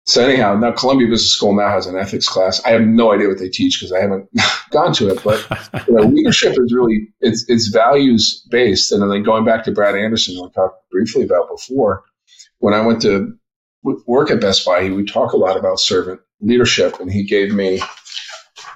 so 0.08 0.26
anyhow, 0.26 0.56
now 0.56 0.72
Columbia 0.72 1.08
Business 1.08 1.34
School 1.34 1.54
now 1.54 1.70
has 1.70 1.86
an 1.86 1.98
ethics 1.98 2.30
class. 2.30 2.64
I 2.64 2.70
have 2.70 2.82
no 2.82 3.12
idea 3.12 3.28
what 3.28 3.40
they 3.40 3.50
teach 3.50 3.78
because 3.80 3.92
I 3.92 4.00
haven't 4.00 4.30
gone 4.72 4.94
to 4.94 5.10
it, 5.10 5.22
but 5.22 5.46
you 5.88 5.96
know, 5.96 6.04
leadership 6.04 6.52
is 6.58 6.74
really 6.74 7.10
it's 7.20 7.46
it's 7.50 7.68
values 7.68 8.48
based. 8.50 8.94
And 8.94 9.02
then 9.12 9.24
going 9.24 9.44
back 9.44 9.66
to 9.66 9.72
Brad 9.72 9.96
Anderson, 9.96 10.36
who 10.36 10.46
I 10.46 10.50
talked 10.52 10.90
briefly 10.90 11.24
about 11.24 11.50
before, 11.50 12.04
when 12.60 12.74
I 12.74 12.86
went 12.86 13.02
to 13.02 13.34
work 13.84 14.32
at 14.32 14.40
Best 14.40 14.66
Buy, 14.66 14.84
he 14.84 14.92
would 14.92 15.10
talk 15.10 15.34
a 15.34 15.38
lot 15.38 15.58
about 15.58 15.80
servant 15.80 16.22
leadership, 16.40 17.02
and 17.02 17.12
he 17.12 17.24
gave 17.26 17.54
me 17.54 17.82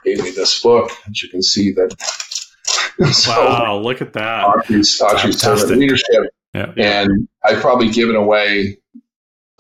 gave 0.04 0.22
me 0.22 0.32
this 0.32 0.62
book, 0.62 0.92
as 1.10 1.24
you 1.24 1.30
can 1.30 1.42
see 1.42 1.72
that. 1.72 1.96
so, 3.14 3.32
Wow, 3.32 3.78
look 3.78 4.02
at 4.02 4.12
that. 4.14 4.46
Autry's 4.46 4.98
Fantastic. 4.98 5.34
servant 5.34 5.80
leadership, 5.80 6.34
yeah. 6.54 6.74
and 6.76 7.30
I've 7.42 7.62
probably 7.62 7.90
given 7.90 8.18
away 8.18 8.81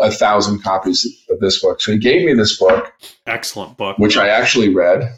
a 0.02 0.12
thousand 0.12 0.64
copies 0.64 1.06
of 1.30 1.40
this 1.40 1.62
book. 1.62 1.82
So 1.82 1.92
he 1.92 1.98
gave 1.98 2.26
me 2.26 2.34
this 2.34 2.58
book, 2.58 2.94
Excellent 3.26 3.78
book. 3.78 3.98
which 3.98 4.18
I 4.18 4.30
actually 4.30 4.74
read, 4.74 5.14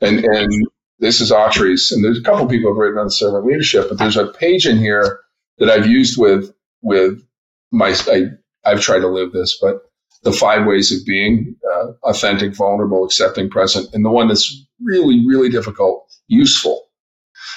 and 0.00 0.24
and 0.24 0.52
this 0.98 1.20
is 1.20 1.32
Autry's, 1.32 1.90
and 1.90 2.04
there's 2.04 2.18
a 2.18 2.22
couple 2.22 2.46
people 2.46 2.70
who've 2.70 2.78
written 2.78 2.98
on 2.98 3.10
servant 3.10 3.46
leadership, 3.46 3.88
but 3.88 3.98
there's 3.98 4.16
a 4.16 4.26
page 4.26 4.66
in 4.66 4.78
here 4.78 5.20
that 5.58 5.70
I've 5.70 5.86
used 5.86 6.18
with 6.18 6.52
with 6.82 7.22
my 7.72 7.94
I, 8.06 8.24
I've 8.64 8.80
tried 8.80 9.00
to 9.00 9.08
live 9.08 9.32
this, 9.32 9.58
but 9.60 9.82
the 10.22 10.32
five 10.32 10.66
ways 10.66 10.92
of 10.92 11.06
being 11.06 11.56
uh, 11.72 11.92
authentic, 12.02 12.54
vulnerable, 12.54 13.04
accepting, 13.04 13.48
present, 13.48 13.92
and 13.94 14.04
the 14.04 14.10
one 14.10 14.28
that's 14.28 14.66
really 14.82 15.26
really 15.26 15.48
difficult, 15.48 16.06
useful, 16.28 16.88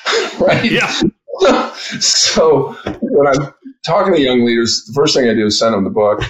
right? 0.40 0.64
Yeah. 0.72 1.02
so 2.00 2.74
when 3.02 3.28
I'm 3.28 3.54
talking 3.86 4.14
to 4.14 4.22
young 4.22 4.46
leaders, 4.46 4.86
the 4.88 4.94
first 4.94 5.16
thing 5.16 5.30
I 5.30 5.34
do 5.34 5.46
is 5.46 5.60
send 5.60 5.74
them 5.74 5.84
the 5.84 5.90
book. 5.90 6.22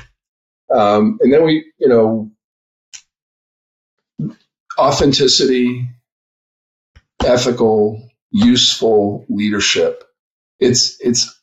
Um, 0.74 1.18
and 1.22 1.32
then 1.32 1.44
we, 1.44 1.72
you 1.78 1.88
know, 1.88 2.32
authenticity, 4.78 5.88
ethical, 7.24 8.10
useful 8.32 9.26
leadership. 9.30 10.04
It's, 10.60 10.98
it's 11.00 11.40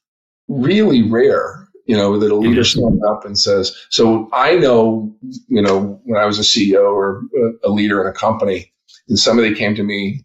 really 0.49 1.09
rare, 1.09 1.69
you 1.87 1.97
know, 1.97 2.19
that 2.19 2.33
a 2.33 2.35
leader 2.35 2.65
stands 2.65 3.03
up 3.05 3.25
and 3.25 3.39
says, 3.39 3.75
so 3.91 4.29
I 4.33 4.57
know, 4.57 5.15
you 5.49 5.63
know, 5.63 6.01
when 6.05 6.21
I 6.21 6.27
was 6.27 6.39
a 6.39 6.43
CEO 6.43 6.83
or 6.93 7.23
a, 7.65 7.69
a 7.69 7.71
leader 7.71 8.01
in 8.01 8.09
a 8.09 8.13
company 8.13 8.73
and 9.09 9.19
somebody 9.19 9.55
came 9.55 9.75
to 9.77 9.83
me 9.83 10.25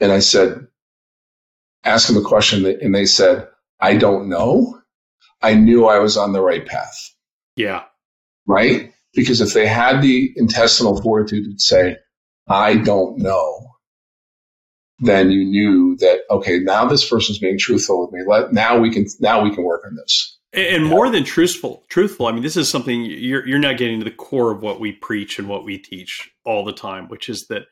and 0.00 0.10
I 0.10 0.20
said, 0.20 0.66
ask 1.84 2.08
them 2.08 2.16
a 2.16 2.26
question 2.26 2.62
that- 2.64 2.80
and 2.80 2.94
they 2.94 3.06
said, 3.06 3.48
I 3.80 3.96
don't 3.96 4.28
know. 4.28 4.80
I 5.42 5.54
knew 5.54 5.86
I 5.86 5.98
was 5.98 6.16
on 6.16 6.32
the 6.32 6.40
right 6.40 6.64
path, 6.64 7.14
Yeah. 7.56 7.82
Right? 8.46 8.92
Because 9.14 9.40
if 9.40 9.52
they 9.52 9.66
had 9.66 10.00
the 10.00 10.32
intestinal 10.36 11.00
fortitude 11.00 11.44
to 11.44 11.58
say, 11.58 11.96
I 12.48 12.76
don't 12.76 13.18
know, 13.18 13.68
then 15.00 15.30
you 15.30 15.44
knew 15.44 15.96
that, 15.96 16.20
okay, 16.30 16.60
now 16.60 16.86
this 16.86 17.08
person's 17.08 17.38
being 17.38 17.58
truthful 17.58 18.02
with 18.02 18.12
me. 18.12 18.20
Let, 18.26 18.52
now 18.52 18.78
we 18.78 18.90
can, 18.90 19.06
now 19.20 19.42
we 19.42 19.54
can 19.54 19.64
work 19.64 19.84
on 19.86 19.96
this. 19.96 20.38
And 20.54 20.84
more 20.84 21.08
than 21.08 21.24
truthful, 21.24 21.84
truthful. 21.88 22.26
I 22.26 22.32
mean, 22.32 22.42
this 22.42 22.58
is 22.58 22.68
something 22.68 23.04
you're 23.06 23.46
you're 23.48 23.58
not 23.58 23.78
getting 23.78 24.00
to 24.00 24.04
the 24.04 24.10
core 24.10 24.52
of 24.52 24.60
what 24.60 24.80
we 24.80 24.92
preach 24.92 25.38
and 25.38 25.48
what 25.48 25.64
we 25.64 25.78
teach 25.78 26.30
all 26.44 26.62
the 26.62 26.74
time, 26.74 27.08
which 27.08 27.30
is 27.30 27.46
that 27.46 27.62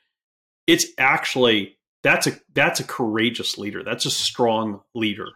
it's 0.67 0.87
actually 0.97 1.77
that's 2.03 2.27
a 2.27 2.33
that's 2.55 2.81
a 2.81 2.85
courageous 2.85 3.59
leader. 3.59 3.85
That's 3.85 4.07
a 4.07 4.11
strong 4.11 4.81
leader 4.95 5.27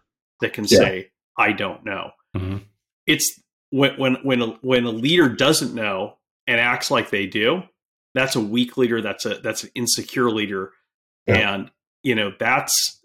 that 0.41 0.55
can 0.55 0.64
yeah. 0.64 0.78
say, 0.78 1.11
"I 1.37 1.53
don't 1.53 1.85
know." 1.85 2.12
Mm-hmm. 2.35 2.59
It's 3.07 3.39
when 3.75 3.95
when 3.97 4.14
when 4.22 4.41
a, 4.41 4.47
when 4.62 4.85
a 4.85 4.91
leader 4.91 5.29
doesn't 5.29 5.75
know 5.75 6.16
and 6.47 6.61
acts 6.61 6.91
like 6.91 7.11
they 7.11 7.27
do. 7.27 7.64
That's 8.14 8.37
a 8.37 8.41
weak 8.41 8.77
leader. 8.77 9.03
That's 9.03 9.27
a 9.27 9.41
that's 9.41 9.64
an 9.64 9.70
insecure 9.75 10.31
leader, 10.31 10.70
yeah. 11.27 11.55
and 11.55 11.70
you 12.05 12.14
know 12.14 12.33
that's 12.39 13.01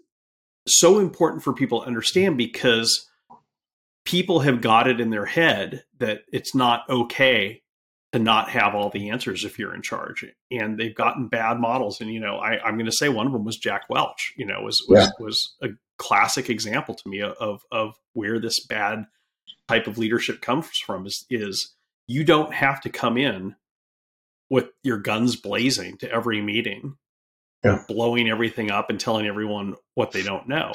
so 0.68 1.00
important 1.00 1.42
for 1.42 1.52
people 1.52 1.80
to 1.80 1.88
understand 1.88 2.38
because 2.38 3.08
people 4.04 4.40
have 4.40 4.60
got 4.60 4.86
it 4.86 5.00
in 5.00 5.10
their 5.10 5.26
head 5.26 5.82
that 5.98 6.20
it's 6.32 6.54
not 6.54 6.88
okay 6.88 7.62
to 8.12 8.20
not 8.20 8.50
have 8.50 8.74
all 8.76 8.90
the 8.90 9.10
answers 9.10 9.44
if 9.44 9.58
you're 9.58 9.74
in 9.74 9.82
charge 9.82 10.24
and 10.50 10.78
they've 10.78 10.94
gotten 10.94 11.28
bad 11.28 11.58
models 11.58 12.00
and 12.00 12.12
you 12.12 12.20
know 12.20 12.36
I, 12.36 12.68
am 12.68 12.74
going 12.74 12.86
to 12.86 12.92
say 12.92 13.08
one 13.08 13.26
of 13.26 13.32
them 13.32 13.44
was 13.44 13.56
jack 13.56 13.82
welch 13.88 14.32
you 14.36 14.44
know 14.46 14.62
was 14.62 14.84
was, 14.88 14.98
yeah. 14.98 15.10
was 15.18 15.54
a 15.62 15.68
classic 15.96 16.50
example 16.50 16.94
to 16.94 17.08
me 17.08 17.22
of 17.22 17.62
of 17.70 17.94
where 18.14 18.40
this 18.40 18.64
bad 18.66 19.06
type 19.70 19.86
of 19.86 19.98
leadership 19.98 20.40
comes 20.40 20.68
from 20.78 21.06
is 21.06 21.24
is 21.30 21.74
you 22.06 22.24
don't 22.24 22.52
have 22.52 22.80
to 22.80 22.90
come 22.90 23.16
in 23.16 23.54
with 24.50 24.66
your 24.82 24.98
guns 24.98 25.36
blazing 25.36 25.96
to 25.98 26.10
every 26.10 26.40
meeting 26.40 26.96
yeah. 27.64 27.82
blowing 27.86 28.28
everything 28.28 28.70
up 28.70 28.90
and 28.90 28.98
telling 28.98 29.26
everyone 29.26 29.74
what 29.94 30.12
they 30.12 30.22
don't 30.22 30.48
know 30.48 30.72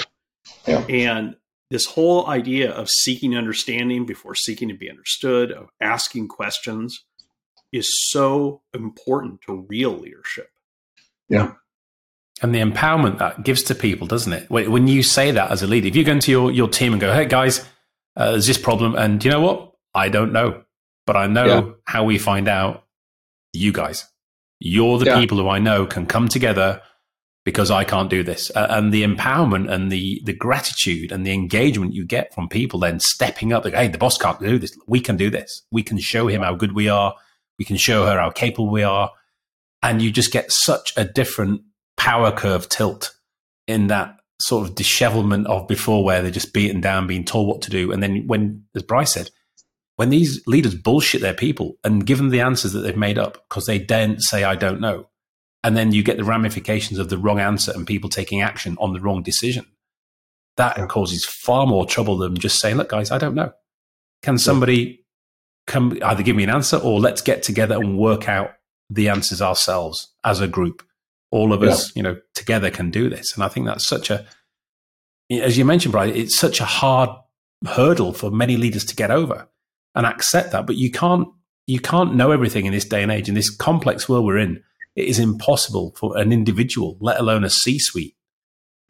yeah. 0.68 0.86
and 0.88 1.36
this 1.72 1.86
whole 1.86 2.28
idea 2.28 2.72
of 2.72 2.90
seeking 2.90 3.36
understanding 3.36 4.06
before 4.06 4.36
seeking 4.36 4.70
to 4.70 4.76
be 4.76 4.90
understood, 4.90 5.52
of 5.52 5.70
asking 5.82 6.28
questions, 6.28 7.04
is 7.72 7.90
so 8.10 8.62
important 8.74 9.42
to 9.42 9.66
real 9.68 9.92
leadership. 9.92 10.50
Yeah. 11.28 11.54
And 12.42 12.54
the 12.54 12.60
empowerment 12.60 13.18
that 13.18 13.44
gives 13.44 13.64
to 13.64 13.76
people, 13.76 14.08
doesn't 14.08 14.34
it? 14.34 14.50
When 14.50 14.88
you 14.88 15.02
say 15.04 15.32
that 15.32 15.52
as 15.52 15.64
a 15.64 15.68
leader, 15.68 15.88
if 15.88 15.96
you 15.96 16.04
go 16.04 16.12
into 16.12 16.32
your, 16.32 16.52
your 16.52 16.68
team 16.68 16.94
and 16.94 17.02
go, 17.02 17.14
hey, 17.14 17.26
guys, 17.26 17.66
uh, 18.16 18.32
there's 18.32 18.48
this 18.48 18.58
problem. 18.58 18.96
And 18.96 19.24
you 19.24 19.32
know 19.32 19.42
what? 19.42 19.74
I 19.94 20.10
don't 20.10 20.34
know, 20.34 20.64
but 21.06 21.16
I 21.16 21.28
know 21.28 21.46
yeah. 21.46 21.72
how 21.86 22.04
we 22.04 22.18
find 22.18 22.48
out. 22.48 22.84
You 23.54 23.72
guys, 23.72 24.06
you're 24.60 25.00
the 25.00 25.06
yeah. 25.06 25.20
people 25.20 25.38
who 25.38 25.48
I 25.48 25.60
know 25.60 25.86
can 25.86 26.06
come 26.06 26.28
together 26.28 26.82
because 27.46 27.72
I 27.72 27.86
can't 27.86 28.10
do 28.10 28.22
this. 28.24 28.52
Uh, 28.54 28.68
and 28.70 28.92
the 28.92 29.04
empowerment 29.04 29.72
and 29.72 29.92
the 29.92 30.22
the 30.26 30.34
gratitude 30.34 31.12
and 31.12 31.26
the 31.26 31.32
engagement 31.32 31.94
you 31.94 32.06
get 32.06 32.34
from 32.34 32.50
people 32.50 32.80
then 32.80 33.00
stepping 33.00 33.54
up, 33.54 33.64
like, 33.64 33.76
hey, 33.76 33.88
the 33.88 33.98
boss 33.98 34.18
can't 34.18 34.40
do 34.40 34.60
this. 34.60 34.78
We 34.88 35.00
can 35.00 35.16
do 35.16 35.30
this. 35.30 35.64
We 35.72 35.84
can 35.84 35.98
show 36.00 36.28
him 36.28 36.42
how 36.42 36.56
good 36.56 36.74
we 36.74 36.90
are. 36.90 37.16
We 37.58 37.64
can 37.64 37.78
show 37.78 38.06
her 38.06 38.20
how 38.20 38.32
capable 38.32 38.70
we 38.70 38.84
are. 38.84 39.12
And 39.82 40.02
you 40.02 40.12
just 40.12 40.34
get 40.34 40.52
such 40.52 40.94
a 40.98 41.06
different 41.06 41.62
power 41.96 42.32
curve 42.32 42.68
tilt 42.68 43.16
in 43.68 43.88
that 43.88 44.18
sort 44.40 44.68
of 44.68 44.76
dishevelment 44.76 45.48
of 45.48 45.68
before 45.68 46.04
where 46.04 46.22
they're 46.22 46.32
just 46.32 46.54
beaten 46.54 46.82
down, 46.82 47.08
being 47.08 47.24
told 47.24 47.48
what 47.48 47.62
to 47.64 47.70
do. 47.70 47.92
And 47.92 48.04
then 48.04 48.28
when, 48.28 48.64
as 48.76 48.84
Bryce 48.84 49.14
said, 49.14 49.30
when 49.96 50.10
these 50.10 50.46
leaders 50.46 50.76
bullshit 50.76 51.22
their 51.22 51.34
people 51.34 51.78
and 51.84 52.06
give 52.06 52.18
them 52.18 52.30
the 52.30 52.42
answers 52.42 52.74
that 52.74 52.82
they've 52.82 52.98
made 52.98 53.18
up 53.18 53.46
because 53.48 53.66
they 53.66 53.80
daren't 53.80 54.22
say, 54.22 54.44
I 54.44 54.56
don't 54.56 54.82
know, 54.82 55.08
and 55.64 55.76
then 55.76 55.94
you 55.94 56.04
get 56.04 56.18
the 56.18 56.24
ramifications 56.24 57.00
of 57.00 57.10
the 57.10 57.18
wrong 57.18 57.40
answer 57.40 57.72
and 57.74 57.88
people 57.88 58.10
taking 58.10 58.42
action 58.42 58.78
on 58.80 58.94
the 58.94 59.00
wrong 59.00 59.24
decision. 59.24 59.66
That 60.58 60.78
yeah. 60.78 60.86
causes 60.86 61.26
far 61.26 61.66
more 61.66 61.86
trouble 61.86 62.18
than 62.18 62.38
just 62.38 62.60
saying, 62.60 62.78
"Look, 62.78 62.90
guys, 62.90 63.10
I 63.10 63.18
don't 63.18 63.36
know. 63.36 63.52
Can 64.22 64.38
somebody 64.38 65.06
come 65.66 65.98
either 66.04 66.24
give 66.24 66.36
me 66.36 66.44
an 66.44 66.50
answer 66.50 66.78
or 66.78 67.00
let's 67.00 67.22
get 67.22 67.42
together 67.42 67.76
and 67.76 67.98
work 67.98 68.30
out 68.30 68.52
the 68.90 69.10
answers 69.10 69.42
ourselves 69.42 70.14
as 70.24 70.40
a 70.40 70.48
group? 70.48 70.84
All 71.32 71.52
of 71.52 71.64
us, 71.64 71.94
you 71.96 72.04
know, 72.04 72.18
together 72.46 72.70
can 72.70 72.92
do 72.92 73.10
this." 73.10 73.34
And 73.34 73.44
I 73.44 73.48
think 73.48 73.66
that's 73.66 73.88
such 73.88 74.10
a, 74.10 74.26
as 75.32 75.58
you 75.58 75.66
mentioned, 75.66 75.92
Brian, 75.92 76.16
it's 76.16 76.38
such 76.38 76.62
a 76.62 76.66
hard 76.66 77.10
hurdle 77.68 78.14
for 78.14 78.30
many 78.32 78.58
leaders 78.58 78.86
to 78.86 78.96
get 78.96 79.12
over 79.12 79.48
and 79.96 80.06
accept 80.06 80.52
that. 80.52 80.68
But 80.68 80.78
you 80.78 80.92
can't 80.92 81.28
you 81.68 81.80
can't 81.80 82.16
know 82.16 82.32
everything 82.32 82.66
in 82.66 82.74
this 82.74 82.86
day 82.86 83.02
and 83.02 83.12
age 83.12 83.28
in 83.28 83.36
this 83.36 83.50
complex 83.50 84.08
world 84.08 84.26
we're 84.26 84.38
in 84.38 84.62
it 84.96 85.08
is 85.08 85.20
impossible 85.20 85.94
for 85.98 86.18
an 86.18 86.32
individual, 86.32 86.98
let 87.02 87.20
alone 87.20 87.44
a 87.44 87.50
C 87.50 87.78
suite, 87.80 88.16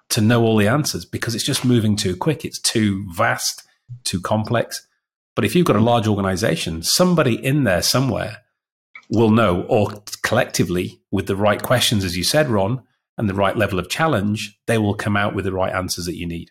to 0.09 0.21
know 0.21 0.43
all 0.43 0.57
the 0.57 0.67
answers 0.67 1.03
because 1.03 1.33
it's 1.33 1.43
just 1.43 1.65
moving 1.65 1.95
too 1.95 2.15
quick. 2.15 2.45
It's 2.45 2.61
too 2.61 3.05
vast, 3.13 3.63
too 4.03 4.21
complex. 4.21 4.87
But 5.35 5.45
if 5.45 5.55
you've 5.55 5.65
got 5.65 5.75
a 5.75 5.81
large 5.81 6.07
organization, 6.07 6.83
somebody 6.83 7.43
in 7.43 7.63
there 7.63 7.81
somewhere 7.81 8.37
will 9.09 9.31
know, 9.31 9.63
or 9.63 10.03
collectively, 10.23 11.01
with 11.11 11.27
the 11.27 11.35
right 11.35 11.61
questions, 11.61 12.03
as 12.03 12.15
you 12.15 12.23
said, 12.23 12.49
Ron, 12.49 12.83
and 13.17 13.29
the 13.29 13.33
right 13.33 13.55
level 13.55 13.79
of 13.79 13.89
challenge, 13.89 14.59
they 14.67 14.77
will 14.77 14.93
come 14.93 15.15
out 15.15 15.35
with 15.35 15.45
the 15.45 15.53
right 15.53 15.73
answers 15.73 16.05
that 16.05 16.17
you 16.17 16.27
need. 16.27 16.49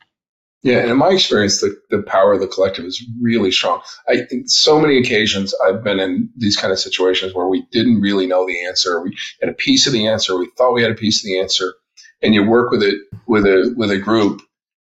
Yeah, 0.65 0.79
and 0.79 0.91
in 0.91 0.97
my 0.97 1.11
experience, 1.11 1.61
the, 1.61 1.79
the 1.91 2.03
power 2.03 2.33
of 2.33 2.41
the 2.41 2.47
collective 2.47 2.87
is 2.87 3.05
really 3.21 3.51
strong. 3.51 3.83
I 4.09 4.23
think 4.23 4.45
so 4.47 4.81
many 4.81 4.97
occasions 4.97 5.55
I've 5.67 5.85
been 5.85 6.01
in 6.01 6.31
these 6.39 6.57
kind 6.57 6.73
of 6.73 6.79
situations 6.79 7.35
where 7.35 7.47
we 7.47 7.67
didn't 7.71 8.01
really 8.01 8.27
know 8.27 8.47
the 8.47 8.65
answer. 8.65 9.03
We 9.03 9.15
had 9.43 9.51
a 9.51 9.55
piece 9.55 9.87
of 9.87 9.93
the 9.93 10.07
answer. 10.07 10.39
We 10.39 10.49
thought 10.57 10.73
we 10.73 10.83
had 10.83 10.91
a 10.91 10.97
piece 10.97 11.19
of 11.19 11.25
the 11.25 11.39
answer, 11.39 11.75
and 12.23 12.33
you 12.33 12.49
work 12.49 12.71
with 12.71 12.83
it 12.83 12.95
with 13.27 13.45
a 13.45 13.75
with 13.77 13.91
a 13.91 13.99
group, 13.99 14.41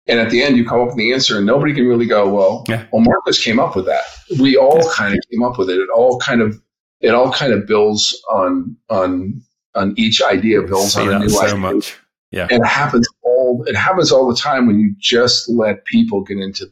and 0.07 0.19
at 0.19 0.31
the 0.31 0.41
end 0.41 0.57
you 0.57 0.65
come 0.65 0.81
up 0.81 0.87
with 0.87 0.97
the 0.97 1.13
answer, 1.13 1.37
and 1.37 1.45
nobody 1.45 1.75
can 1.75 1.85
really 1.85 2.07
go, 2.07 2.27
well, 2.27 2.63
yeah. 2.67 2.87
well, 2.91 3.03
Marcus 3.03 3.43
came 3.43 3.59
up 3.59 3.75
with 3.75 3.85
that. 3.85 4.01
We 4.39 4.57
all 4.57 4.89
kind 4.89 5.13
of 5.13 5.19
came 5.29 5.43
up 5.43 5.59
with 5.59 5.69
it. 5.69 5.77
It 5.77 5.89
all 5.95 6.19
kind 6.19 6.41
of 6.41 6.59
it 7.01 7.13
all 7.13 7.31
kind 7.31 7.53
of 7.53 7.67
builds 7.67 8.19
on 8.31 8.75
on 8.89 9.43
on 9.77 9.93
each 9.97 10.21
idea 10.21 10.61
builds 10.61 10.95
on 10.95 11.09
a 11.09 11.19
new 11.19 11.29
so 11.29 11.41
idea. 11.43 11.55
Much. 11.57 11.97
Yeah. 12.31 12.47
And 12.49 12.63
it 12.63 12.67
happens 12.67 13.07
all 13.23 13.63
it 13.67 13.75
happens 13.75 14.11
all 14.11 14.27
the 14.27 14.35
time 14.35 14.67
when 14.67 14.79
you 14.79 14.95
just 14.97 15.49
let 15.49 15.85
people 15.85 16.23
get 16.23 16.37
into 16.37 16.71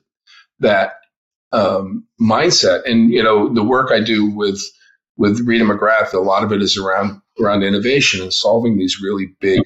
that 0.60 1.00
um, 1.52 2.06
mindset. 2.20 2.90
And 2.90 3.12
you 3.12 3.24
know, 3.24 3.54
the 3.54 3.64
work 3.64 3.92
I 3.92 4.02
do 4.02 4.30
with 4.30 4.62
with 5.18 5.40
Rita 5.42 5.64
McGrath, 5.64 6.14
a 6.14 6.20
lot 6.20 6.44
of 6.44 6.52
it 6.52 6.62
is 6.62 6.78
around 6.78 7.22
around 7.40 7.64
innovation 7.64 8.22
and 8.22 8.34
solving 8.34 8.78
these 8.78 9.02
really 9.02 9.28
big, 9.40 9.62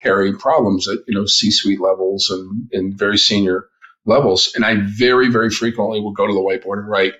hairy 0.00 0.36
problems 0.36 0.88
at 0.88 0.98
you 1.06 1.14
know 1.14 1.26
C-suite 1.26 1.80
levels 1.80 2.30
and, 2.30 2.68
and 2.72 2.94
very 2.96 3.18
senior 3.18 3.68
levels. 4.04 4.52
And 4.54 4.64
I 4.64 4.76
very, 4.76 5.28
very 5.28 5.50
frequently 5.50 6.00
will 6.00 6.12
go 6.12 6.26
to 6.26 6.32
the 6.32 6.40
whiteboard 6.40 6.78
and 6.78 6.88
write, 6.88 7.14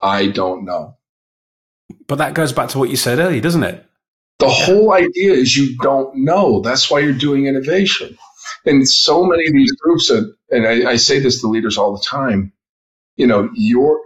"I 0.00 0.28
don't 0.28 0.64
know." 0.64 0.96
But 2.06 2.16
that 2.16 2.34
goes 2.34 2.52
back 2.52 2.70
to 2.70 2.78
what 2.78 2.90
you 2.90 2.96
said 2.96 3.18
earlier, 3.18 3.40
doesn't 3.40 3.62
it? 3.62 3.84
The 4.44 4.54
whole 4.54 4.92
idea 4.92 5.32
is 5.32 5.56
you 5.56 5.76
don't 5.78 6.16
know. 6.16 6.60
That's 6.60 6.90
why 6.90 7.00
you're 7.00 7.12
doing 7.12 7.46
innovation. 7.46 8.16
And 8.66 8.88
so 8.88 9.24
many 9.24 9.46
of 9.46 9.52
these 9.54 9.72
groups, 9.72 10.08
that, 10.08 10.34
and 10.50 10.66
I, 10.66 10.92
I 10.92 10.96
say 10.96 11.18
this 11.18 11.40
to 11.40 11.48
leaders 11.48 11.78
all 11.78 11.96
the 11.96 12.04
time, 12.04 12.52
you 13.16 13.26
know, 13.26 13.50
you're, 13.54 14.00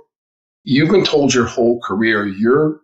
you've 0.65 0.91
been 0.91 1.05
told 1.05 1.35
your 1.35 1.47
whole 1.47 1.81
career, 1.81 2.27
your, 2.27 2.81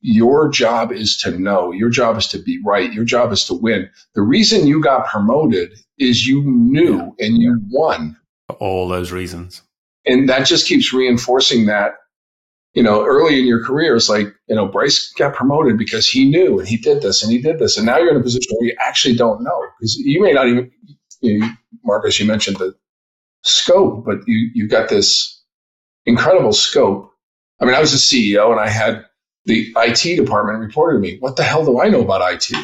your 0.00 0.48
job 0.48 0.92
is 0.92 1.16
to 1.18 1.38
know. 1.38 1.72
Your 1.72 1.90
job 1.90 2.16
is 2.18 2.28
to 2.28 2.38
be 2.38 2.60
right. 2.64 2.92
Your 2.92 3.04
job 3.04 3.32
is 3.32 3.44
to 3.46 3.54
win. 3.54 3.90
The 4.14 4.22
reason 4.22 4.66
you 4.66 4.82
got 4.82 5.06
promoted 5.06 5.72
is 5.98 6.26
you 6.26 6.42
knew 6.44 7.14
and 7.18 7.38
you 7.38 7.60
won. 7.70 8.16
all 8.58 8.88
those 8.88 9.12
reasons. 9.12 9.62
And 10.06 10.28
that 10.28 10.46
just 10.46 10.66
keeps 10.66 10.92
reinforcing 10.92 11.66
that 11.66 11.94
you 12.74 12.82
know, 12.82 13.04
early 13.04 13.38
in 13.38 13.46
your 13.46 13.64
career, 13.64 13.96
it's 13.96 14.08
like, 14.08 14.28
you 14.48 14.56
know, 14.56 14.66
Bryce 14.66 15.12
got 15.12 15.34
promoted 15.34 15.76
because 15.76 16.08
he 16.08 16.28
knew 16.28 16.58
and 16.58 16.66
he 16.66 16.76
did 16.76 17.02
this 17.02 17.22
and 17.22 17.30
he 17.30 17.40
did 17.40 17.58
this. 17.58 17.76
And 17.76 17.84
now 17.84 17.98
you're 17.98 18.10
in 18.10 18.16
a 18.16 18.22
position 18.22 18.56
where 18.58 18.68
you 18.68 18.76
actually 18.80 19.14
don't 19.16 19.42
know 19.42 19.66
because 19.78 19.96
you 19.96 20.22
may 20.22 20.32
not 20.32 20.48
even, 20.48 20.70
you 21.20 21.40
know, 21.40 21.50
Marcus, 21.84 22.18
you 22.18 22.26
mentioned 22.26 22.56
the 22.56 22.74
scope, 23.42 24.04
but 24.04 24.18
you, 24.26 24.50
you've 24.54 24.70
got 24.70 24.88
this 24.88 25.42
incredible 26.06 26.52
scope. 26.52 27.10
I 27.60 27.66
mean, 27.66 27.74
I 27.74 27.80
was 27.80 27.92
a 27.92 27.96
CEO 27.96 28.50
and 28.50 28.60
I 28.60 28.68
had 28.68 29.04
the 29.44 29.72
IT 29.76 30.16
department 30.16 30.60
reported 30.60 30.96
to 30.96 31.00
me. 31.00 31.18
What 31.18 31.36
the 31.36 31.42
hell 31.42 31.64
do 31.64 31.80
I 31.80 31.88
know 31.88 32.00
about 32.00 32.32
IT? 32.32 32.56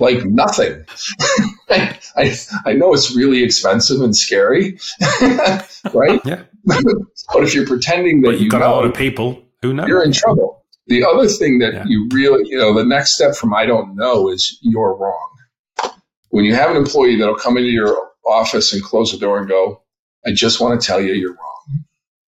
Like 0.00 0.24
nothing. 0.24 0.84
I, 1.70 1.98
I, 2.16 2.34
I 2.66 2.72
know 2.72 2.92
it's 2.94 3.16
really 3.16 3.42
expensive 3.42 4.00
and 4.00 4.16
scary, 4.16 4.78
right? 5.92 6.20
Yeah. 6.24 6.42
but 7.32 7.42
if 7.42 7.54
you're 7.54 7.66
pretending 7.66 8.22
that 8.22 8.32
you've 8.32 8.42
you 8.42 8.50
got 8.50 8.60
know, 8.60 8.68
a 8.68 8.76
lot 8.76 8.84
of 8.84 8.94
people 8.94 9.42
who 9.62 9.74
know, 9.74 9.86
you're 9.86 10.04
in 10.04 10.12
trouble. 10.12 10.64
The 10.86 11.04
other 11.04 11.28
thing 11.28 11.58
that 11.58 11.74
yeah. 11.74 11.84
you 11.86 12.08
really, 12.12 12.48
you 12.48 12.58
know, 12.58 12.74
the 12.74 12.84
next 12.84 13.14
step 13.14 13.34
from 13.34 13.54
I 13.54 13.66
don't 13.66 13.94
know 13.94 14.30
is 14.30 14.58
you're 14.62 14.96
wrong. 14.96 15.94
When 16.30 16.44
you 16.44 16.54
have 16.54 16.70
an 16.70 16.76
employee 16.76 17.16
that'll 17.16 17.36
come 17.36 17.56
into 17.56 17.70
your 17.70 17.96
office 18.26 18.72
and 18.72 18.82
close 18.82 19.12
the 19.12 19.18
door 19.18 19.38
and 19.38 19.48
go, 19.48 19.82
I 20.26 20.32
just 20.32 20.60
want 20.60 20.80
to 20.80 20.86
tell 20.86 21.00
you 21.00 21.12
you're 21.14 21.30
wrong. 21.30 21.84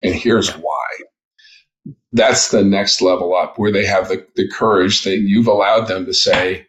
And 0.01 0.15
here's 0.15 0.51
why. 0.51 0.87
That's 2.13 2.49
the 2.49 2.63
next 2.63 3.01
level 3.01 3.35
up 3.35 3.57
where 3.57 3.71
they 3.71 3.85
have 3.85 4.09
the, 4.09 4.25
the 4.35 4.49
courage 4.49 5.03
that 5.03 5.17
you've 5.17 5.47
allowed 5.47 5.87
them 5.87 6.05
to 6.05 6.13
say, 6.13 6.67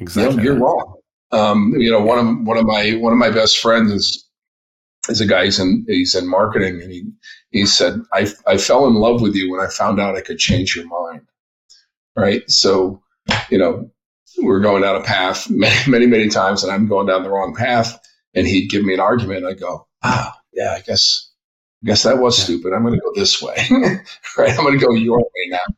exactly. 0.00 0.22
You 0.22 0.36
know, 0.36 0.42
you're 0.42 0.64
wrong. 0.64 0.94
Um, 1.32 1.74
you 1.76 1.90
know, 1.90 2.00
one 2.00 2.18
of 2.18 2.46
one 2.46 2.56
of 2.56 2.64
my 2.64 2.92
one 2.92 3.12
of 3.12 3.18
my 3.18 3.30
best 3.30 3.58
friends 3.58 3.92
is 3.92 4.25
is 5.08 5.20
a 5.20 5.26
guy 5.26 5.44
he's 5.44 5.58
in 5.58 5.84
he's 5.88 6.14
in 6.14 6.28
marketing, 6.28 6.80
and 6.82 6.90
he 6.90 7.04
he 7.50 7.66
said, 7.66 8.00
"I 8.12 8.28
I 8.46 8.58
fell 8.58 8.86
in 8.86 8.94
love 8.94 9.20
with 9.20 9.34
you 9.34 9.50
when 9.50 9.60
I 9.60 9.68
found 9.68 10.00
out 10.00 10.16
I 10.16 10.20
could 10.20 10.38
change 10.38 10.76
your 10.76 10.86
mind." 10.86 11.26
Right. 12.16 12.42
So, 12.50 13.02
you 13.50 13.58
know, 13.58 13.90
we're 14.38 14.60
going 14.60 14.82
down 14.82 14.96
a 14.96 15.04
path 15.04 15.50
many 15.50 15.90
many 15.90 16.06
many 16.06 16.28
times, 16.28 16.62
and 16.62 16.72
I'm 16.72 16.88
going 16.88 17.06
down 17.06 17.22
the 17.22 17.30
wrong 17.30 17.54
path, 17.54 17.98
and 18.34 18.46
he'd 18.46 18.70
give 18.70 18.84
me 18.84 18.94
an 18.94 19.00
argument. 19.00 19.46
I 19.46 19.54
go, 19.54 19.86
ah, 20.02 20.38
yeah, 20.52 20.72
I 20.72 20.80
guess 20.80 21.30
I 21.82 21.86
guess 21.86 22.02
that 22.04 22.18
was 22.18 22.38
stupid. 22.38 22.72
I'm 22.72 22.82
going 22.82 22.94
to 22.94 23.00
go 23.00 23.12
this 23.14 23.40
way. 23.42 23.56
right. 24.38 24.50
I'm 24.50 24.64
going 24.64 24.78
to 24.78 24.84
go 24.84 24.94
your 24.94 25.18
way 25.18 25.48
now. 25.48 25.74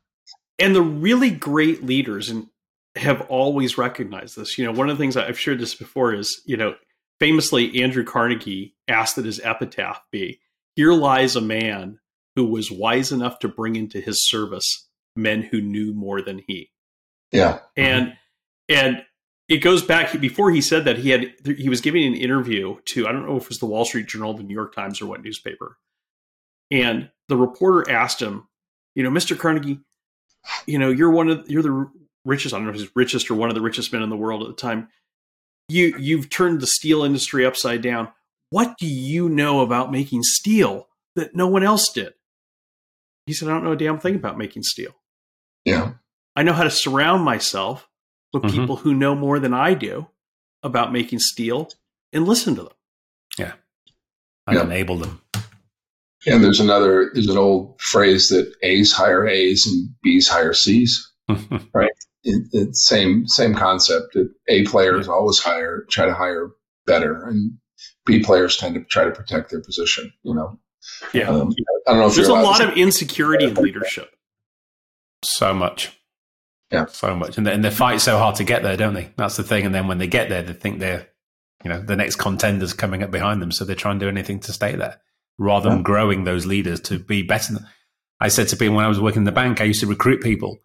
And 0.59 0.75
the 0.75 0.83
really 0.83 1.31
great 1.31 1.85
leaders 1.85 2.31
and 2.31 2.49
have 2.97 3.21
always 3.23 3.79
recognized 3.79 4.37
this. 4.37 4.59
You 4.59 4.65
know, 4.65 4.73
one 4.73 4.89
of 4.89 4.97
the 4.97 5.03
things 5.03 5.17
I've 5.17 5.39
shared 5.39 5.61
this 5.61 5.75
before 5.75 6.15
is, 6.15 6.41
you 6.47 6.57
know, 6.57 6.75
famously 7.21 7.83
Andrew 7.83 8.05
Carnegie 8.05 8.75
asked 8.87 9.17
that 9.17 9.25
his 9.25 9.41
epitaph 9.41 10.03
be, 10.11 10.41
"Here 10.77 10.93
lies 10.93 11.37
a 11.37 11.41
man 11.41 12.01
who 12.37 12.47
was 12.47 12.71
wise 12.71 13.13
enough 13.13 13.39
to 13.41 13.49
bring 13.49 13.77
into 13.77 14.01
his 14.01 14.29
service 14.29 14.89
men 15.17 15.43
who 15.43 15.61
knew 15.61 15.93
more 15.95 16.23
than 16.23 16.43
he." 16.47 16.71
Yeah. 17.33 17.61
And 17.77 18.15
and 18.69 19.05
it 19.49 19.59
goes 19.59 19.83
back 19.83 20.19
before 20.21 20.51
he 20.51 20.61
said 20.61 20.85
that 20.85 20.99
he 20.99 21.11
had 21.11 21.33
he 21.57 21.69
was 21.69 21.81
giving 21.81 22.05
an 22.05 22.15
interview 22.15 22.77
to 22.91 23.07
I 23.07 23.13
don't 23.13 23.27
know 23.27 23.37
if 23.37 23.45
it 23.45 23.49
was 23.49 23.59
the 23.59 23.67
Wall 23.67 23.85
Street 23.85 24.07
Journal, 24.07 24.35
the 24.35 24.43
New 24.43 24.55
York 24.55 24.75
Times, 24.75 25.01
or 25.01 25.07
what 25.07 25.23
newspaper, 25.23 25.79
and 26.71 27.11
the 27.29 27.37
reporter 27.37 27.91
asked 27.91 28.21
him, 28.21 28.47
you 28.95 29.03
know, 29.03 29.11
Mr. 29.11 29.39
Carnegie, 29.39 29.81
you 30.67 30.79
know, 30.79 30.91
you're 30.91 31.11
one 31.11 31.29
of 31.29 31.51
you're 31.51 31.63
the 31.63 31.91
richest, 32.25 32.55
I 32.55 32.59
don't 32.59 32.67
know 32.67 32.73
if 32.73 32.79
he's 32.79 32.91
richest 32.95 33.31
or 33.31 33.35
one 33.35 33.49
of 33.49 33.55
the 33.55 33.61
richest 33.61 33.93
men 33.93 34.03
in 34.03 34.11
the 34.11 34.17
world 34.17 34.43
at 34.43 34.49
the 34.49 34.55
time. 34.55 34.89
You 35.69 35.95
you've 35.99 36.31
turned 36.31 36.61
the 36.61 36.67
steel 36.67 37.03
industry 37.03 37.45
upside 37.45 37.83
down. 37.83 38.09
What 38.51 38.77
do 38.79 38.87
you 38.87 39.29
know 39.29 39.61
about 39.61 39.93
making 39.93 40.23
steel 40.23 40.89
that 41.15 41.35
no 41.35 41.47
one 41.47 41.63
else 41.63 41.91
did? 41.93 42.15
He 43.27 43.35
said, 43.35 43.49
I 43.49 43.53
don't 43.53 43.65
know 43.65 43.73
a 43.73 43.77
damn 43.77 43.99
thing 43.99 44.15
about 44.15 44.39
making 44.39 44.63
steel. 44.63 44.93
Yeah. 45.67 45.93
I 46.35 46.43
know 46.43 46.55
how 46.55 46.63
to 46.63 46.71
surround 46.71 47.25
myself 47.25 47.87
with 48.33 48.43
mm-hmm. 48.43 48.59
people 48.59 48.77
who 48.77 48.95
know 48.95 49.15
more 49.15 49.39
than 49.39 49.53
I 49.53 49.75
do 49.75 50.09
about 50.63 50.93
making 50.93 51.19
steel 51.19 51.69
and 52.13 52.27
listen 52.27 52.55
to 52.57 52.63
them. 52.63 52.73
Yeah. 53.39 53.53
I 54.47 54.55
yeah. 54.55 54.63
enable 54.63 54.97
them. 54.97 55.21
And 56.27 56.43
there's 56.43 56.61
another, 56.61 57.11
there's 57.13 57.29
an 57.29 57.37
old 57.37 57.81
phrase 57.81 58.29
that 58.29 58.53
A's 58.63 58.93
hire 58.93 59.27
A's 59.27 59.67
and 59.67 59.91
B's 60.03 60.27
hire 60.29 60.55
C's, 60.55 61.13
right? 61.75 61.91
It, 62.25 62.49
it, 62.53 62.77
same 62.77 63.27
same 63.27 63.55
concept. 63.55 64.17
A 64.49 64.65
players 64.65 65.09
always 65.09 65.39
hire, 65.39 65.85
try 65.89 66.07
to 66.07 66.15
hire 66.15 66.51
better, 66.87 67.25
and 67.27 67.53
B 68.05 68.23
players 68.23 68.57
tend 68.57 68.75
to 68.75 68.85
try 68.85 69.05
to 69.05 69.11
protect 69.13 69.51
their 69.51 69.61
position. 69.61 70.13
You 70.23 70.35
know. 70.35 70.59
Yeah. 71.13 71.29
Um, 71.29 71.55
I 71.87 71.93
don't 71.93 72.01
know 72.01 72.09
if 72.09 72.15
there's 72.17 72.29
a 72.29 72.35
lot 72.35 72.61
of 72.61 72.77
insecurity 72.77 73.47
in 73.47 73.55
leadership. 73.55 74.11
So 75.23 75.55
much. 75.55 75.93
Yeah. 76.73 76.87
So 76.87 77.15
much, 77.15 77.39
and 77.39 77.47
they, 77.47 77.53
and 77.53 77.65
they 77.65 77.71
fight 77.71 78.01
so 78.01 78.19
hard 78.19 78.37
to 78.37 78.45
get 78.45 78.63
there, 78.63 78.77
don't 78.77 78.95
they? 78.95 79.11
That's 79.17 79.37
the 79.37 79.43
thing. 79.43 79.65
And 79.65 79.75
then 79.75 79.87
when 79.87 79.99
they 79.99 80.07
get 80.07 80.29
there, 80.29 80.43
they 80.43 80.53
think 80.53 80.81
they're, 80.81 81.09
you 81.65 81.71
know, 81.71 81.81
the 81.81 81.97
next 81.97 82.17
contender's 82.17 82.75
coming 82.75 83.03
up 83.03 83.11
behind 83.11 83.41
them, 83.41 83.53
so 83.53 83.65
they 83.65 83.75
try 83.75 83.91
and 83.91 84.01
do 84.01 84.09
anything 84.09 84.41
to 84.41 84.53
stay 84.53 84.77
there 84.77 85.01
rather 85.39 85.71
than 85.71 85.83
growing 85.83 86.25
those 86.25 86.45
leaders 86.45 86.81
to 86.81 86.99
be 86.99 87.23
better. 87.23 87.55
I 88.21 88.29
said 88.29 88.49
to 88.49 88.57
people 88.57 88.75
when 88.75 88.85
I 88.85 88.89
was 88.89 89.01
working 89.01 89.21
in 89.21 89.25
the 89.25 89.33
bank, 89.33 89.61
I 89.61 89.65
used 89.65 89.81
to 89.81 89.87
recruit 89.87 90.21
people. 90.21 90.59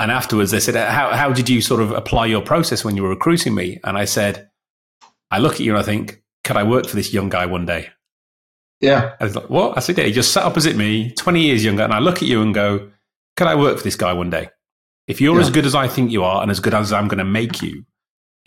And 0.00 0.10
afterwards, 0.10 0.50
they 0.50 0.60
said, 0.60 0.76
uh, 0.76 0.90
how, 0.90 1.10
how 1.10 1.30
did 1.30 1.50
you 1.50 1.60
sort 1.60 1.82
of 1.82 1.92
apply 1.92 2.26
your 2.26 2.40
process 2.40 2.84
when 2.84 2.96
you 2.96 3.02
were 3.02 3.10
recruiting 3.10 3.54
me? 3.54 3.78
And 3.84 3.98
I 3.98 4.06
said, 4.06 4.48
I 5.30 5.38
look 5.38 5.54
at 5.54 5.60
you 5.60 5.72
and 5.72 5.78
I 5.78 5.82
think, 5.82 6.22
could 6.42 6.56
I 6.56 6.62
work 6.62 6.86
for 6.86 6.96
this 6.96 7.12
young 7.12 7.28
guy 7.28 7.44
one 7.44 7.66
day? 7.66 7.90
Yeah. 8.80 9.14
I 9.20 9.24
was 9.24 9.36
like, 9.36 9.50
what? 9.50 9.76
I 9.76 9.80
said, 9.80 9.98
yeah, 9.98 10.04
he 10.04 10.12
just 10.12 10.32
sat 10.32 10.44
opposite 10.44 10.74
me, 10.74 11.12
20 11.12 11.42
years 11.42 11.62
younger. 11.62 11.82
And 11.82 11.92
I 11.92 11.98
look 11.98 12.16
at 12.16 12.28
you 12.28 12.40
and 12.40 12.54
go, 12.54 12.90
could 13.36 13.46
I 13.46 13.54
work 13.54 13.76
for 13.76 13.84
this 13.84 13.94
guy 13.94 14.14
one 14.14 14.30
day? 14.30 14.48
If 15.06 15.20
you're 15.20 15.34
yeah. 15.34 15.42
as 15.42 15.50
good 15.50 15.66
as 15.66 15.74
I 15.74 15.86
think 15.86 16.10
you 16.10 16.24
are 16.24 16.40
and 16.40 16.50
as 16.50 16.60
good 16.60 16.72
as 16.72 16.94
I'm 16.94 17.06
going 17.06 17.18
to 17.18 17.24
make 17.24 17.60
you, 17.60 17.84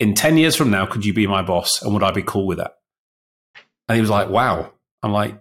in 0.00 0.14
10 0.14 0.36
years 0.36 0.56
from 0.56 0.70
now, 0.70 0.86
could 0.86 1.04
you 1.04 1.14
be 1.14 1.28
my 1.28 1.42
boss? 1.42 1.80
And 1.82 1.94
would 1.94 2.02
I 2.02 2.10
be 2.10 2.22
cool 2.22 2.48
with 2.48 2.58
that? 2.58 2.72
And 3.88 3.94
he 3.94 4.00
was 4.00 4.10
like, 4.10 4.28
wow. 4.28 4.72
I'm 5.04 5.12
like, 5.12 5.40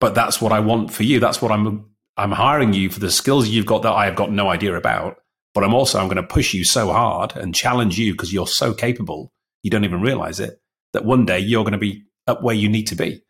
but 0.00 0.16
that's 0.16 0.40
what 0.40 0.50
I 0.50 0.58
want 0.58 0.92
for 0.92 1.04
you. 1.04 1.20
That's 1.20 1.40
what 1.40 1.52
I'm 1.52 1.90
I'm 2.16 2.32
hiring 2.32 2.72
you 2.72 2.90
for 2.90 3.00
the 3.00 3.10
skills 3.10 3.48
you've 3.48 3.66
got 3.66 3.82
that 3.82 3.92
I 3.92 4.04
have 4.04 4.14
got 4.16 4.30
no 4.30 4.48
idea 4.48 4.76
about. 4.76 5.18
But 5.54 5.64
I'm 5.64 5.74
also 5.74 5.98
I'm 5.98 6.08
going 6.08 6.16
to 6.16 6.22
push 6.22 6.52
you 6.52 6.64
so 6.64 6.92
hard 6.92 7.36
and 7.36 7.54
challenge 7.54 7.98
you 7.98 8.12
because 8.12 8.32
you're 8.32 8.46
so 8.46 8.74
capable, 8.74 9.32
you 9.62 9.70
don't 9.70 9.84
even 9.84 10.00
realize 10.00 10.40
it, 10.40 10.60
that 10.92 11.04
one 11.04 11.24
day 11.24 11.38
you're 11.38 11.64
going 11.64 11.72
to 11.72 11.78
be 11.78 12.04
up 12.26 12.42
where 12.42 12.54
you 12.54 12.68
need 12.68 12.88
to 12.88 12.96
be. 12.96 13.22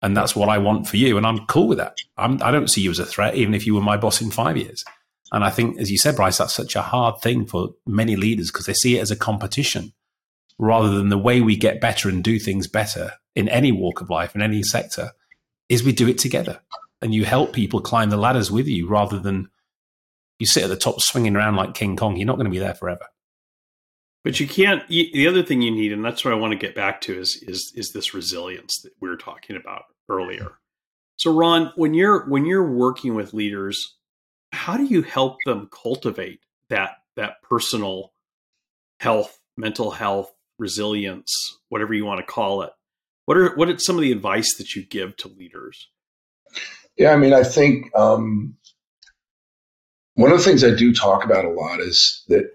And 0.00 0.16
that's 0.16 0.34
what 0.34 0.48
I 0.48 0.58
want 0.58 0.88
for 0.88 0.96
you. 0.96 1.16
And 1.16 1.26
I'm 1.26 1.46
cool 1.46 1.68
with 1.68 1.78
that. 1.78 1.96
I'm, 2.16 2.42
I 2.42 2.50
do 2.50 2.60
not 2.60 2.70
see 2.70 2.80
you 2.80 2.90
as 2.90 2.98
a 2.98 3.06
threat, 3.06 3.36
even 3.36 3.54
if 3.54 3.66
you 3.66 3.74
were 3.74 3.80
my 3.80 3.96
boss 3.96 4.20
in 4.20 4.30
five 4.30 4.56
years. 4.56 4.84
And 5.30 5.44
I 5.44 5.50
think, 5.50 5.78
as 5.78 5.90
you 5.90 5.96
said, 5.96 6.16
Bryce, 6.16 6.38
that's 6.38 6.52
such 6.54 6.74
a 6.74 6.82
hard 6.82 7.20
thing 7.20 7.46
for 7.46 7.70
many 7.86 8.16
leaders 8.16 8.50
because 8.50 8.66
they 8.66 8.74
see 8.74 8.98
it 8.98 9.00
as 9.00 9.10
a 9.10 9.16
competition 9.16 9.92
rather 10.58 10.90
than 10.90 11.08
the 11.08 11.18
way 11.18 11.40
we 11.40 11.56
get 11.56 11.80
better 11.80 12.08
and 12.08 12.22
do 12.22 12.38
things 12.38 12.66
better 12.66 13.12
in 13.34 13.48
any 13.48 13.72
walk 13.72 14.00
of 14.00 14.10
life, 14.10 14.34
in 14.34 14.42
any 14.42 14.62
sector, 14.62 15.12
is 15.68 15.82
we 15.82 15.92
do 15.92 16.08
it 16.08 16.18
together. 16.18 16.60
And 17.00 17.14
you 17.14 17.24
help 17.24 17.52
people 17.52 17.80
climb 17.80 18.10
the 18.10 18.16
ladders 18.16 18.50
with 18.50 18.68
you 18.68 18.86
rather 18.86 19.18
than 19.18 19.48
you 20.42 20.46
sit 20.46 20.64
at 20.64 20.70
the 20.70 20.76
top 20.76 21.00
swinging 21.00 21.36
around 21.36 21.54
like 21.54 21.72
King 21.72 21.94
Kong. 21.94 22.16
You're 22.16 22.26
not 22.26 22.34
going 22.34 22.46
to 22.46 22.50
be 22.50 22.58
there 22.58 22.74
forever. 22.74 23.06
But 24.24 24.40
you 24.40 24.48
can't. 24.48 24.86
The 24.88 25.28
other 25.28 25.44
thing 25.44 25.62
you 25.62 25.70
need, 25.70 25.92
and 25.92 26.04
that's 26.04 26.24
what 26.24 26.34
I 26.34 26.36
want 26.36 26.50
to 26.50 26.58
get 26.58 26.74
back 26.74 27.00
to, 27.02 27.16
is 27.16 27.40
is 27.46 27.72
is 27.76 27.92
this 27.92 28.12
resilience 28.12 28.80
that 28.82 28.90
we 29.00 29.08
were 29.08 29.16
talking 29.16 29.54
about 29.54 29.84
earlier. 30.08 30.58
So, 31.16 31.32
Ron, 31.32 31.70
when 31.76 31.94
you're 31.94 32.28
when 32.28 32.44
you're 32.44 32.68
working 32.68 33.14
with 33.14 33.34
leaders, 33.34 33.94
how 34.50 34.76
do 34.76 34.84
you 34.84 35.02
help 35.02 35.36
them 35.46 35.68
cultivate 35.70 36.40
that 36.70 36.96
that 37.14 37.40
personal 37.42 38.12
health, 38.98 39.38
mental 39.56 39.92
health, 39.92 40.32
resilience, 40.58 41.32
whatever 41.68 41.94
you 41.94 42.04
want 42.04 42.18
to 42.18 42.26
call 42.26 42.62
it? 42.62 42.70
What 43.26 43.36
are 43.36 43.54
what 43.54 43.68
are 43.68 43.78
some 43.78 43.94
of 43.94 44.02
the 44.02 44.10
advice 44.10 44.56
that 44.56 44.74
you 44.74 44.84
give 44.84 45.16
to 45.18 45.28
leaders? 45.28 45.88
Yeah, 46.96 47.12
I 47.12 47.16
mean, 47.16 47.32
I 47.32 47.44
think 47.44 47.96
um, 47.96 48.56
one 50.22 50.30
of 50.30 50.38
the 50.38 50.44
things 50.44 50.62
I 50.62 50.70
do 50.70 50.94
talk 50.94 51.24
about 51.24 51.44
a 51.44 51.50
lot 51.50 51.80
is 51.80 52.22
that 52.28 52.48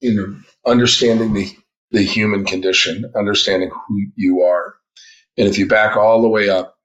you 0.00 0.14
know 0.14 0.36
understanding 0.64 1.34
the 1.34 1.50
the 1.90 2.02
human 2.02 2.44
condition, 2.44 3.10
understanding 3.16 3.70
who 3.70 4.06
you 4.14 4.42
are, 4.42 4.76
and 5.36 5.48
if 5.48 5.58
you 5.58 5.66
back 5.66 5.96
all 5.96 6.22
the 6.22 6.28
way 6.28 6.48
up, 6.48 6.76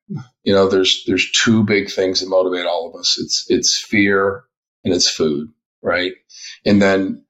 you 0.44 0.52
know, 0.52 0.68
there's 0.68 1.04
there's 1.06 1.32
two 1.32 1.64
big 1.64 1.92
things 1.92 2.22
that 2.22 2.30
motivate 2.30 2.66
all 2.66 2.90
of 2.90 3.00
us. 3.00 3.20
It's 3.20 3.46
it's 3.50 3.80
fear 3.80 4.44
and 4.84 4.96
it's 4.96 5.08
food, 5.08 5.50
right? 5.84 6.14
And 6.66 6.82
then 6.82 7.24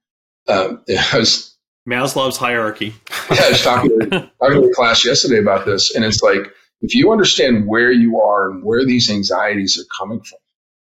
um, 0.48 0.82
I 1.14 1.18
was 1.18 1.54
Maslow's 1.86 2.38
hierarchy. 2.38 2.94
yeah, 3.30 3.44
I 3.44 3.50
was 3.50 3.62
talking 3.62 4.00
to, 4.00 4.10
talking 4.42 4.62
to 4.62 4.74
class 4.74 5.06
yesterday 5.06 5.40
about 5.40 5.66
this, 5.66 5.94
and 5.94 6.06
it's 6.06 6.24
like 6.24 6.50
if 6.80 6.96
you 6.96 7.12
understand 7.12 7.68
where 7.68 7.92
you 7.92 8.22
are 8.22 8.52
and 8.52 8.64
where 8.64 8.86
these 8.86 9.12
anxieties 9.12 9.78
are 9.78 9.88
coming 10.00 10.22
from, 10.22 10.40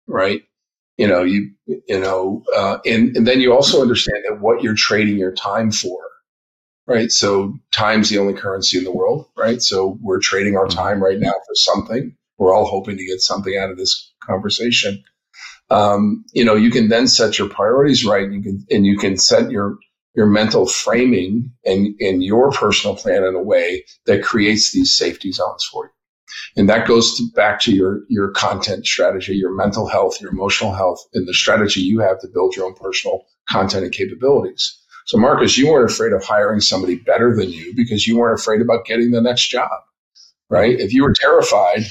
right? 0.08 0.44
You 1.02 1.08
know, 1.08 1.24
you 1.24 1.52
you 1.66 2.00
know, 2.00 2.44
uh, 2.56 2.78
and 2.86 3.18
and 3.18 3.28
then 3.28 3.42
you 3.42 3.54
also 3.54 3.82
understand 3.82 4.20
that 4.28 4.40
what 4.40 4.62
you're 4.62 4.76
trading 4.76 5.18
your 5.18 5.34
time 5.34 5.72
for, 5.72 6.00
right? 6.86 7.12
So 7.12 7.58
time's 7.74 8.10
the 8.10 8.20
only 8.20 8.36
currency 8.36 8.78
in 8.78 8.84
the 8.84 8.92
world, 8.92 9.26
right? 9.36 9.60
So 9.64 9.98
we're 10.00 10.20
trading 10.20 10.58
our 10.58 10.68
time 10.68 11.04
right 11.04 11.20
now 11.20 11.32
for 11.32 11.56
something. 11.56 12.16
We're 12.38 12.54
all 12.54 12.68
hoping 12.68 12.98
to 12.98 13.06
get 13.06 13.20
something 13.22 13.58
out 13.58 13.72
of 13.72 13.78
this 13.78 14.14
conversation. 14.24 15.04
Um, 15.72 16.24
you 16.34 16.46
know, 16.46 16.56
you 16.56 16.70
can 16.70 16.90
then 16.90 17.08
set 17.08 17.40
your 17.40 17.50
priorities 17.50 18.06
right, 18.06 18.26
and 18.26 18.36
you 18.36 18.44
can 18.44 18.66
and 18.70 18.86
you 18.86 18.98
can 19.00 19.18
set 19.18 19.50
your 19.50 19.78
your 20.14 20.28
mental 20.28 20.68
framing 20.68 21.52
and, 21.66 21.96
and 22.00 22.24
your 22.24 22.52
personal 22.52 22.96
plan 22.96 23.24
in 23.24 23.34
a 23.34 23.42
way 23.42 23.86
that 24.06 24.24
creates 24.24 24.72
these 24.72 24.96
safety 24.96 25.32
zones 25.32 25.64
for 25.72 25.86
you. 25.86 26.01
And 26.56 26.70
that 26.70 26.88
goes 26.88 27.18
to, 27.18 27.24
back 27.36 27.60
to 27.62 27.74
your, 27.74 28.02
your 28.10 28.32
content 28.32 28.86
strategy, 28.86 29.36
your 29.36 29.54
mental 29.56 29.88
health, 29.88 30.22
your 30.22 30.32
emotional 30.32 30.74
health, 30.74 31.00
and 31.14 31.28
the 31.28 31.34
strategy 31.34 31.82
you 31.82 32.00
have 32.00 32.20
to 32.22 32.28
build 32.28 32.56
your 32.56 32.66
own 32.66 32.76
personal 32.76 33.26
content 33.50 33.86
and 33.86 33.94
capabilities. 33.94 34.78
So, 35.06 35.18
Marcus, 35.18 35.58
you 35.58 35.70
weren't 35.70 35.92
afraid 35.92 36.14
of 36.14 36.24
hiring 36.24 36.62
somebody 36.62 36.96
better 36.96 37.36
than 37.36 37.50
you 37.50 37.74
because 37.76 38.08
you 38.08 38.18
weren't 38.18 38.40
afraid 38.40 38.62
about 38.62 38.86
getting 38.86 39.12
the 39.12 39.22
next 39.22 39.50
job, 39.50 39.72
right? 40.50 40.80
If 40.80 40.94
you 40.94 41.04
were 41.04 41.14
terrified 41.14 41.84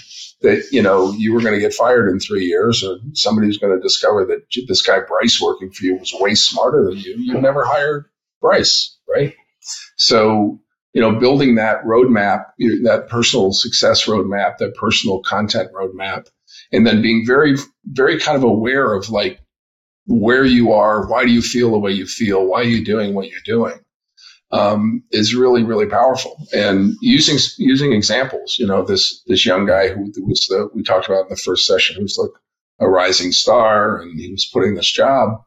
that 0.42 0.68
you 0.72 0.82
know 0.82 1.12
you 1.12 1.32
were 1.34 1.40
going 1.40 1.54
to 1.54 1.60
get 1.60 1.74
fired 1.74 2.08
in 2.08 2.18
three 2.18 2.44
years, 2.44 2.82
or 2.82 2.98
somebody 3.14 3.46
was 3.46 3.58
going 3.58 3.76
to 3.76 3.82
discover 3.82 4.24
that 4.26 4.42
this 4.68 4.82
guy 4.82 5.00
Bryce 5.00 5.40
working 5.40 5.70
for 5.70 5.84
you 5.84 5.96
was 5.96 6.14
way 6.18 6.34
smarter 6.34 6.84
than 6.84 6.98
you, 6.98 7.16
you 7.18 7.40
never 7.40 7.64
hired 7.64 8.06
Bryce, 8.40 8.96
right? 9.08 9.34
So 9.96 10.60
you 10.92 11.00
know, 11.00 11.18
building 11.18 11.54
that 11.54 11.84
roadmap, 11.84 12.46
that 12.58 13.06
personal 13.08 13.52
success 13.52 14.06
roadmap, 14.06 14.58
that 14.58 14.74
personal 14.74 15.20
content 15.20 15.70
roadmap, 15.72 16.26
and 16.72 16.86
then 16.86 17.02
being 17.02 17.24
very, 17.26 17.56
very 17.84 18.18
kind 18.18 18.36
of 18.36 18.42
aware 18.42 18.92
of 18.94 19.08
like 19.10 19.40
where 20.06 20.44
you 20.44 20.72
are, 20.72 21.06
why 21.06 21.24
do 21.24 21.30
you 21.30 21.42
feel 21.42 21.70
the 21.70 21.78
way 21.78 21.92
you 21.92 22.06
feel, 22.06 22.44
why 22.44 22.60
are 22.60 22.64
you 22.64 22.84
doing 22.84 23.14
what 23.14 23.28
you're 23.28 23.40
doing, 23.44 23.78
um, 24.50 25.04
is 25.12 25.34
really 25.34 25.62
really 25.62 25.86
powerful. 25.86 26.36
And 26.52 26.94
using 27.00 27.38
using 27.58 27.92
examples, 27.92 28.56
you 28.58 28.66
know, 28.66 28.84
this 28.84 29.22
this 29.26 29.46
young 29.46 29.66
guy 29.66 29.88
who 29.88 30.10
was 30.26 30.46
the 30.48 30.68
we 30.74 30.82
talked 30.82 31.06
about 31.06 31.24
in 31.24 31.30
the 31.30 31.36
first 31.36 31.66
session, 31.66 31.96
who's 32.00 32.18
like 32.18 32.30
a 32.80 32.88
rising 32.88 33.30
star, 33.30 34.00
and 34.00 34.18
he 34.18 34.32
was 34.32 34.50
putting 34.52 34.74
this 34.74 34.90
job. 34.90 35.42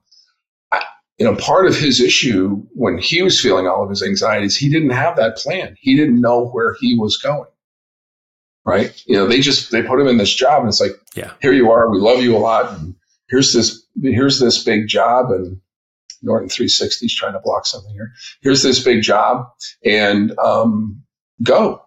You 1.18 1.26
know, 1.26 1.36
part 1.36 1.68
of 1.68 1.76
his 1.76 2.02
issue 2.02 2.64
when 2.74 2.98
he 2.98 3.22
was 3.22 3.40
feeling 3.40 3.68
all 3.68 3.84
of 3.84 3.90
his 3.90 4.02
anxieties, 4.02 4.58
he 4.58 4.70
didn't 4.70 4.90
have 4.90 5.16
that 5.18 5.38
plan. 5.38 5.76
He 5.80 5.96
didn't 5.96 6.20
know 6.20 6.48
where 6.48 6.76
he 6.80 6.98
was 6.98 7.18
going. 7.18 7.50
Right? 8.66 9.00
You 9.06 9.18
know, 9.18 9.28
they 9.28 9.40
just 9.40 9.72
they 9.72 9.84
put 9.84 10.00
him 10.00 10.08
in 10.08 10.18
this 10.18 10.34
job, 10.34 10.62
and 10.62 10.70
it's 10.70 10.80
like, 10.80 10.94
yeah, 11.16 11.34
here 11.42 11.54
you 11.54 11.72
are. 11.72 11.92
We 11.92 12.00
love 12.00 12.22
you 12.22 12.36
a 12.36 12.40
lot. 12.40 12.72
And 12.80 12.96
here's 13.30 13.54
this 13.54 13.86
here's 14.02 14.40
this 14.40 14.64
big 14.64 14.88
job, 14.88 15.32
and 15.32 15.60
Norton 16.24 16.50
360 16.50 17.06
is 17.06 17.16
trying 17.16 17.34
to 17.34 17.40
block 17.40 17.66
something 17.66 17.92
here. 17.92 18.14
Here's 18.42 18.64
this 18.64 18.84
big 18.84 19.04
job 19.04 19.48
and 19.84 20.38
um, 20.40 21.04
go. 21.44 21.82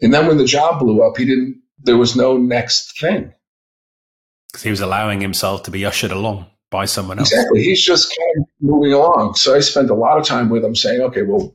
And 0.00 0.12
then 0.12 0.26
when 0.26 0.36
the 0.36 0.44
job 0.44 0.78
blew 0.78 1.02
up, 1.02 1.16
he 1.16 1.24
didn't, 1.24 1.62
there 1.78 1.96
was 1.96 2.14
no 2.14 2.36
next 2.36 3.00
thing. 3.00 3.32
Because 4.48 4.62
he 4.62 4.70
was 4.70 4.80
allowing 4.80 5.20
himself 5.20 5.62
to 5.64 5.70
be 5.70 5.84
ushered 5.84 6.12
along 6.12 6.46
by 6.70 6.84
someone 6.84 7.18
else. 7.18 7.32
Exactly. 7.32 7.62
He's 7.62 7.84
just 7.84 8.08
kind 8.08 8.44
of 8.44 8.48
moving 8.60 8.92
along. 8.92 9.34
So 9.34 9.54
I 9.54 9.60
spent 9.60 9.90
a 9.90 9.94
lot 9.94 10.18
of 10.18 10.26
time 10.26 10.50
with 10.50 10.64
him 10.64 10.74
saying, 10.74 11.00
okay, 11.00 11.22
well, 11.22 11.54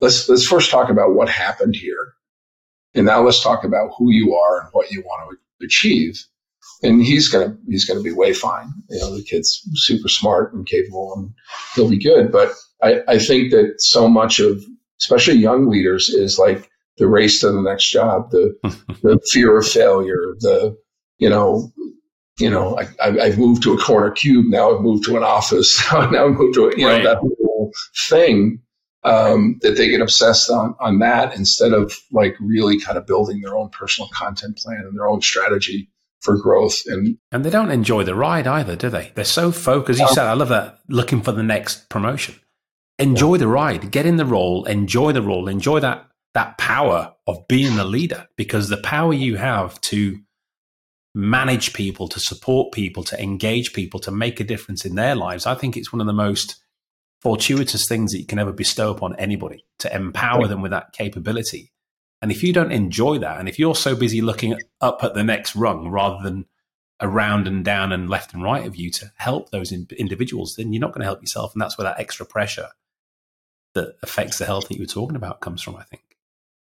let's, 0.00 0.28
let's 0.28 0.46
first 0.46 0.70
talk 0.70 0.88
about 0.88 1.14
what 1.14 1.28
happened 1.28 1.76
here. 1.76 2.14
And 2.94 3.06
now 3.06 3.22
let's 3.22 3.42
talk 3.42 3.64
about 3.64 3.90
who 3.98 4.10
you 4.10 4.34
are 4.34 4.62
and 4.62 4.70
what 4.72 4.90
you 4.90 5.02
want 5.02 5.38
to 5.60 5.64
achieve 5.64 6.24
and 6.82 7.02
he's 7.02 7.28
gonna 7.28 7.56
he's 7.68 7.84
gonna 7.84 8.02
be 8.02 8.12
way 8.12 8.32
fine. 8.32 8.68
You 8.90 8.98
know, 9.00 9.16
the 9.16 9.22
kid's 9.22 9.62
super 9.74 10.08
smart 10.08 10.52
and 10.52 10.66
capable, 10.66 11.14
and 11.16 11.32
he'll 11.74 11.90
be 11.90 12.02
good. 12.02 12.32
But 12.32 12.52
I, 12.82 13.02
I 13.08 13.18
think 13.18 13.52
that 13.52 13.76
so 13.78 14.08
much 14.08 14.40
of 14.40 14.62
especially 15.00 15.36
young 15.36 15.68
leaders 15.68 16.08
is 16.08 16.38
like 16.38 16.70
the 16.98 17.06
race 17.06 17.40
to 17.40 17.52
the 17.52 17.62
next 17.62 17.90
job, 17.90 18.30
the 18.30 18.56
the 19.02 19.20
fear 19.32 19.58
of 19.58 19.66
failure, 19.66 20.34
the 20.40 20.76
you 21.18 21.28
know 21.28 21.72
you 22.38 22.50
know 22.50 22.78
I, 22.78 23.08
I've 23.20 23.38
moved 23.38 23.62
to 23.64 23.72
a 23.72 23.78
corner 23.78 24.10
cube 24.10 24.46
now. 24.46 24.74
I've 24.74 24.82
moved 24.82 25.04
to 25.04 25.16
an 25.16 25.22
office 25.22 25.80
now. 25.92 26.26
I've 26.26 26.34
moved 26.34 26.54
to 26.54 26.68
a, 26.68 26.78
you 26.78 26.86
right. 26.86 27.02
know 27.02 27.10
that 27.10 27.18
whole 27.18 27.72
thing. 28.08 28.60
Um, 29.04 29.60
that 29.62 29.76
they 29.76 29.88
get 29.88 30.00
obsessed 30.00 30.50
on 30.50 30.74
on 30.80 30.98
that 30.98 31.36
instead 31.36 31.72
of 31.72 31.92
like 32.10 32.34
really 32.40 32.80
kind 32.80 32.98
of 32.98 33.06
building 33.06 33.40
their 33.40 33.56
own 33.56 33.68
personal 33.68 34.10
content 34.12 34.58
plan 34.58 34.80
and 34.80 34.96
their 34.96 35.06
own 35.06 35.22
strategy 35.22 35.88
for 36.26 36.36
growth 36.36 36.74
and 36.86 37.16
and 37.30 37.44
they 37.44 37.50
don't 37.50 37.70
enjoy 37.70 38.02
the 38.02 38.16
ride 38.16 38.48
either 38.48 38.74
do 38.74 38.88
they 38.88 39.12
they're 39.14 39.24
so 39.24 39.52
focused 39.52 40.00
you 40.00 40.08
said 40.08 40.26
i 40.26 40.32
love 40.32 40.48
that 40.48 40.80
looking 40.88 41.22
for 41.22 41.30
the 41.30 41.42
next 41.42 41.88
promotion 41.88 42.34
enjoy 42.98 43.34
yeah. 43.34 43.40
the 43.40 43.46
ride 43.46 43.90
get 43.92 44.06
in 44.06 44.16
the 44.16 44.24
role 44.24 44.64
enjoy 44.64 45.12
the 45.12 45.22
role 45.22 45.46
enjoy 45.46 45.78
that 45.78 46.04
that 46.34 46.58
power 46.58 47.14
of 47.26 47.46
being 47.48 47.76
the 47.76 47.84
leader 47.84 48.26
because 48.36 48.68
the 48.68 48.76
power 48.78 49.12
you 49.12 49.36
have 49.36 49.80
to 49.80 50.18
manage 51.16 51.72
people 51.72 52.08
to 52.08 52.20
support 52.20 52.72
people 52.72 53.02
to 53.02 53.20
engage 53.20 53.72
people 53.72 53.98
to 53.98 54.10
make 54.10 54.38
a 54.38 54.44
difference 54.44 54.84
in 54.84 54.94
their 54.94 55.14
lives 55.14 55.46
i 55.46 55.54
think 55.54 55.76
it's 55.76 55.92
one 55.92 56.00
of 56.00 56.06
the 56.06 56.12
most 56.12 56.56
fortuitous 57.20 57.88
things 57.88 58.12
that 58.12 58.18
you 58.18 58.26
can 58.26 58.38
ever 58.38 58.52
bestow 58.52 58.90
upon 58.90 59.16
anybody 59.16 59.64
to 59.78 59.92
empower 59.94 60.40
right. 60.40 60.48
them 60.48 60.62
with 60.62 60.70
that 60.70 60.92
capability 60.92 61.72
and 62.22 62.32
if 62.32 62.42
you 62.42 62.52
don't 62.52 62.72
enjoy 62.72 63.18
that, 63.18 63.38
and 63.38 63.48
if 63.48 63.58
you're 63.58 63.74
so 63.74 63.94
busy 63.94 64.20
looking 64.20 64.56
up 64.80 65.04
at 65.04 65.14
the 65.14 65.24
next 65.24 65.54
rung 65.54 65.88
rather 65.88 66.22
than 66.22 66.46
around 67.00 67.46
and 67.46 67.64
down 67.64 67.92
and 67.92 68.08
left 68.08 68.32
and 68.32 68.42
right 68.42 68.66
of 68.66 68.74
you 68.74 68.90
to 68.90 69.12
help 69.16 69.50
those 69.50 69.70
in- 69.70 69.86
individuals, 69.98 70.54
then 70.56 70.72
you're 70.72 70.80
not 70.80 70.92
going 70.92 71.00
to 71.00 71.06
help 71.06 71.20
yourself. 71.20 71.52
And 71.52 71.60
that's 71.60 71.76
where 71.76 71.84
that 71.84 72.00
extra 72.00 72.24
pressure 72.24 72.68
that 73.74 73.96
affects 74.02 74.38
the 74.38 74.46
health 74.46 74.68
that 74.68 74.74
you 74.74 74.82
were 74.82 74.86
talking 74.86 75.16
about 75.16 75.42
comes 75.42 75.60
from, 75.60 75.76
I 75.76 75.82
think. 75.82 76.02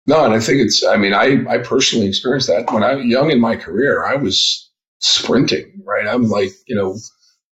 No, 0.09 0.25
and 0.25 0.33
I 0.33 0.41
think 0.41 0.63
it's, 0.63 0.83
I 0.83 0.97
mean, 0.97 1.13
I, 1.13 1.45
I 1.47 1.59
personally 1.59 2.07
experienced 2.07 2.49
that 2.49 2.73
when 2.73 2.83
I 2.83 2.95
was 2.95 3.05
young 3.05 3.31
in 3.31 3.43
my 3.43 3.57
career, 3.57 4.03
I 4.03 4.17
was 4.17 4.71
sprinting, 5.01 5.83
right? 5.85 6.07
I'm 6.07 6.31
like, 6.31 6.49
you 6.67 6.75
know, 6.75 6.97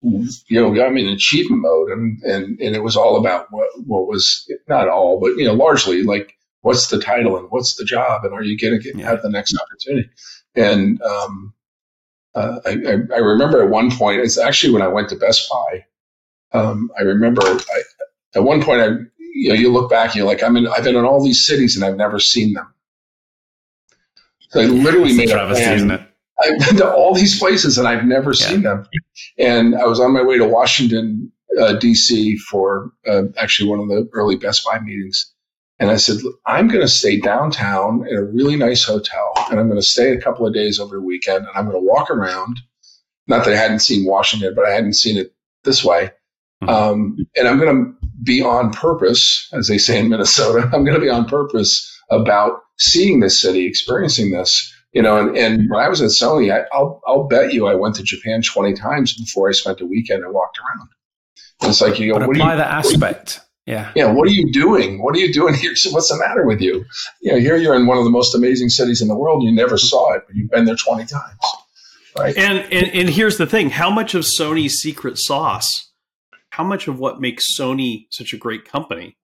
you 0.01 0.63
know, 0.63 0.83
I'm 0.83 0.97
in 0.97 1.07
achievement 1.07 1.61
mode 1.61 1.91
and, 1.91 2.23
and, 2.23 2.59
and 2.59 2.75
it 2.75 2.83
was 2.83 2.97
all 2.97 3.19
about 3.19 3.49
what, 3.51 3.69
what 3.85 4.07
was 4.07 4.51
not 4.69 4.89
all, 4.89 5.21
but, 5.21 5.37
you 5.37 5.45
know, 5.45 5.53
largely 5.53 6.03
like 6.03 6.33
what's 6.63 6.89
the 6.89 6.99
title 6.99 7.37
and 7.37 7.51
what's 7.51 7.77
the 7.77 7.85
job 7.85 8.25
and 8.25 8.33
are 8.33 8.43
you 8.43 8.57
going 8.57 8.81
to 8.81 8.83
get 8.83 9.05
have 9.05 9.21
the 9.21 9.29
next 9.29 9.55
opportunity? 9.61 10.09
And 10.55 11.03
um, 11.03 11.53
uh, 12.35 12.61
I, 12.65 12.71
I, 13.15 13.19
remember 13.19 13.63
at 13.63 13.69
one 13.69 13.91
point, 13.91 14.23
it's 14.23 14.39
actually 14.39 14.73
when 14.73 14.81
I 14.81 14.89
went 14.89 15.11
to 15.11 15.17
Best 15.17 15.51
Buy. 15.51 15.85
Um, 16.59 16.91
I 16.99 17.03
remember 17.03 17.43
I, 17.43 17.83
at 18.35 18.45
one 18.45 18.63
point, 18.63 18.81
I 18.81 18.89
you 19.37 19.51
know 19.51 19.55
you 19.55 19.73
look 19.73 19.91
back, 19.91 20.07
and 20.07 20.17
you're 20.17 20.27
like, 20.27 20.43
I'm 20.43 20.57
in, 20.57 20.67
I've 20.67 20.85
been 20.85 20.97
in 20.97 21.05
all 21.05 21.23
these 21.23 21.45
cities 21.47 21.77
and 21.77 21.85
I've 21.85 21.97
never 21.97 22.19
seen 22.19 22.55
them. 22.55 22.73
So 24.49 24.61
I 24.61 24.65
literally 24.65 25.13
made 25.13 25.31
a 25.31 25.47
plan. 25.47 26.07
I've 26.39 26.59
been 26.67 26.77
to 26.77 26.93
all 26.93 27.15
these 27.15 27.39
places 27.39 27.79
and 27.79 27.89
I've 27.89 28.05
never 28.05 28.31
yeah. 28.31 28.47
seen 28.47 28.63
them. 28.63 28.87
And 29.39 29.75
I 29.75 29.85
was 29.85 30.01
on 30.01 30.13
my 30.13 30.23
way 30.23 30.39
to 30.39 30.47
Washington, 30.47 31.33
uh, 31.59 31.75
D.C. 31.75 32.37
for 32.37 32.93
uh, 33.07 33.23
actually 33.37 33.71
one 33.71 33.81
of 33.81 33.89
the 33.89 34.09
early 34.13 34.37
Best 34.37 34.65
Buy 34.65 34.79
meetings. 34.79 35.33
And 35.79 35.91
I 35.91 35.97
said, 35.97 36.19
I'm 36.47 36.69
going 36.69 36.81
to 36.81 36.89
stay 36.89 37.21
downtown 37.21 38.07
in 38.09 38.17
a 38.17 38.23
really 38.23 38.57
nice 38.57 38.85
hotel 38.85 39.33
and 39.51 39.61
I'm 39.61 39.69
going 39.69 39.81
to 39.81 39.87
stay 39.87 40.13
a 40.13 40.21
couple 40.21 40.47
of 40.47 40.55
days 40.55 40.79
over 40.79 40.97
the 40.97 41.03
weekend 41.03 41.47
and 41.47 41.55
I'm 41.55 41.67
going 41.67 41.77
to 41.77 41.87
walk 41.87 42.11
around. 42.11 42.61
Not 43.27 43.45
that 43.45 43.55
I 43.55 43.59
hadn't 43.59 43.81
seen 43.81 44.07
Washington, 44.07 44.55
but 44.55 44.65
I 44.65 44.71
hadn't 44.71 44.95
seen 44.95 45.19
it 45.19 45.35
this 45.65 45.85
way. 45.85 46.13
Mm-hmm. 46.63 46.69
Um, 46.69 47.17
and 47.37 47.49
I'm 47.49 47.59
going 47.59 47.85
to 47.85 48.09
be 48.23 48.43
on 48.43 48.73
purpose, 48.73 49.49
as 49.53 49.69
they 49.69 49.79
say 49.79 49.99
in 49.99 50.09
Minnesota, 50.09 50.71
I'm 50.73 50.85
going 50.85 50.95
to 50.95 51.01
be 51.01 51.11
on 51.11 51.27
purpose 51.27 51.93
about 52.11 52.61
seeing 52.79 53.21
this 53.21 53.41
city, 53.41 53.67
experiencing 53.67 54.31
this. 54.31 54.73
You 54.93 55.03
know, 55.03 55.19
and, 55.19 55.37
and 55.37 55.71
when 55.71 55.79
I 55.79 55.89
was 55.89 56.01
at 56.01 56.09
Sony, 56.09 56.51
I, 56.51 56.65
will 56.79 57.03
I'll 57.07 57.25
bet 57.25 57.53
you 57.53 57.67
I 57.67 57.75
went 57.75 57.97
to 57.97 58.03
Japan 58.03 58.41
20 58.41 58.75
times 58.75 59.15
before 59.15 59.49
I 59.49 59.53
spent 59.53 59.83
a 59.83 59.87
weekend 59.87 60.25
and 60.25 60.33
walked 60.33 60.59
around. 60.59 60.89
And 61.61 61.71
it's 61.71 61.83
like, 61.83 61.99
you 61.99 62.13
know, 62.13 62.21
but 62.21 62.31
apply 62.31 62.53
you, 62.53 62.59
that 62.59 62.71
aspect 62.71 63.41
yeah. 63.67 63.91
Yeah. 63.97 64.13
What 64.13 64.29
are 64.29 64.33
you 64.33 64.53
doing? 64.53 65.03
What 65.03 65.17
are 65.17 65.19
you 65.19 65.33
doing 65.33 65.55
here? 65.55 65.75
What's 65.91 66.09
the 66.09 66.17
matter 66.17 66.47
with 66.47 66.61
you? 66.61 66.85
You 67.21 67.33
know, 67.33 67.39
here 67.39 67.57
you're 67.57 67.75
in 67.75 67.87
one 67.87 67.99
of 67.99 68.05
the 68.05 68.11
most 68.11 68.35
amazing 68.35 68.69
cities 68.69 69.03
in 69.03 69.09
the 69.09 69.17
world. 69.17 69.43
You 69.43 69.53
never 69.53 69.77
saw 69.77 70.15
it, 70.15 70.23
but 70.27 70.37
you've 70.37 70.51
been 70.51 70.65
there 70.65 70.77
20 70.77 71.05
times. 71.05 71.39
Right. 72.17 72.37
And, 72.37 72.59
and, 72.73 72.87
and 72.95 73.11
here's 73.11 73.37
the 73.37 73.47
thing 73.47 73.71
how 73.71 73.91
much 73.91 74.15
of 74.15 74.25
Sony's 74.25 74.77
secret 74.77 75.19
sauce, 75.19 75.91
how 76.57 76.65
much 76.65 76.89
of 76.89 76.99
what 76.99 77.21
makes 77.21 77.45
Sony 77.59 78.07
such 78.11 78.33
a 78.33 78.39
great 78.39 78.65
company 78.65 79.19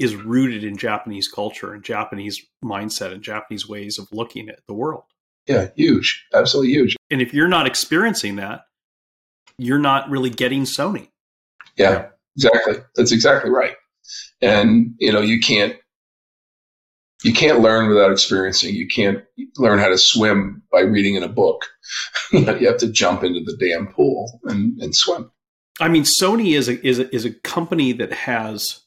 is 0.00 0.14
rooted 0.14 0.64
in 0.64 0.78
Japanese 0.78 1.28
culture 1.28 1.74
and 1.74 1.84
Japanese 1.84 2.40
mindset 2.64 3.12
and 3.12 3.22
Japanese 3.22 3.68
ways 3.68 3.98
of 3.98 4.08
looking 4.10 4.48
at 4.48 4.60
the 4.66 4.72
world? 4.72 5.02
Yeah, 5.46 5.68
huge. 5.76 6.24
Absolutely 6.32 6.72
huge. 6.72 6.96
And 7.10 7.20
if 7.20 7.34
you're 7.34 7.46
not 7.46 7.66
experiencing 7.66 8.36
that, 8.36 8.62
you're 9.58 9.78
not 9.78 10.08
really 10.08 10.30
getting 10.30 10.62
Sony. 10.62 11.08
Yeah. 11.76 12.06
Exactly. 12.36 12.76
That's 12.94 13.12
exactly 13.12 13.50
right. 13.50 13.76
And 14.40 14.94
you 14.98 15.12
know, 15.12 15.20
you 15.20 15.40
can't 15.40 15.76
you 17.22 17.34
can't 17.34 17.60
learn 17.60 17.88
without 17.88 18.12
experiencing. 18.12 18.74
You 18.74 18.88
can't 18.88 19.24
learn 19.58 19.78
how 19.78 19.88
to 19.88 19.98
swim 19.98 20.62
by 20.72 20.80
reading 20.80 21.16
in 21.16 21.22
a 21.22 21.28
book. 21.28 21.66
you 22.32 22.44
have 22.46 22.78
to 22.78 22.90
jump 22.90 23.24
into 23.24 23.40
the 23.40 23.56
damn 23.58 23.88
pool 23.88 24.40
and, 24.44 24.80
and 24.80 24.96
swim. 24.96 25.30
I 25.80 25.88
mean, 25.88 26.04
Sony 26.04 26.56
is 26.56 26.68
a, 26.68 26.86
is 26.86 26.98
a, 26.98 27.14
is 27.14 27.24
a 27.24 27.30
company 27.30 27.92
that 27.92 28.12
has 28.12 28.80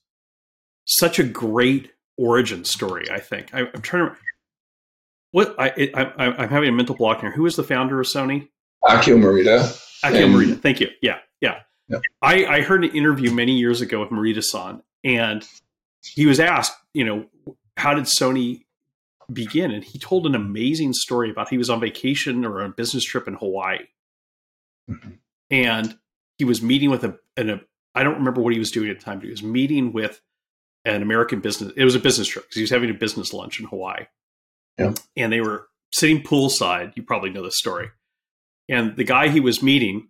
such 0.85 1.19
a 1.19 1.23
great 1.23 1.91
origin 2.17 2.65
story. 2.65 3.09
I 3.11 3.19
think 3.19 3.53
I, 3.53 3.61
am 3.61 3.81
trying 3.81 4.09
to. 4.09 4.15
What 5.31 5.55
I, 5.59 5.91
I 5.95 6.43
am 6.43 6.49
having 6.49 6.69
a 6.69 6.71
mental 6.71 6.95
block 6.95 7.21
here. 7.21 7.31
Who 7.31 7.45
is 7.45 7.55
the 7.55 7.63
founder 7.63 7.99
of 7.99 8.07
Sony? 8.07 8.47
Akio 8.83 9.19
Morita. 9.19 9.59
Akio 10.03 10.25
and, 10.25 10.33
Morita. 10.33 10.59
Thank 10.59 10.79
you. 10.79 10.89
Yeah, 11.01 11.19
yeah. 11.41 11.59
I, 12.21 12.45
I 12.45 12.61
heard 12.61 12.83
an 12.83 12.91
interview 12.91 13.31
many 13.31 13.57
years 13.57 13.81
ago 13.81 13.99
with 13.99 14.09
Morita 14.09 14.43
San, 14.43 14.81
and 15.03 15.47
he 16.03 16.25
was 16.25 16.39
asked, 16.39 16.75
you 16.93 17.03
know, 17.03 17.25
how 17.77 17.93
did 17.93 18.05
Sony 18.05 18.65
begin? 19.31 19.71
And 19.71 19.83
he 19.83 19.99
told 19.99 20.25
an 20.25 20.35
amazing 20.35 20.93
story 20.93 21.29
about 21.29 21.49
he 21.49 21.57
was 21.57 21.69
on 21.69 21.79
vacation 21.79 22.45
or 22.45 22.61
on 22.61 22.71
a 22.71 22.73
business 22.73 23.03
trip 23.03 23.27
in 23.27 23.35
Hawaii. 23.35 23.79
Mm-hmm. 24.89 25.09
And 25.51 25.97
he 26.39 26.45
was 26.45 26.63
meeting 26.63 26.89
with 26.89 27.03
a, 27.03 27.15
an, 27.37 27.49
a, 27.51 27.61
I 27.93 28.03
don't 28.03 28.15
remember 28.15 28.41
what 28.41 28.53
he 28.53 28.59
was 28.59 28.71
doing 28.71 28.89
at 28.89 28.97
the 28.97 29.05
time, 29.05 29.19
but 29.19 29.25
he 29.25 29.31
was 29.31 29.43
meeting 29.43 29.93
with 29.93 30.19
an 30.85 31.01
American 31.01 31.41
business. 31.41 31.73
It 31.75 31.83
was 31.83 31.95
a 31.95 31.99
business 31.99 32.27
trip 32.27 32.45
because 32.45 32.55
he 32.55 32.61
was 32.61 32.71
having 32.71 32.89
a 32.89 32.93
business 32.93 33.33
lunch 33.33 33.59
in 33.59 33.67
Hawaii. 33.67 34.05
Yeah. 34.77 34.93
And 35.17 35.31
they 35.31 35.41
were 35.41 35.67
sitting 35.91 36.23
poolside. 36.23 36.93
You 36.95 37.03
probably 37.03 37.29
know 37.29 37.43
this 37.43 37.57
story. 37.57 37.89
And 38.69 38.95
the 38.95 39.03
guy 39.03 39.27
he 39.27 39.41
was 39.41 39.61
meeting 39.61 40.09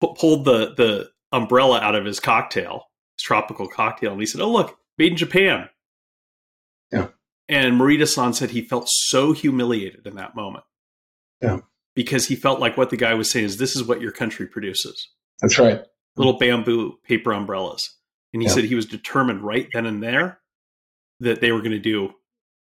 pulled 0.00 0.44
the 0.44 0.74
the 0.74 1.10
umbrella 1.32 1.80
out 1.80 1.94
of 1.94 2.04
his 2.04 2.20
cocktail, 2.20 2.84
his 3.18 3.24
tropical 3.24 3.68
cocktail, 3.68 4.12
and 4.12 4.20
he 4.20 4.26
said, 4.26 4.40
"Oh 4.40 4.50
look, 4.50 4.78
made 4.96 5.12
in 5.12 5.18
Japan." 5.18 5.68
Yeah. 6.90 7.08
And 7.48 7.78
Morita 7.78 8.08
San 8.08 8.32
said 8.32 8.50
he 8.50 8.62
felt 8.62 8.88
so 8.88 9.32
humiliated 9.32 10.06
in 10.06 10.16
that 10.16 10.34
moment. 10.34 10.64
Yeah. 11.42 11.60
Because 11.94 12.26
he 12.26 12.36
felt 12.36 12.60
like 12.60 12.76
what 12.76 12.90
the 12.90 12.96
guy 12.96 13.14
was 13.14 13.30
saying 13.30 13.46
is, 13.46 13.56
"This 13.58 13.76
is 13.76 13.84
what 13.84 14.00
your 14.00 14.12
country 14.12 14.46
produces." 14.46 15.10
That's 15.40 15.58
right. 15.58 15.82
Little 16.16 16.38
bamboo 16.38 16.98
paper 17.04 17.32
umbrellas. 17.32 17.94
And 18.32 18.42
he 18.42 18.48
yeah. 18.48 18.54
said 18.54 18.64
he 18.64 18.74
was 18.74 18.86
determined 18.86 19.42
right 19.42 19.68
then 19.72 19.86
and 19.86 20.02
there 20.02 20.40
that 21.20 21.40
they 21.40 21.52
were 21.52 21.60
going 21.60 21.72
to 21.72 21.78
do 21.78 22.14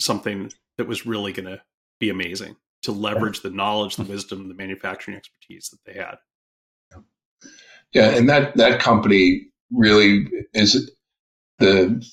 something 0.01 0.53
that 0.79 0.89
was 0.89 1.07
really 1.07 1.33
going 1.33 1.47
to 1.47 1.61
be 1.99 2.11
amazing 2.11 2.57
to 2.83 2.93
leverage 2.93 3.43
the 3.43 3.51
knowledge, 3.51 3.97
the 3.97 4.05
hmm. 4.05 4.13
wisdom, 4.13 4.49
the 4.49 4.55
manufacturing 4.55 5.17
expertise 5.17 5.69
that 5.71 5.79
they 5.85 5.99
had. 5.99 6.17
Yeah, 7.93 8.11
and 8.11 8.29
that 8.29 8.57
that 8.57 8.81
company 8.81 9.49
really 9.73 10.27
is 10.55 10.91
the 11.59 12.05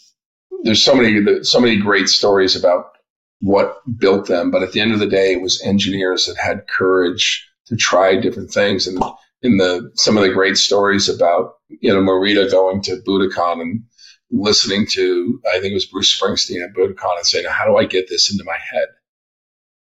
there's 0.64 0.84
so 0.84 0.96
many 0.96 1.44
so 1.44 1.60
many 1.60 1.78
great 1.78 2.10
stories 2.10 2.56
about 2.56 2.98
what 3.42 3.82
built 3.98 4.28
them, 4.28 4.50
but 4.50 4.64
at 4.64 4.72
the 4.72 4.82
end 4.82 4.94
of 4.94 5.00
the 5.00 5.08
day, 5.08 5.34
it 5.34 5.42
was 5.42 5.62
engineers 5.62 6.26
that 6.26 6.38
had 6.38 6.68
courage 6.68 7.48
to 7.68 7.76
try 7.76 8.20
different 8.20 8.52
things. 8.52 8.88
And 8.88 9.02
in 9.42 9.58
the 9.58 9.92
some 9.96 10.18
of 10.18 10.24
the 10.24 10.34
great 10.34 10.58
stories 10.58 11.10
about 11.10 11.56
you 11.70 11.94
know 11.94 12.02
Morita 12.02 12.50
going 12.50 12.82
to 12.84 13.02
Budokan 13.08 13.62
and 13.62 13.84
listening 14.32 14.88
to 14.92 15.42
I 15.48 15.60
think 15.60 15.72
it 15.72 15.76
was 15.76 15.86
Bruce 15.86 16.20
Springsteen 16.20 16.64
at 16.64 16.74
Budokan 16.74 17.18
and 17.18 17.26
saying, 17.26 17.46
"How 17.50 17.66
do 17.66 17.78
I 17.78 17.86
get 17.86 18.10
this 18.10 18.32
into 18.32 18.44
my 18.44 18.58
head?" 18.58 18.88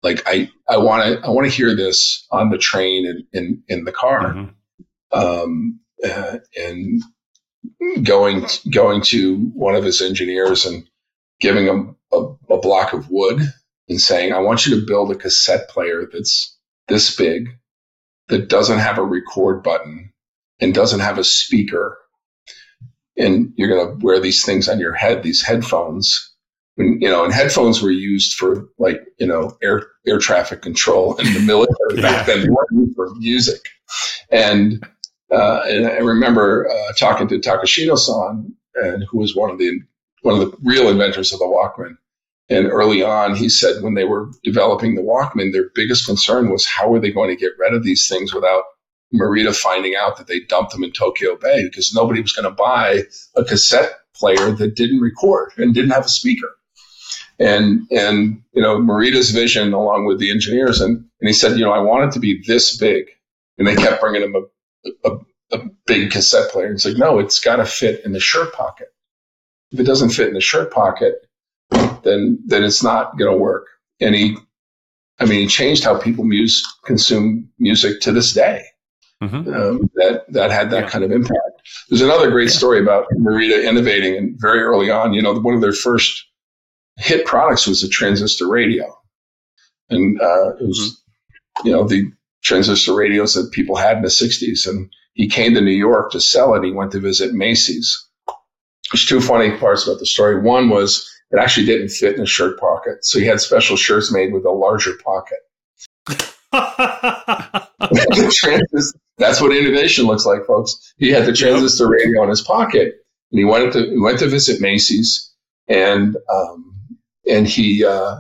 Like 0.02 0.22
I 0.26 0.50
I 0.68 0.78
want 0.78 1.04
to 1.04 1.26
I 1.26 1.30
want 1.30 1.48
to 1.48 1.56
hear 1.56 1.74
this 1.74 2.26
on 2.30 2.50
the 2.50 2.58
train 2.58 3.06
and 3.06 3.24
in 3.32 3.62
in 3.68 3.84
the 3.84 3.92
car. 3.92 4.34
Mm-hmm. 4.34 5.18
Um, 5.18 5.80
uh, 6.04 6.38
and 6.56 7.02
going 8.02 8.46
going 8.70 9.02
to 9.02 9.36
one 9.54 9.74
of 9.74 9.84
his 9.84 10.00
engineers 10.00 10.66
and 10.66 10.84
giving 11.40 11.66
him 11.66 11.96
a, 12.12 12.16
a, 12.48 12.58
block 12.58 12.92
of 12.92 13.10
wood 13.10 13.40
and 13.88 14.00
saying, 14.00 14.32
"I 14.32 14.38
want 14.38 14.66
you 14.66 14.80
to 14.80 14.86
build 14.86 15.12
a 15.12 15.16
cassette 15.16 15.68
player 15.68 16.08
that's 16.10 16.56
this 16.88 17.14
big, 17.14 17.50
that 18.32 18.48
doesn't 18.48 18.78
have 18.78 18.98
a 18.98 19.04
record 19.04 19.62
button 19.62 20.10
and 20.58 20.74
doesn't 20.74 21.00
have 21.00 21.18
a 21.18 21.24
speaker, 21.24 21.98
and 23.16 23.52
you're 23.56 23.68
going 23.68 23.98
to 23.98 24.04
wear 24.04 24.20
these 24.20 24.42
things 24.42 24.68
on 24.70 24.80
your 24.80 24.94
head, 24.94 25.22
these 25.22 25.42
headphones." 25.42 26.30
When, 26.76 27.02
you 27.02 27.10
know, 27.10 27.24
and 27.24 27.34
headphones 27.34 27.82
were 27.82 27.90
used 27.90 28.34
for 28.34 28.68
like 28.78 29.02
you 29.18 29.26
know 29.26 29.58
air 29.62 29.86
air 30.06 30.18
traffic 30.18 30.62
control 30.62 31.16
in 31.16 31.32
the 31.34 31.40
military 31.40 31.96
yeah. 31.96 32.00
back 32.00 32.26
then. 32.26 32.40
They 32.40 32.48
weren't 32.48 32.70
used 32.72 32.96
for 32.96 33.14
music, 33.16 33.68
and 34.30 34.82
uh, 35.30 35.62
and 35.66 35.86
I 35.86 35.98
remember 35.98 36.70
uh, 36.70 36.92
talking 36.98 37.28
to 37.28 37.38
Takashino-san, 37.38 38.54
and 38.76 39.04
who 39.10 39.18
was 39.18 39.36
one 39.36 39.50
of 39.50 39.58
the 39.58 39.78
one 40.22 40.40
of 40.40 40.50
the 40.50 40.56
real 40.62 40.88
inventors 40.88 41.34
of 41.34 41.38
the 41.38 41.44
Walkman. 41.44 41.98
And 42.52 42.70
early 42.70 43.02
on, 43.02 43.34
he 43.34 43.48
said 43.48 43.82
when 43.82 43.94
they 43.94 44.04
were 44.04 44.30
developing 44.42 44.94
the 44.94 45.02
Walkman, 45.02 45.52
their 45.52 45.70
biggest 45.74 46.06
concern 46.06 46.50
was 46.50 46.66
how 46.66 46.88
were 46.88 47.00
they 47.00 47.10
going 47.10 47.30
to 47.30 47.40
get 47.40 47.52
rid 47.58 47.72
of 47.72 47.82
these 47.82 48.06
things 48.08 48.34
without 48.34 48.64
Morita 49.14 49.54
finding 49.54 49.94
out 49.96 50.18
that 50.18 50.26
they 50.26 50.40
dumped 50.40 50.72
them 50.72 50.84
in 50.84 50.92
Tokyo 50.92 51.36
Bay 51.36 51.64
because 51.64 51.94
nobody 51.94 52.20
was 52.20 52.32
going 52.32 52.48
to 52.48 52.54
buy 52.54 53.02
a 53.36 53.44
cassette 53.44 53.92
player 54.14 54.52
that 54.52 54.76
didn't 54.76 55.00
record 55.00 55.52
and 55.56 55.74
didn't 55.74 55.90
have 55.90 56.06
a 56.06 56.10
speaker. 56.10 56.48
And 57.38 57.86
and 57.90 58.42
you 58.52 58.62
know 58.62 58.78
Morita's 58.78 59.30
vision 59.30 59.72
along 59.72 60.04
with 60.04 60.18
the 60.18 60.30
engineers 60.30 60.80
and 60.80 61.04
and 61.20 61.28
he 61.28 61.32
said 61.32 61.58
you 61.58 61.64
know 61.64 61.72
I 61.72 61.80
want 61.80 62.04
it 62.04 62.12
to 62.12 62.20
be 62.20 62.42
this 62.46 62.76
big, 62.76 63.06
and 63.58 63.66
they 63.66 63.74
kept 63.74 64.00
bringing 64.00 64.22
him 64.22 64.36
a 64.36 65.08
a, 65.08 65.16
a 65.52 65.58
big 65.86 66.10
cassette 66.10 66.50
player. 66.50 66.66
And 66.66 66.74
it's 66.74 66.84
like, 66.84 66.96
no, 66.96 67.18
it's 67.18 67.40
got 67.40 67.56
to 67.56 67.64
fit 67.64 68.04
in 68.04 68.12
the 68.12 68.20
shirt 68.20 68.52
pocket. 68.52 68.88
If 69.72 69.80
it 69.80 69.84
doesn't 69.84 70.10
fit 70.10 70.28
in 70.28 70.34
the 70.34 70.40
shirt 70.40 70.70
pocket, 70.70 71.14
then 72.02 72.42
then 72.46 72.64
it's 72.64 72.82
not 72.82 73.18
going 73.18 73.30
to 73.30 73.38
work. 73.38 73.66
And 74.00 74.14
he, 74.14 74.36
I 75.18 75.24
mean, 75.24 75.40
he 75.40 75.46
changed 75.46 75.84
how 75.84 75.98
people 75.98 76.24
muse, 76.24 76.62
consume 76.84 77.50
music 77.58 78.00
to 78.02 78.12
this 78.12 78.32
day. 78.32 78.64
Mm-hmm. 79.22 79.54
Um, 79.54 79.90
that 79.94 80.24
that 80.30 80.50
had 80.50 80.70
that 80.70 80.84
yeah. 80.84 80.90
kind 80.90 81.04
of 81.04 81.12
impact. 81.12 81.38
There's 81.88 82.02
another 82.02 82.30
great 82.30 82.48
yeah. 82.48 82.56
story 82.56 82.80
about 82.80 83.06
Morita 83.16 83.68
innovating, 83.68 84.16
and 84.16 84.40
very 84.40 84.60
early 84.60 84.90
on, 84.90 85.12
you 85.12 85.22
know, 85.22 85.38
one 85.38 85.54
of 85.54 85.60
their 85.60 85.72
first 85.72 86.26
hit 86.96 87.24
products 87.24 87.66
was 87.68 87.84
a 87.84 87.88
transistor 87.88 88.48
radio, 88.48 88.84
and 89.90 90.20
uh, 90.20 90.56
it 90.56 90.66
was, 90.66 91.02
mm-hmm. 91.58 91.68
you 91.68 91.72
know, 91.72 91.84
the 91.84 92.10
transistor 92.42 92.94
radios 92.94 93.34
that 93.34 93.52
people 93.52 93.76
had 93.76 93.96
in 93.96 94.02
the 94.02 94.08
60s. 94.08 94.66
And 94.66 94.92
he 95.14 95.28
came 95.28 95.54
to 95.54 95.60
New 95.60 95.70
York 95.70 96.12
to 96.12 96.20
sell 96.20 96.54
it. 96.54 96.64
He 96.64 96.72
went 96.72 96.92
to 96.92 97.00
visit 97.00 97.32
Macy's. 97.32 98.06
There's 98.90 99.06
two 99.06 99.20
funny 99.20 99.56
parts 99.56 99.86
about 99.86 100.00
the 100.00 100.06
story. 100.06 100.40
One 100.40 100.68
was 100.68 101.08
it 101.32 101.38
actually 101.38 101.66
didn't 101.66 101.88
fit 101.88 102.14
in 102.14 102.20
his 102.20 102.30
shirt 102.30 102.60
pocket. 102.60 103.04
So 103.04 103.18
he 103.18 103.26
had 103.26 103.40
special 103.40 103.76
shirts 103.76 104.12
made 104.12 104.32
with 104.32 104.44
a 104.44 104.50
larger 104.50 104.92
pocket. 105.02 105.38
That's 109.18 109.40
what 109.40 109.56
innovation 109.56 110.06
looks 110.06 110.26
like, 110.26 110.44
folks. 110.46 110.94
He 110.98 111.10
had 111.10 111.26
the 111.26 111.32
transistor 111.32 111.84
yep. 111.84 111.92
radio 111.92 112.22
in 112.24 112.28
his 112.28 112.42
pocket, 112.42 112.94
and 113.30 113.38
he 113.38 113.44
went 113.44 113.72
to 113.72 113.90
he 113.90 113.98
went 113.98 114.18
to 114.18 114.28
visit 114.28 114.60
Macy's, 114.60 115.32
and 115.68 116.16
um, 116.28 116.74
and 117.26 117.46
he 117.46 117.84
uh, 117.84 118.16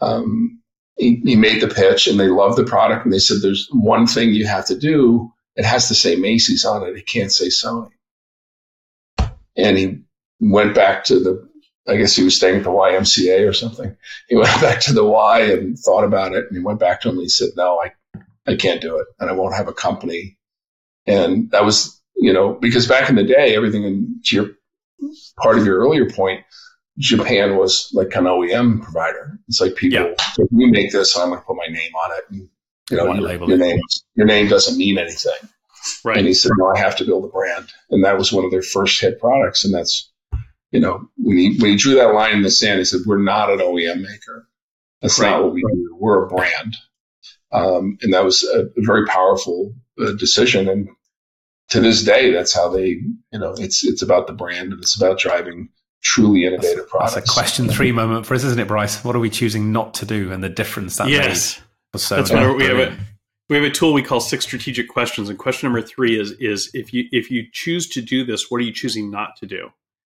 um, 0.00 0.60
he, 1.00 1.20
he 1.24 1.36
made 1.36 1.62
the 1.62 1.68
pitch 1.68 2.06
and 2.06 2.20
they 2.20 2.28
loved 2.28 2.56
the 2.56 2.64
product 2.64 3.04
and 3.04 3.12
they 3.12 3.18
said 3.18 3.38
there's 3.40 3.68
one 3.72 4.06
thing 4.06 4.30
you 4.30 4.46
have 4.46 4.66
to 4.66 4.78
do 4.78 5.32
it 5.56 5.64
has 5.64 5.88
to 5.88 5.94
say 5.94 6.16
macy's 6.16 6.64
on 6.64 6.86
it 6.86 6.96
it 6.96 7.06
can't 7.06 7.32
say 7.32 7.46
sony 7.46 7.90
and 9.56 9.78
he 9.78 9.98
went 10.40 10.74
back 10.74 11.04
to 11.04 11.18
the 11.18 11.48
i 11.88 11.96
guess 11.96 12.14
he 12.14 12.24
was 12.24 12.36
staying 12.36 12.56
at 12.56 12.64
the 12.64 12.70
ymca 12.70 13.48
or 13.48 13.52
something 13.52 13.96
he 14.28 14.36
went 14.36 14.60
back 14.60 14.80
to 14.80 14.92
the 14.92 15.04
y 15.04 15.40
and 15.40 15.78
thought 15.78 16.04
about 16.04 16.32
it 16.32 16.46
and 16.48 16.56
he 16.56 16.62
went 16.62 16.80
back 16.80 17.00
to 17.00 17.08
him 17.08 17.14
and 17.14 17.22
he 17.22 17.28
said 17.28 17.48
no 17.56 17.80
i 17.80 17.92
i 18.46 18.56
can't 18.56 18.80
do 18.80 18.98
it 18.98 19.06
and 19.18 19.30
i 19.30 19.32
won't 19.32 19.54
have 19.54 19.68
a 19.68 19.72
company 19.72 20.36
and 21.06 21.50
that 21.50 21.64
was 21.64 22.00
you 22.16 22.32
know 22.32 22.54
because 22.54 22.86
back 22.86 23.08
in 23.08 23.16
the 23.16 23.24
day 23.24 23.56
everything 23.56 23.84
in 23.84 24.20
to 24.24 24.36
your 24.36 24.50
part 25.38 25.58
of 25.58 25.64
your 25.64 25.78
earlier 25.78 26.08
point 26.10 26.44
Japan 26.98 27.56
was 27.56 27.90
like 27.94 28.14
an 28.14 28.24
OEM 28.24 28.82
provider. 28.82 29.38
It's 29.48 29.60
like 29.60 29.74
people, 29.74 30.08
yeah. 30.08 30.14
so 30.34 30.46
you 30.50 30.70
make 30.70 30.92
this, 30.92 31.16
and 31.16 31.22
I'm 31.22 31.30
going 31.30 31.40
to 31.40 31.46
put 31.46 31.56
my 31.56 31.66
name 31.66 31.92
on 31.94 32.18
it. 32.18 32.24
And, 32.30 32.48
you 32.90 32.96
know, 32.96 33.14
your, 33.14 33.48
your 33.48 33.56
name, 33.56 33.80
your 34.14 34.26
name 34.26 34.48
doesn't 34.48 34.76
mean 34.76 34.98
anything. 34.98 35.32
Right. 36.04 36.18
And 36.18 36.26
he 36.26 36.34
said, 36.34 36.52
no, 36.58 36.66
I 36.68 36.78
have 36.78 36.96
to 36.96 37.04
build 37.04 37.24
a 37.24 37.28
brand. 37.28 37.68
And 37.88 38.04
that 38.04 38.18
was 38.18 38.32
one 38.32 38.44
of 38.44 38.50
their 38.50 38.62
first 38.62 39.00
hit 39.00 39.18
products. 39.18 39.64
And 39.64 39.72
that's, 39.72 40.09
you 40.70 40.80
know, 40.80 41.08
when 41.16 41.36
he, 41.36 41.56
when 41.58 41.72
he 41.72 41.76
drew 41.76 41.96
that 41.96 42.14
line 42.14 42.36
in 42.36 42.42
the 42.42 42.50
sand, 42.50 42.78
he 42.78 42.84
said, 42.84 43.00
we're 43.06 43.18
not 43.18 43.50
an 43.50 43.58
OEM 43.58 44.02
maker. 44.02 44.48
That's 45.02 45.18
right. 45.18 45.30
not 45.30 45.44
what 45.44 45.52
we 45.52 45.62
do. 45.62 45.96
We're 45.98 46.24
a 46.24 46.28
brand. 46.28 46.76
Um, 47.52 47.98
and 48.02 48.12
that 48.12 48.24
was 48.24 48.44
a, 48.44 48.66
a 48.66 48.84
very 48.84 49.06
powerful 49.06 49.74
uh, 50.00 50.12
decision. 50.12 50.68
And 50.68 50.88
to 51.70 51.80
this 51.80 52.04
day, 52.04 52.32
that's 52.32 52.54
how 52.54 52.68
they, 52.68 52.86
you 52.88 53.38
know, 53.38 53.54
it's, 53.58 53.84
it's 53.84 54.02
about 54.02 54.26
the 54.26 54.32
brand 54.32 54.72
and 54.72 54.82
it's 54.82 54.96
about 54.96 55.18
driving 55.18 55.70
truly 56.02 56.44
innovative 56.44 56.76
that's, 56.76 56.90
products. 56.90 57.14
That's 57.14 57.30
a 57.30 57.32
question 57.32 57.68
three 57.68 57.92
moment 57.92 58.26
for 58.26 58.34
us, 58.34 58.44
isn't 58.44 58.58
it, 58.58 58.68
Bryce? 58.68 59.04
What 59.04 59.16
are 59.16 59.20
we 59.20 59.30
choosing 59.30 59.72
not 59.72 59.94
to 59.94 60.06
do 60.06 60.32
and 60.32 60.42
the 60.42 60.48
difference 60.48 60.96
that 60.96 61.08
yes. 61.08 61.58
made? 61.58 62.00
So 62.00 62.16
that's 62.16 62.30
what 62.30 62.56
we 62.56 62.64
have 62.64 62.78
a 62.78 62.96
we 63.48 63.56
have 63.56 63.64
a 63.64 63.70
tool 63.70 63.92
we 63.92 64.02
call 64.02 64.20
six 64.20 64.44
strategic 64.44 64.88
questions, 64.88 65.28
and 65.28 65.36
question 65.36 65.66
number 65.66 65.82
three 65.82 66.18
is 66.18 66.30
is 66.38 66.70
if 66.72 66.94
you 66.94 67.06
if 67.10 67.30
you 67.30 67.44
choose 67.52 67.88
to 67.90 68.00
do 68.00 68.24
this, 68.24 68.48
what 68.48 68.58
are 68.58 68.64
you 68.64 68.72
choosing 68.72 69.10
not 69.10 69.36
to 69.38 69.46
do? 69.46 69.70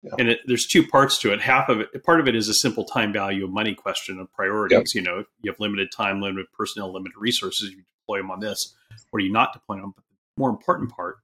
Yeah. 0.02 0.12
And 0.18 0.28
it, 0.30 0.40
there's 0.46 0.66
two 0.66 0.86
parts 0.86 1.18
to 1.20 1.32
it. 1.32 1.40
Half 1.40 1.68
of 1.68 1.80
it, 1.80 2.04
part 2.04 2.18
of 2.18 2.26
it 2.26 2.34
is 2.34 2.48
a 2.48 2.54
simple 2.54 2.84
time 2.84 3.12
value 3.12 3.44
of 3.44 3.50
money 3.50 3.74
question 3.74 4.18
of 4.18 4.32
priorities. 4.32 4.94
Yep. 4.94 4.94
You 4.94 5.02
know, 5.02 5.24
you 5.42 5.50
have 5.50 5.60
limited 5.60 5.92
time, 5.96 6.20
limited 6.20 6.46
personnel, 6.52 6.92
limited 6.92 7.14
resources. 7.16 7.70
You 7.70 7.84
deploy 8.00 8.18
them 8.18 8.30
on 8.30 8.40
this. 8.40 8.74
What 9.10 9.22
are 9.22 9.24
you 9.24 9.32
not 9.32 9.52
deploying 9.52 9.82
on? 9.82 9.92
But 9.94 10.04
the 10.36 10.40
more 10.40 10.50
important 10.50 10.90
part 10.90 11.18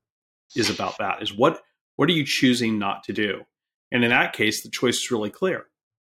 is 0.54 0.70
about 0.70 0.98
that: 0.98 1.22
is 1.22 1.36
what 1.36 1.60
what 1.96 2.08
are 2.08 2.12
you 2.12 2.24
choosing 2.24 2.78
not 2.78 3.02
to 3.04 3.12
do? 3.12 3.44
And 3.90 4.04
in 4.04 4.10
that 4.10 4.32
case, 4.32 4.62
the 4.62 4.70
choice 4.70 4.96
is 4.96 5.10
really 5.10 5.30
clear. 5.30 5.66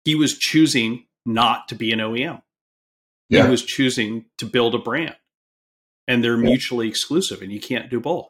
He 0.03 0.16
was 0.16 0.38
choosing 0.38 1.05
not 1.26 1.68
to 1.68 1.76
be 1.76 1.91
an 1.91 1.99
OEM. 1.99 2.41
Yeah. 3.30 3.43
He 3.43 3.49
was 3.49 3.63
choosing 3.63 4.26
to 4.38 4.45
build 4.45 4.76
a 4.76 4.80
brand. 4.80 5.16
And 6.07 6.24
they're 6.24 6.38
yeah. 6.38 6.49
mutually 6.49 6.88
exclusive, 6.88 7.41
and 7.41 7.51
you 7.51 7.59
can't 7.59 7.89
do 7.89 7.99
both. 7.99 8.30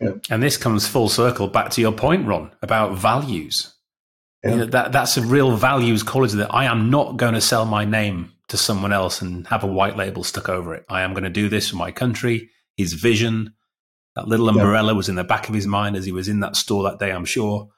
Yeah. 0.00 0.12
And 0.30 0.42
this 0.42 0.56
comes 0.56 0.86
full 0.86 1.08
circle 1.08 1.48
back 1.48 1.70
to 1.70 1.80
your 1.80 1.92
point, 1.92 2.26
Ron, 2.26 2.50
about 2.62 2.96
values. 2.96 3.74
Yeah. 4.44 4.50
You 4.50 4.56
know, 4.56 4.66
that 4.66 4.92
that's 4.92 5.16
a 5.16 5.22
real 5.22 5.56
values 5.56 6.02
quality 6.02 6.36
that 6.36 6.54
I 6.54 6.66
am 6.66 6.90
not 6.90 7.16
going 7.16 7.34
to 7.34 7.40
sell 7.40 7.64
my 7.64 7.84
name 7.84 8.32
to 8.48 8.56
someone 8.56 8.92
else 8.92 9.22
and 9.22 9.46
have 9.48 9.64
a 9.64 9.68
white 9.68 9.96
label 9.96 10.22
stuck 10.22 10.48
over 10.48 10.74
it. 10.74 10.84
I 10.88 11.02
am 11.02 11.12
going 11.12 11.24
to 11.24 11.30
do 11.30 11.48
this 11.48 11.70
for 11.70 11.76
my 11.76 11.90
country. 11.90 12.50
His 12.76 12.92
vision, 12.92 13.54
that 14.14 14.28
little 14.28 14.48
umbrella 14.48 14.94
was 14.94 15.08
in 15.08 15.16
the 15.16 15.24
back 15.24 15.48
of 15.48 15.54
his 15.54 15.66
mind 15.66 15.96
as 15.96 16.04
he 16.04 16.12
was 16.12 16.28
in 16.28 16.40
that 16.40 16.56
store 16.56 16.84
that 16.84 16.98
day, 16.98 17.10
I'm 17.10 17.24
sure 17.24 17.70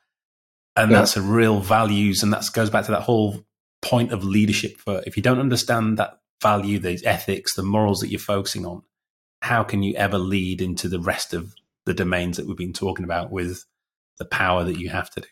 and 0.79 0.93
yeah. 0.93 0.99
that's 0.99 1.16
a 1.16 1.23
real 1.23 1.61
values 1.61 2.23
and 2.23 2.33
that 2.33 2.49
goes 2.53 2.71
back 2.71 2.85
to 2.85 2.93
that 2.93 3.03
whole 3.03 3.45
point 3.83 4.12
of 4.12 4.25
leadership 4.25 4.79
for 4.79 5.03
if 5.07 5.16
you 5.16 5.23
don't 5.23 5.41
understand 5.41 5.99
that 5.99 6.21
value 6.41 6.79
the 6.79 7.01
ethics 7.05 7.55
the 7.55 7.62
morals 7.62 8.01
that 8.01 8.09
you're 8.09 8.19
focusing 8.19 8.64
on 8.64 8.83
how 9.43 9.62
can 9.62 9.83
you 9.83 9.95
ever 9.97 10.19
lead 10.19 10.61
into 10.61 10.89
the 10.89 11.01
rest 11.01 11.35
of 11.35 11.55
the 11.89 11.95
domains 11.95 12.36
that 12.36 12.47
we've 12.47 12.57
been 12.57 12.72
talking 12.72 13.05
about 13.05 13.32
with 13.32 13.64
the 14.18 14.24
power 14.24 14.64
that 14.64 14.78
you 14.78 14.89
have 14.89 15.11
to 15.11 15.20
do 15.20 15.28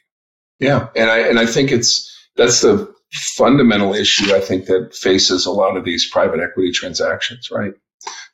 yeah 0.58 0.88
and 0.96 1.10
i 1.10 1.18
and 1.18 1.38
i 1.38 1.46
think 1.46 1.70
it's 1.70 2.12
that's 2.36 2.60
the 2.60 2.92
fundamental 3.36 3.94
issue 3.94 4.34
i 4.34 4.40
think 4.40 4.66
that 4.66 4.94
faces 4.94 5.46
a 5.46 5.50
lot 5.50 5.76
of 5.76 5.84
these 5.84 6.10
private 6.10 6.40
equity 6.40 6.72
transactions 6.72 7.50
right 7.50 7.74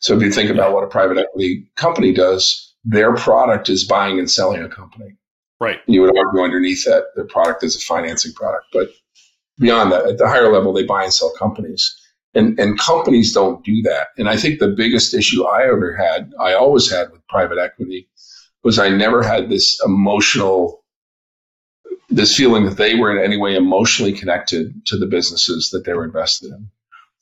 so 0.00 0.16
if 0.16 0.22
you 0.22 0.30
think 0.30 0.50
about 0.50 0.72
what 0.72 0.84
a 0.84 0.88
private 0.88 1.18
equity 1.18 1.70
company 1.76 2.12
does 2.12 2.74
their 2.84 3.14
product 3.14 3.68
is 3.68 3.84
buying 3.84 4.18
and 4.18 4.30
selling 4.30 4.62
a 4.62 4.68
company 4.68 5.16
Right. 5.62 5.78
You 5.86 6.00
would 6.00 6.18
argue 6.18 6.42
underneath 6.42 6.84
that 6.86 7.04
the 7.14 7.24
product 7.24 7.62
is 7.62 7.76
a 7.76 7.78
financing 7.78 8.32
product, 8.32 8.66
but 8.72 8.88
beyond 9.60 9.92
that, 9.92 10.06
at 10.06 10.18
the 10.18 10.26
higher 10.26 10.52
level, 10.52 10.72
they 10.72 10.82
buy 10.82 11.04
and 11.04 11.14
sell 11.14 11.32
companies. 11.38 11.96
And, 12.34 12.58
and 12.58 12.76
companies 12.76 13.32
don't 13.32 13.64
do 13.64 13.80
that. 13.82 14.08
And 14.18 14.28
I 14.28 14.36
think 14.36 14.58
the 14.58 14.74
biggest 14.76 15.14
issue 15.14 15.44
I 15.44 15.68
ever 15.68 15.94
had, 15.94 16.32
I 16.40 16.54
always 16.54 16.90
had 16.90 17.12
with 17.12 17.24
private 17.28 17.58
equity, 17.58 18.08
was 18.62 18.78
I 18.78 18.88
never 18.88 19.22
had 19.22 19.48
this 19.48 19.80
emotional, 19.84 20.84
this 22.08 22.36
feeling 22.36 22.64
that 22.66 22.76
they 22.76 22.94
were 22.94 23.16
in 23.16 23.24
any 23.24 23.36
way 23.36 23.54
emotionally 23.56 24.12
connected 24.12 24.86
to 24.86 24.98
the 24.98 25.06
businesses 25.06 25.70
that 25.72 25.84
they 25.84 25.92
were 25.94 26.04
invested 26.04 26.52
in. 26.52 26.70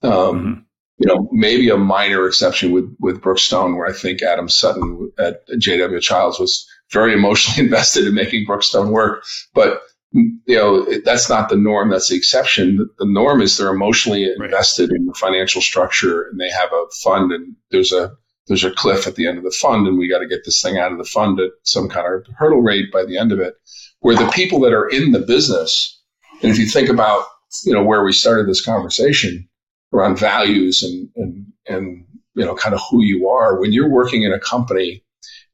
Um, 0.02 0.12
mm-hmm. 0.12 0.60
You 0.98 1.06
know, 1.06 1.28
maybe 1.32 1.70
a 1.70 1.78
minor 1.78 2.26
exception 2.26 2.72
with 2.72 2.94
with 3.00 3.22
Brookstone, 3.22 3.74
where 3.74 3.86
I 3.86 3.92
think 3.92 4.22
Adam 4.22 4.48
Suttin 4.48 5.10
at 5.18 5.48
JW 5.48 6.00
Childs 6.00 6.38
was 6.38 6.68
very 6.92 7.14
emotionally 7.14 7.66
invested 7.66 8.06
in 8.06 8.14
making 8.14 8.46
Brookstone 8.46 8.90
work, 8.90 9.24
but 9.54 9.80
you 10.12 10.56
know 10.56 10.86
that's 11.04 11.28
not 11.28 11.48
the 11.48 11.56
norm 11.56 11.90
that's 11.90 12.08
the 12.08 12.16
exception 12.16 12.88
the 12.98 13.06
norm 13.06 13.40
is 13.40 13.56
they're 13.56 13.72
emotionally 13.72 14.24
invested 14.24 14.90
right. 14.90 14.96
in 14.98 15.06
the 15.06 15.14
financial 15.14 15.62
structure 15.62 16.22
and 16.22 16.40
they 16.40 16.50
have 16.50 16.72
a 16.72 16.86
fund 17.02 17.30
and 17.30 17.54
there's 17.70 17.92
a 17.92 18.10
there's 18.50 18.64
a 18.64 18.70
cliff 18.72 19.06
at 19.06 19.14
the 19.14 19.28
end 19.28 19.38
of 19.38 19.44
the 19.44 19.56
fund 19.62 19.86
and 19.86 19.96
we 19.96 20.08
got 20.08 20.18
to 20.18 20.26
get 20.26 20.40
this 20.44 20.60
thing 20.60 20.76
out 20.76 20.90
of 20.90 20.98
the 20.98 21.04
fund 21.04 21.38
at 21.38 21.52
some 21.62 21.88
kind 21.88 22.04
of 22.12 22.26
hurdle 22.36 22.60
rate 22.60 22.90
by 22.92 23.04
the 23.04 23.16
end 23.16 23.30
of 23.30 23.38
it 23.38 23.54
where 24.00 24.16
the 24.16 24.28
people 24.32 24.58
that 24.58 24.72
are 24.72 24.88
in 24.88 25.12
the 25.12 25.20
business 25.20 26.02
and 26.42 26.50
if 26.50 26.58
you 26.58 26.66
think 26.66 26.88
about 26.88 27.24
you 27.64 27.72
know 27.72 27.84
where 27.84 28.04
we 28.04 28.12
started 28.12 28.48
this 28.48 28.64
conversation 28.64 29.48
around 29.92 30.18
values 30.18 30.82
and 30.82 31.08
and 31.14 31.46
and 31.68 32.04
you 32.34 32.44
know 32.44 32.56
kind 32.56 32.74
of 32.74 32.80
who 32.90 33.04
you 33.04 33.28
are 33.28 33.60
when 33.60 33.72
you're 33.72 33.88
working 33.88 34.24
in 34.24 34.32
a 34.32 34.40
company 34.40 35.04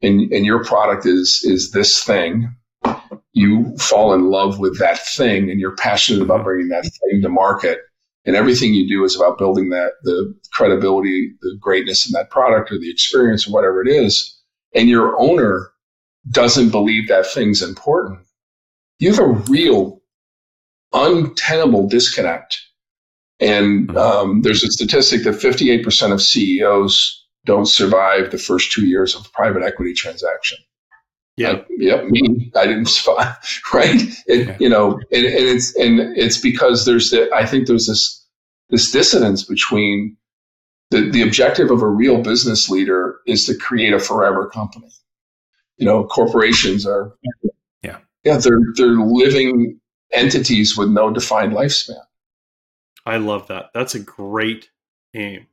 and 0.01 0.33
and 0.33 0.47
your 0.47 0.65
product 0.65 1.05
is 1.05 1.43
is 1.45 1.73
this 1.73 2.03
thing 2.03 2.57
you 3.33 3.77
fall 3.77 4.15
in 4.15 4.31
love 4.31 4.59
with 4.59 4.79
that 4.79 4.99
thing 5.07 5.51
and 5.51 5.61
you're 5.61 5.77
passionate 5.77 6.23
about 6.23 6.45
bringing 6.45 6.69
that 6.69 6.85
thing 6.85 7.21
to 7.21 7.29
market 7.29 7.81
and 8.27 8.35
everything 8.35 8.75
you 8.75 8.89
do 8.89 9.05
is 9.05 9.17
about 9.17 9.39
building 9.39 9.71
that 9.71 9.93
the 10.03 10.35
credibility 10.53 11.33
the 11.41 11.57
greatness 11.61 12.07
in 12.07 12.13
that 12.13 12.31
product 12.31 12.71
or 12.71 12.79
the 12.79 12.91
experience 12.91 13.47
or 13.47 13.53
whatever 13.53 13.81
it 13.81 13.89
is 13.89 14.39
and 14.75 14.89
your 14.89 15.19
owner 15.19 15.71
doesn't 16.31 16.71
believe 16.71 17.09
that 17.09 17.27
thing's 17.27 17.63
important 17.63 18.21
you 18.99 19.11
have 19.11 19.21
a 19.21 19.43
real 19.49 20.01
untenable 20.93 21.89
disconnect 21.89 22.61
and 23.39 23.89
mm-hmm. 23.89 23.97
um, 23.97 24.43
there's 24.43 24.65
a 24.65 24.71
statistic 24.71 25.25
that 25.25 25.35
58% 25.35 26.13
of 26.13 26.23
ceos 26.23 27.25
don't 27.45 27.67
survive 27.67 28.31
the 28.31 28.39
first 28.39 28.73
two 28.73 28.87
years 28.87 29.15
of 29.15 29.27
a 29.27 29.29
private 29.31 29.63
equity 29.63 29.93
transaction 29.93 30.59
yeah. 31.37 31.51
Like, 31.51 31.67
yep. 31.71 32.05
Me. 32.07 32.51
I 32.57 32.67
didn't 32.67 32.87
spot. 32.87 33.37
Right. 33.73 34.01
It, 34.27 34.49
yeah. 34.49 34.57
You 34.59 34.69
know, 34.69 34.93
and, 35.13 35.27
and, 35.27 35.49
it's 35.49 35.77
and 35.77 36.01
it's 36.17 36.39
because 36.39 36.87
there's 36.87 37.11
the, 37.11 37.31
I 37.35 37.45
think 37.45 37.67
there's 37.67 37.87
this 37.87 38.16
this 38.71 38.91
dissonance 38.91 39.45
between 39.45 40.17
the 40.91 41.11
the 41.11 41.23
objective 41.23 41.71
of 41.71 41.83
a 41.83 41.89
real 41.89 42.23
business 42.23 42.69
leader 42.69 43.19
is 43.27 43.47
to 43.47 43.57
create 43.57 43.93
a 43.93 43.99
forever 43.99 44.49
company. 44.49 44.89
You 45.77 45.87
know, 45.87 46.05
corporations 46.05 46.87
are. 46.87 47.15
Yeah. 47.83 47.99
Yeah. 48.25 48.39
They're 48.39 48.61
they're 48.77 48.99
living 48.99 49.81
entities 50.13 50.77
with 50.77 50.89
no 50.89 51.13
defined 51.13 51.53
lifespan. 51.53 52.01
I 53.05 53.19
love 53.19 53.49
that. 53.49 53.71
That's 53.75 53.95
a 53.95 54.01
great 54.01 54.71
aim. 55.15 55.47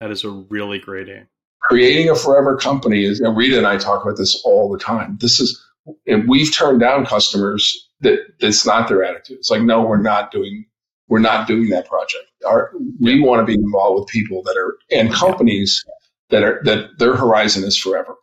That 0.00 0.10
is 0.10 0.24
a 0.24 0.30
really 0.30 0.78
great 0.78 1.08
aim 1.08 1.28
creating 1.66 2.08
a 2.08 2.14
forever 2.14 2.56
company 2.56 3.04
is, 3.04 3.20
and 3.20 3.36
Rita 3.36 3.58
and 3.58 3.66
I 3.66 3.76
talk 3.76 4.04
about 4.04 4.16
this 4.16 4.40
all 4.44 4.70
the 4.70 4.78
time. 4.78 5.18
This 5.20 5.40
is, 5.40 5.60
and 6.06 6.28
we've 6.28 6.54
turned 6.54 6.80
down 6.80 7.06
customers 7.06 7.88
that 8.00 8.18
that's 8.40 8.64
not 8.64 8.88
their 8.88 9.02
attitude. 9.02 9.38
It's 9.38 9.50
like, 9.50 9.62
no, 9.62 9.82
we're 9.82 10.00
not 10.00 10.30
doing, 10.30 10.66
we're 11.08 11.20
not 11.20 11.46
doing 11.46 11.68
that 11.70 11.88
project. 11.88 12.24
Our, 12.46 12.72
we 13.00 13.20
want 13.20 13.40
to 13.40 13.44
be 13.44 13.54
involved 13.54 14.00
with 14.00 14.08
people 14.08 14.42
that 14.42 14.56
are, 14.56 14.76
and 14.90 15.12
companies 15.12 15.84
that 16.30 16.42
are, 16.42 16.60
that 16.64 16.98
their 16.98 17.14
horizon 17.14 17.64
is 17.64 17.78
forever. 17.78 18.16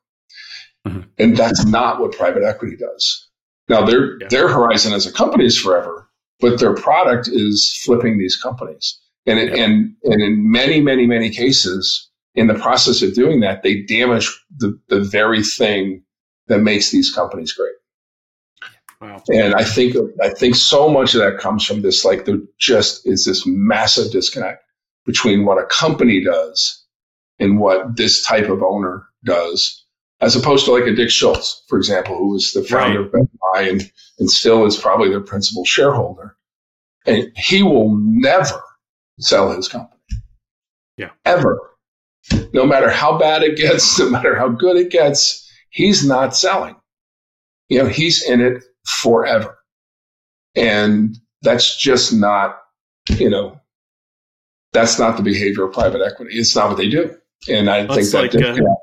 Mm-hmm. 0.86 1.02
And 1.18 1.38
that's 1.38 1.66
not 1.66 2.02
what 2.02 2.12
private 2.18 2.44
equity 2.44 2.76
does. 2.76 3.30
Now 3.70 3.86
their, 3.86 4.18
yeah. 4.20 4.28
their 4.30 4.48
horizon 4.50 4.94
as 4.94 5.06
a 5.06 5.14
company 5.14 5.46
is 5.46 5.58
forever, 5.58 6.10
but 6.40 6.60
their 6.60 6.76
product 6.76 7.30
is 7.30 7.80
flipping 7.86 8.18
these 8.18 8.36
companies. 8.36 9.00
And, 9.26 9.40
it, 9.40 9.56
yeah. 9.56 9.64
and, 9.64 9.96
and 10.04 10.22
in 10.22 10.52
many, 10.52 10.82
many, 10.82 11.06
many 11.06 11.30
cases, 11.30 12.10
in 12.36 12.48
the 12.48 12.56
process 12.56 13.02
of 13.02 13.14
doing 13.14 13.40
that, 13.42 13.64
they 13.64 13.84
damage 13.84 14.30
the, 14.58 14.78
the 14.90 15.00
very 15.00 15.44
thing 15.44 16.04
that 16.48 16.60
makes 16.60 16.92
these 16.92 17.14
companies 17.14 17.54
great. 17.54 17.76
Wow. 19.04 19.22
And 19.34 19.54
I 19.54 19.66
think 19.66 19.98
I 20.22 20.30
think 20.30 20.56
so 20.56 20.88
much 20.88 21.14
of 21.14 21.20
that 21.20 21.38
comes 21.38 21.66
from 21.66 21.82
this 21.82 22.06
like 22.06 22.24
there 22.24 22.38
just 22.58 23.06
is 23.06 23.26
this 23.26 23.46
massive 23.46 24.14
disconnect 24.14 24.64
between 25.06 25.46
what 25.46 25.62
a 25.62 25.66
company 25.66 26.24
does 26.24 26.86
and 27.38 27.60
what 27.60 27.98
this 27.98 28.26
type 28.26 28.48
of 28.48 28.64
owner 28.64 29.06
does, 29.26 29.84
as 30.22 30.38
opposed 30.38 30.64
to 30.66 30.72
like 30.72 30.86
a 30.86 30.96
Dick 30.96 31.10
Schulze, 31.10 31.64
for 31.68 31.78
example, 31.78 32.18
who 32.18 32.30
was 32.30 32.54
the 32.54 32.64
founder 32.64 33.02
right. 33.02 33.06
of 33.08 33.12
Best 33.12 33.40
Buy 33.42 33.62
and, 33.64 33.92
and 34.20 34.32
still 34.32 34.66
is 34.66 34.78
probably 34.78 35.10
their 35.10 35.20
principal 35.20 35.66
shareholder. 35.66 36.38
And 37.06 37.30
he 37.36 37.62
will 37.62 37.98
never 37.98 38.62
sell 39.20 39.52
his 39.52 39.68
company. 39.68 40.00
Yeah. 40.96 41.10
Ever 41.26 41.74
no 42.54 42.66
matter 42.66 42.90
how 42.90 43.18
bad 43.18 43.44
it 43.44 43.58
gets, 43.58 44.00
no 44.00 44.10
matter 44.10 44.36
how 44.36 44.50
good 44.50 44.78
it 44.78 44.92
gets, 44.92 45.50
he's 45.70 46.06
not 46.06 46.36
selling. 46.36 46.76
You 47.70 47.80
know, 47.80 47.88
he's 47.88 48.24
in 48.24 48.42
it 48.42 48.64
forever. 48.86 49.58
And 50.56 51.18
that's 51.42 51.78
just 51.78 52.14
not, 52.14 52.60
you 53.10 53.30
know, 53.30 53.60
that's 54.72 55.00
not 55.00 55.18
the 55.18 55.24
behavior 55.24 55.66
of 55.66 55.74
private 55.74 56.02
equity. 56.02 56.38
It's 56.38 56.56
not 56.56 56.70
what 56.70 56.78
they 56.78 56.90
do. 56.90 57.16
And 57.50 57.70
I 57.70 57.86
that's 57.86 58.12
think 58.12 58.34
that 58.34 58.42
like, 58.42 58.60
uh, 58.60 58.74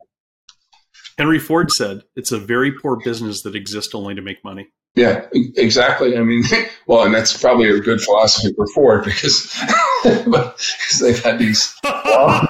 Henry 1.18 1.38
Ford 1.38 1.70
said, 1.70 2.02
it's 2.16 2.32
a 2.32 2.38
very 2.38 2.72
poor 2.72 2.96
business 2.96 3.42
that 3.42 3.54
exists 3.54 3.94
only 3.94 4.14
to 4.14 4.22
make 4.22 4.42
money. 4.44 4.68
Yeah, 4.94 5.26
exactly. 5.32 6.16
I 6.16 6.22
mean, 6.22 6.42
well, 6.86 7.04
and 7.04 7.14
that's 7.14 7.36
probably 7.36 7.70
a 7.70 7.78
good 7.78 8.00
philosophy 8.00 8.52
for 8.54 8.66
Ford 8.68 9.04
because, 9.04 9.54
because 10.04 10.98
they've 11.00 11.22
had 11.22 11.38
these. 11.38 11.74
Well, 11.84 12.48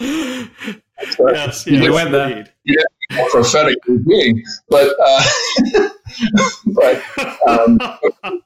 yes, 1.18 1.66
you 1.66 1.92
went 1.92 2.10
there. 2.10 2.46
Yeah, 2.64 2.82
prophetic 3.30 3.78
being, 4.06 4.42
but 4.68 4.94
uh, 5.04 5.22
but 6.66 6.96
um, 7.48 7.78
I, 7.80 7.98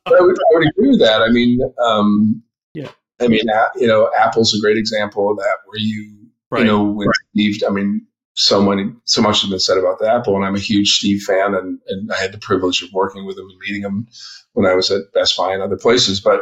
would, 0.07 0.37
I 0.39 0.51
would 0.53 0.69
agree 0.69 0.91
with 0.91 1.01
that. 1.01 1.23
I 1.23 1.31
mean, 1.31 1.61
um, 1.85 2.43
yeah. 2.75 2.91
I 3.21 3.29
mean, 3.29 3.45
you 3.77 3.87
know, 3.87 4.11
Apple's 4.17 4.55
a 4.55 4.61
great 4.61 4.77
example 4.77 5.31
of 5.31 5.37
that, 5.39 5.59
where 5.67 5.79
you, 5.79 6.29
right. 6.51 6.61
you 6.61 6.67
know, 6.67 6.83
when 6.83 7.09
Steve, 7.31 7.63
I 7.67 7.71
mean, 7.71 8.07
so 8.35 8.61
many, 8.63 8.93
so 9.05 9.23
much 9.23 9.43
has 9.43 9.51
been 9.51 9.61
said 9.61 9.79
about 9.79 10.01
the 10.01 10.11
Apple, 10.11 10.35
and 10.37 10.45
I'm 10.45 10.57
a 10.57 10.61
huge 10.61 10.97
Steve 10.97 11.23
fan, 11.23 11.55
and, 11.55 11.79
and 11.87 12.13
I 12.13 12.17
had 12.17 12.33
the 12.33 12.39
privilege 12.39 12.83
of 12.83 12.93
working 12.93 13.25
with 13.25 13.39
him 13.39 13.47
and 13.49 13.59
meeting 13.61 13.83
him 13.83 14.09
when 14.53 14.67
I 14.67 14.75
was 14.75 14.91
at 14.91 15.13
Best 15.13 15.37
Buy 15.37 15.53
and 15.53 15.63
other 15.63 15.77
places. 15.77 16.21
But 16.21 16.41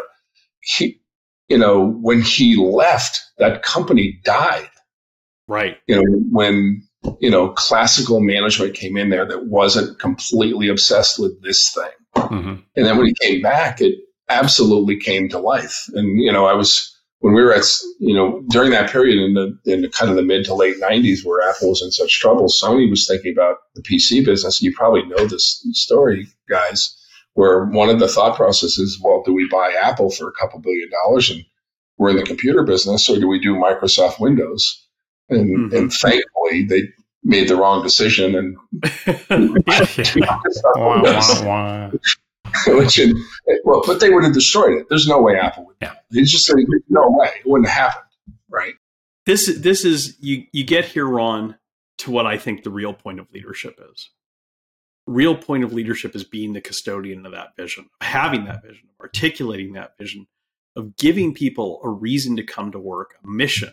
he, 0.60 1.02
you 1.48 1.58
know, 1.58 1.86
when 1.86 2.22
he 2.22 2.56
left, 2.56 3.20
that 3.36 3.62
company 3.62 4.20
died. 4.24 4.70
Right. 5.46 5.76
You 5.86 5.96
know, 5.96 6.02
when 6.30 6.88
you 7.20 7.30
know 7.30 7.50
classical 7.50 8.20
management 8.20 8.74
came 8.74 8.96
in 8.96 9.10
there 9.10 9.26
that 9.26 9.46
wasn't 9.46 9.98
completely 9.98 10.68
obsessed 10.68 11.18
with 11.18 11.42
this 11.42 11.72
thing, 11.72 11.90
mm-hmm. 12.16 12.60
and 12.76 12.86
then 12.86 12.96
when 12.96 13.06
he 13.06 13.14
came 13.20 13.42
back, 13.42 13.80
it 13.80 13.94
absolutely 14.28 14.98
came 14.98 15.28
to 15.28 15.38
life. 15.38 15.84
And 15.94 16.20
you 16.22 16.32
know, 16.32 16.46
I 16.46 16.54
was 16.54 16.92
when 17.22 17.34
we 17.34 17.42
were 17.42 17.54
at, 17.54 17.64
you 18.00 18.16
know, 18.16 18.42
during 18.50 18.72
that 18.72 18.90
period 18.90 19.16
in 19.16 19.34
the, 19.34 19.72
in 19.72 19.82
the 19.82 19.88
kind 19.88 20.10
of 20.10 20.16
the 20.16 20.24
mid 20.24 20.44
to 20.44 20.54
late 20.54 20.80
90s 20.80 21.24
where 21.24 21.48
Apple 21.48 21.68
was 21.68 21.80
in 21.80 21.92
such 21.92 22.18
trouble, 22.18 22.48
Sony 22.48 22.90
was 22.90 23.06
thinking 23.06 23.32
about 23.32 23.58
the 23.76 23.82
PC 23.82 24.24
business. 24.24 24.60
You 24.60 24.74
probably 24.74 25.04
know 25.06 25.28
this 25.28 25.64
story, 25.70 26.26
guys, 26.50 26.98
where 27.34 27.64
one 27.64 27.90
of 27.90 28.00
the 28.00 28.08
thought 28.08 28.34
processes, 28.34 29.00
well, 29.00 29.22
do 29.24 29.32
we 29.32 29.48
buy 29.48 29.72
Apple 29.80 30.10
for 30.10 30.28
a 30.28 30.32
couple 30.32 30.58
billion 30.58 30.90
dollars 30.90 31.30
and 31.30 31.44
we're 31.96 32.10
in 32.10 32.16
the 32.16 32.24
computer 32.24 32.64
business, 32.64 33.08
or 33.08 33.20
do 33.20 33.28
we 33.28 33.38
do 33.38 33.54
Microsoft 33.54 34.18
Windows? 34.18 34.84
And, 35.28 35.70
mm-hmm. 35.70 35.76
and 35.76 35.92
thankfully, 36.52 36.64
they 36.64 36.88
made 37.24 37.48
the 37.48 37.56
wrong 37.56 37.82
decision 37.82 38.34
and 38.34 38.56
Which, 42.66 42.98
in, 42.98 43.14
well, 43.64 43.82
but 43.86 44.00
they 44.00 44.10
would 44.10 44.24
have 44.24 44.34
destroyed 44.34 44.72
it. 44.74 44.86
There's 44.88 45.06
no 45.06 45.22
way 45.22 45.38
Apple 45.38 45.66
would. 45.66 45.76
Yeah. 45.80 45.94
It's 46.10 46.30
just 46.30 46.44
saying, 46.44 46.66
no 46.88 47.06
way. 47.08 47.30
It 47.38 47.46
wouldn't 47.46 47.68
have 47.68 47.92
happened. 47.92 48.10
Right. 48.50 48.74
This, 49.24 49.58
this 49.58 49.84
is, 49.84 50.16
you, 50.20 50.44
you 50.52 50.64
get 50.64 50.84
here, 50.84 51.06
Ron, 51.06 51.56
to 51.98 52.10
what 52.10 52.26
I 52.26 52.36
think 52.36 52.62
the 52.62 52.70
real 52.70 52.92
point 52.92 53.20
of 53.20 53.32
leadership 53.32 53.80
is. 53.92 54.10
Real 55.06 55.34
point 55.34 55.64
of 55.64 55.72
leadership 55.72 56.14
is 56.14 56.24
being 56.24 56.52
the 56.52 56.60
custodian 56.60 57.24
of 57.24 57.32
that 57.32 57.56
vision, 57.56 57.88
having 58.02 58.44
that 58.44 58.62
vision, 58.62 58.88
of 58.90 59.00
articulating 59.00 59.72
that 59.72 59.96
vision, 59.98 60.26
of 60.76 60.96
giving 60.96 61.32
people 61.32 61.80
a 61.82 61.88
reason 61.88 62.36
to 62.36 62.44
come 62.44 62.70
to 62.72 62.78
work, 62.78 63.14
a 63.24 63.28
mission, 63.28 63.72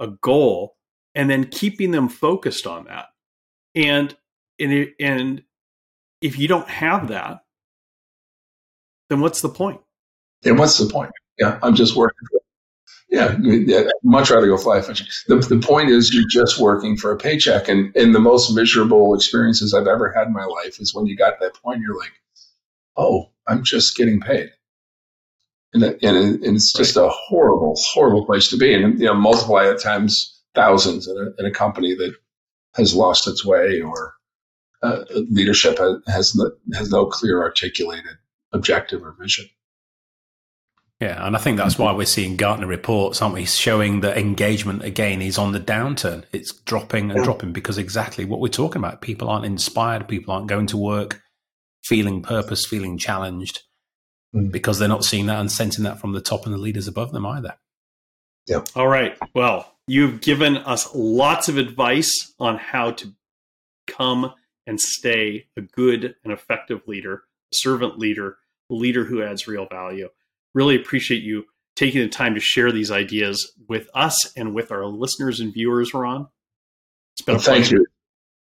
a 0.00 0.08
goal, 0.08 0.76
and 1.14 1.28
then 1.28 1.44
keeping 1.44 1.90
them 1.90 2.08
focused 2.08 2.66
on 2.66 2.84
that. 2.84 3.06
And 3.74 4.16
and, 4.58 4.92
and 5.00 5.42
if 6.20 6.38
you 6.38 6.48
don't 6.48 6.68
have 6.68 7.08
that, 7.08 7.44
then 9.08 9.20
what's 9.20 9.40
the 9.40 9.48
point? 9.48 9.80
And 10.44 10.58
what's 10.58 10.78
the 10.78 10.86
point? 10.86 11.10
Yeah, 11.38 11.58
I'm 11.62 11.74
just 11.74 11.96
working. 11.96 12.18
For, 12.30 12.40
yeah, 13.10 13.36
yeah, 13.40 13.88
much 14.04 14.30
rather 14.30 14.46
go 14.46 14.56
fly 14.56 14.82
fishing. 14.82 15.06
The, 15.26 15.36
the 15.36 15.58
point 15.58 15.90
is, 15.90 16.14
you're 16.14 16.28
just 16.28 16.60
working 16.60 16.96
for 16.96 17.10
a 17.10 17.16
paycheck. 17.16 17.68
And, 17.68 17.94
and 17.96 18.14
the 18.14 18.20
most 18.20 18.54
miserable 18.54 19.14
experiences 19.14 19.74
I've 19.74 19.88
ever 19.88 20.12
had 20.12 20.28
in 20.28 20.32
my 20.32 20.44
life 20.44 20.78
is 20.80 20.94
when 20.94 21.06
you 21.06 21.16
got 21.16 21.30
to 21.30 21.36
that 21.40 21.54
point, 21.54 21.80
you're 21.80 21.98
like, 21.98 22.12
oh, 22.96 23.30
I'm 23.48 23.64
just 23.64 23.96
getting 23.96 24.20
paid. 24.20 24.50
And, 25.72 25.82
and, 25.82 26.02
and 26.02 26.56
it's 26.56 26.72
just 26.72 26.96
right. 26.96 27.06
a 27.06 27.08
horrible, 27.08 27.74
horrible 27.92 28.26
place 28.26 28.48
to 28.50 28.56
be. 28.56 28.74
And, 28.74 28.98
you 29.00 29.06
know, 29.06 29.14
multiply 29.14 29.64
it 29.64 29.80
times 29.80 30.39
thousands 30.54 31.08
in 31.08 31.16
a, 31.16 31.40
in 31.40 31.46
a 31.46 31.54
company 31.54 31.94
that 31.94 32.14
has 32.74 32.94
lost 32.94 33.28
its 33.28 33.44
way 33.44 33.80
or 33.80 34.14
uh, 34.82 35.04
leadership 35.10 35.78
has, 36.06 36.34
no, 36.34 36.50
has 36.74 36.90
no 36.90 37.06
clear 37.06 37.42
articulated 37.42 38.16
objective 38.52 39.02
or 39.02 39.14
vision. 39.18 39.46
Yeah, 41.00 41.26
and 41.26 41.34
I 41.34 41.38
think 41.38 41.56
that's 41.56 41.78
why 41.78 41.92
we're 41.92 42.04
seeing 42.04 42.36
Gartner 42.36 42.66
reports, 42.66 43.22
aren't 43.22 43.34
we, 43.34 43.46
showing 43.46 44.00
that 44.00 44.18
engagement 44.18 44.84
again 44.84 45.22
is 45.22 45.38
on 45.38 45.52
the 45.52 45.60
downturn. 45.60 46.24
It's 46.32 46.52
dropping 46.52 47.10
and 47.10 47.18
yeah. 47.18 47.24
dropping 47.24 47.52
because 47.52 47.78
exactly 47.78 48.26
what 48.26 48.40
we're 48.40 48.48
talking 48.48 48.80
about. 48.80 49.00
People 49.00 49.30
aren't 49.30 49.46
inspired, 49.46 50.08
people 50.08 50.34
aren't 50.34 50.48
going 50.48 50.66
to 50.66 50.76
work 50.76 51.22
feeling 51.82 52.22
purpose, 52.22 52.66
feeling 52.66 52.98
challenged 52.98 53.62
mm. 54.34 54.50
because 54.50 54.78
they're 54.78 54.88
not 54.88 55.04
seeing 55.04 55.26
that 55.26 55.40
and 55.40 55.50
sensing 55.50 55.84
that 55.84 55.98
from 55.98 56.12
the 56.12 56.20
top 56.20 56.44
and 56.44 56.54
the 56.54 56.58
leaders 56.58 56.88
above 56.88 57.12
them 57.12 57.26
either. 57.26 57.54
Yeah. 58.46 58.64
All 58.74 58.88
right. 58.88 59.16
Well, 59.34 59.72
you've 59.90 60.20
given 60.20 60.56
us 60.56 60.88
lots 60.94 61.48
of 61.48 61.56
advice 61.56 62.34
on 62.38 62.56
how 62.56 62.90
to 62.92 63.12
come 63.86 64.32
and 64.66 64.80
stay 64.80 65.46
a 65.56 65.60
good 65.60 66.14
and 66.22 66.32
effective 66.32 66.80
leader, 66.86 67.24
servant 67.52 67.98
leader, 67.98 68.38
leader 68.68 69.04
who 69.04 69.22
adds 69.22 69.48
real 69.48 69.66
value 69.66 70.08
really 70.54 70.76
appreciate 70.76 71.22
you 71.22 71.44
taking 71.76 72.00
the 72.02 72.08
time 72.08 72.34
to 72.34 72.40
share 72.40 72.72
these 72.72 72.90
ideas 72.90 73.52
with 73.68 73.88
us 73.94 74.32
and 74.36 74.54
with 74.54 74.70
our 74.70 74.84
listeners 74.86 75.40
and 75.40 75.52
viewers, 75.52 75.94
Ron. 75.94 76.28
It's 77.14 77.22
been 77.22 77.36
well, 77.36 77.42
a 77.42 77.44
pleasure. 77.44 77.76
Thank 77.76 77.86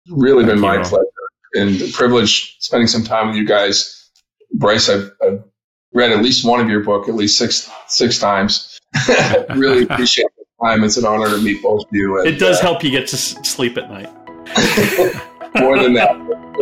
you. 0.09 0.17
Really 0.17 0.45
thank 0.45 0.55
been 0.55 0.61
my 0.61 0.77
Ron. 0.77 0.85
pleasure 0.85 1.07
and 1.55 1.81
a 1.83 1.89
privilege 1.93 2.57
spending 2.61 2.87
some 2.89 3.05
time 3.05 3.29
with 3.29 3.37
you 3.37 3.47
guys. 3.47 4.11
Bryce, 4.53 4.89
I've, 4.89 5.11
I've 5.23 5.45
read 5.93 6.13
at 6.13 6.23
least 6.23 6.45
one 6.45 6.61
of 6.61 6.69
your 6.69 6.83
book 6.83 7.09
at 7.09 7.15
least 7.15 7.39
six 7.39 7.71
six 7.87 8.19
times. 8.19 8.79
really 9.55 9.85
appreciate 9.85 10.27
the 10.37 10.40
time. 10.63 10.85
It's 10.85 10.97
an 10.97 11.05
honor 11.05 11.29
to 11.29 11.39
meet 11.39 11.63
both 11.63 11.83
of 11.83 11.89
you. 11.93 12.19
And, 12.19 12.29
it 12.29 12.39
does 12.39 12.59
uh, 12.59 12.63
help 12.63 12.85
you 12.85 12.91
get 12.91 13.07
to 13.09 13.17
sleep 13.17 13.77
at 13.79 13.91
night. 13.91 14.11
More 15.59 15.79
than 15.79 15.95
that. 15.95 16.17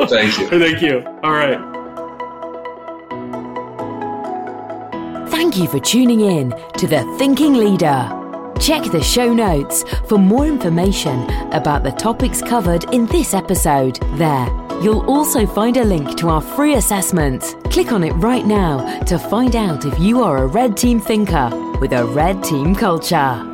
Thank 0.08 0.38
you. 0.38 0.48
Thank 0.58 0.82
you. 0.82 1.04
All 1.22 1.32
right. 1.32 1.78
Thank 5.30 5.56
you 5.56 5.68
for 5.68 5.78
tuning 5.78 6.20
in 6.20 6.50
to 6.78 6.86
The 6.86 7.02
Thinking 7.18 7.54
Leader. 7.54 8.14
Check 8.60 8.90
the 8.90 9.02
show 9.02 9.32
notes 9.32 9.84
for 10.08 10.18
more 10.18 10.46
information 10.46 11.22
about 11.52 11.84
the 11.84 11.92
topics 11.92 12.42
covered 12.42 12.92
in 12.92 13.06
this 13.06 13.32
episode. 13.32 14.00
There, 14.16 14.46
you'll 14.82 15.08
also 15.08 15.46
find 15.46 15.76
a 15.76 15.84
link 15.84 16.18
to 16.18 16.28
our 16.28 16.40
free 16.40 16.74
assessment. 16.74 17.54
Click 17.70 17.92
on 17.92 18.02
it 18.02 18.12
right 18.14 18.44
now 18.44 19.00
to 19.04 19.18
find 19.18 19.54
out 19.54 19.84
if 19.84 19.98
you 20.00 20.22
are 20.22 20.38
a 20.38 20.46
red 20.46 20.76
team 20.76 21.00
thinker 21.00 21.50
with 21.80 21.92
a 21.92 22.04
red 22.04 22.42
team 22.42 22.74
culture. 22.74 23.47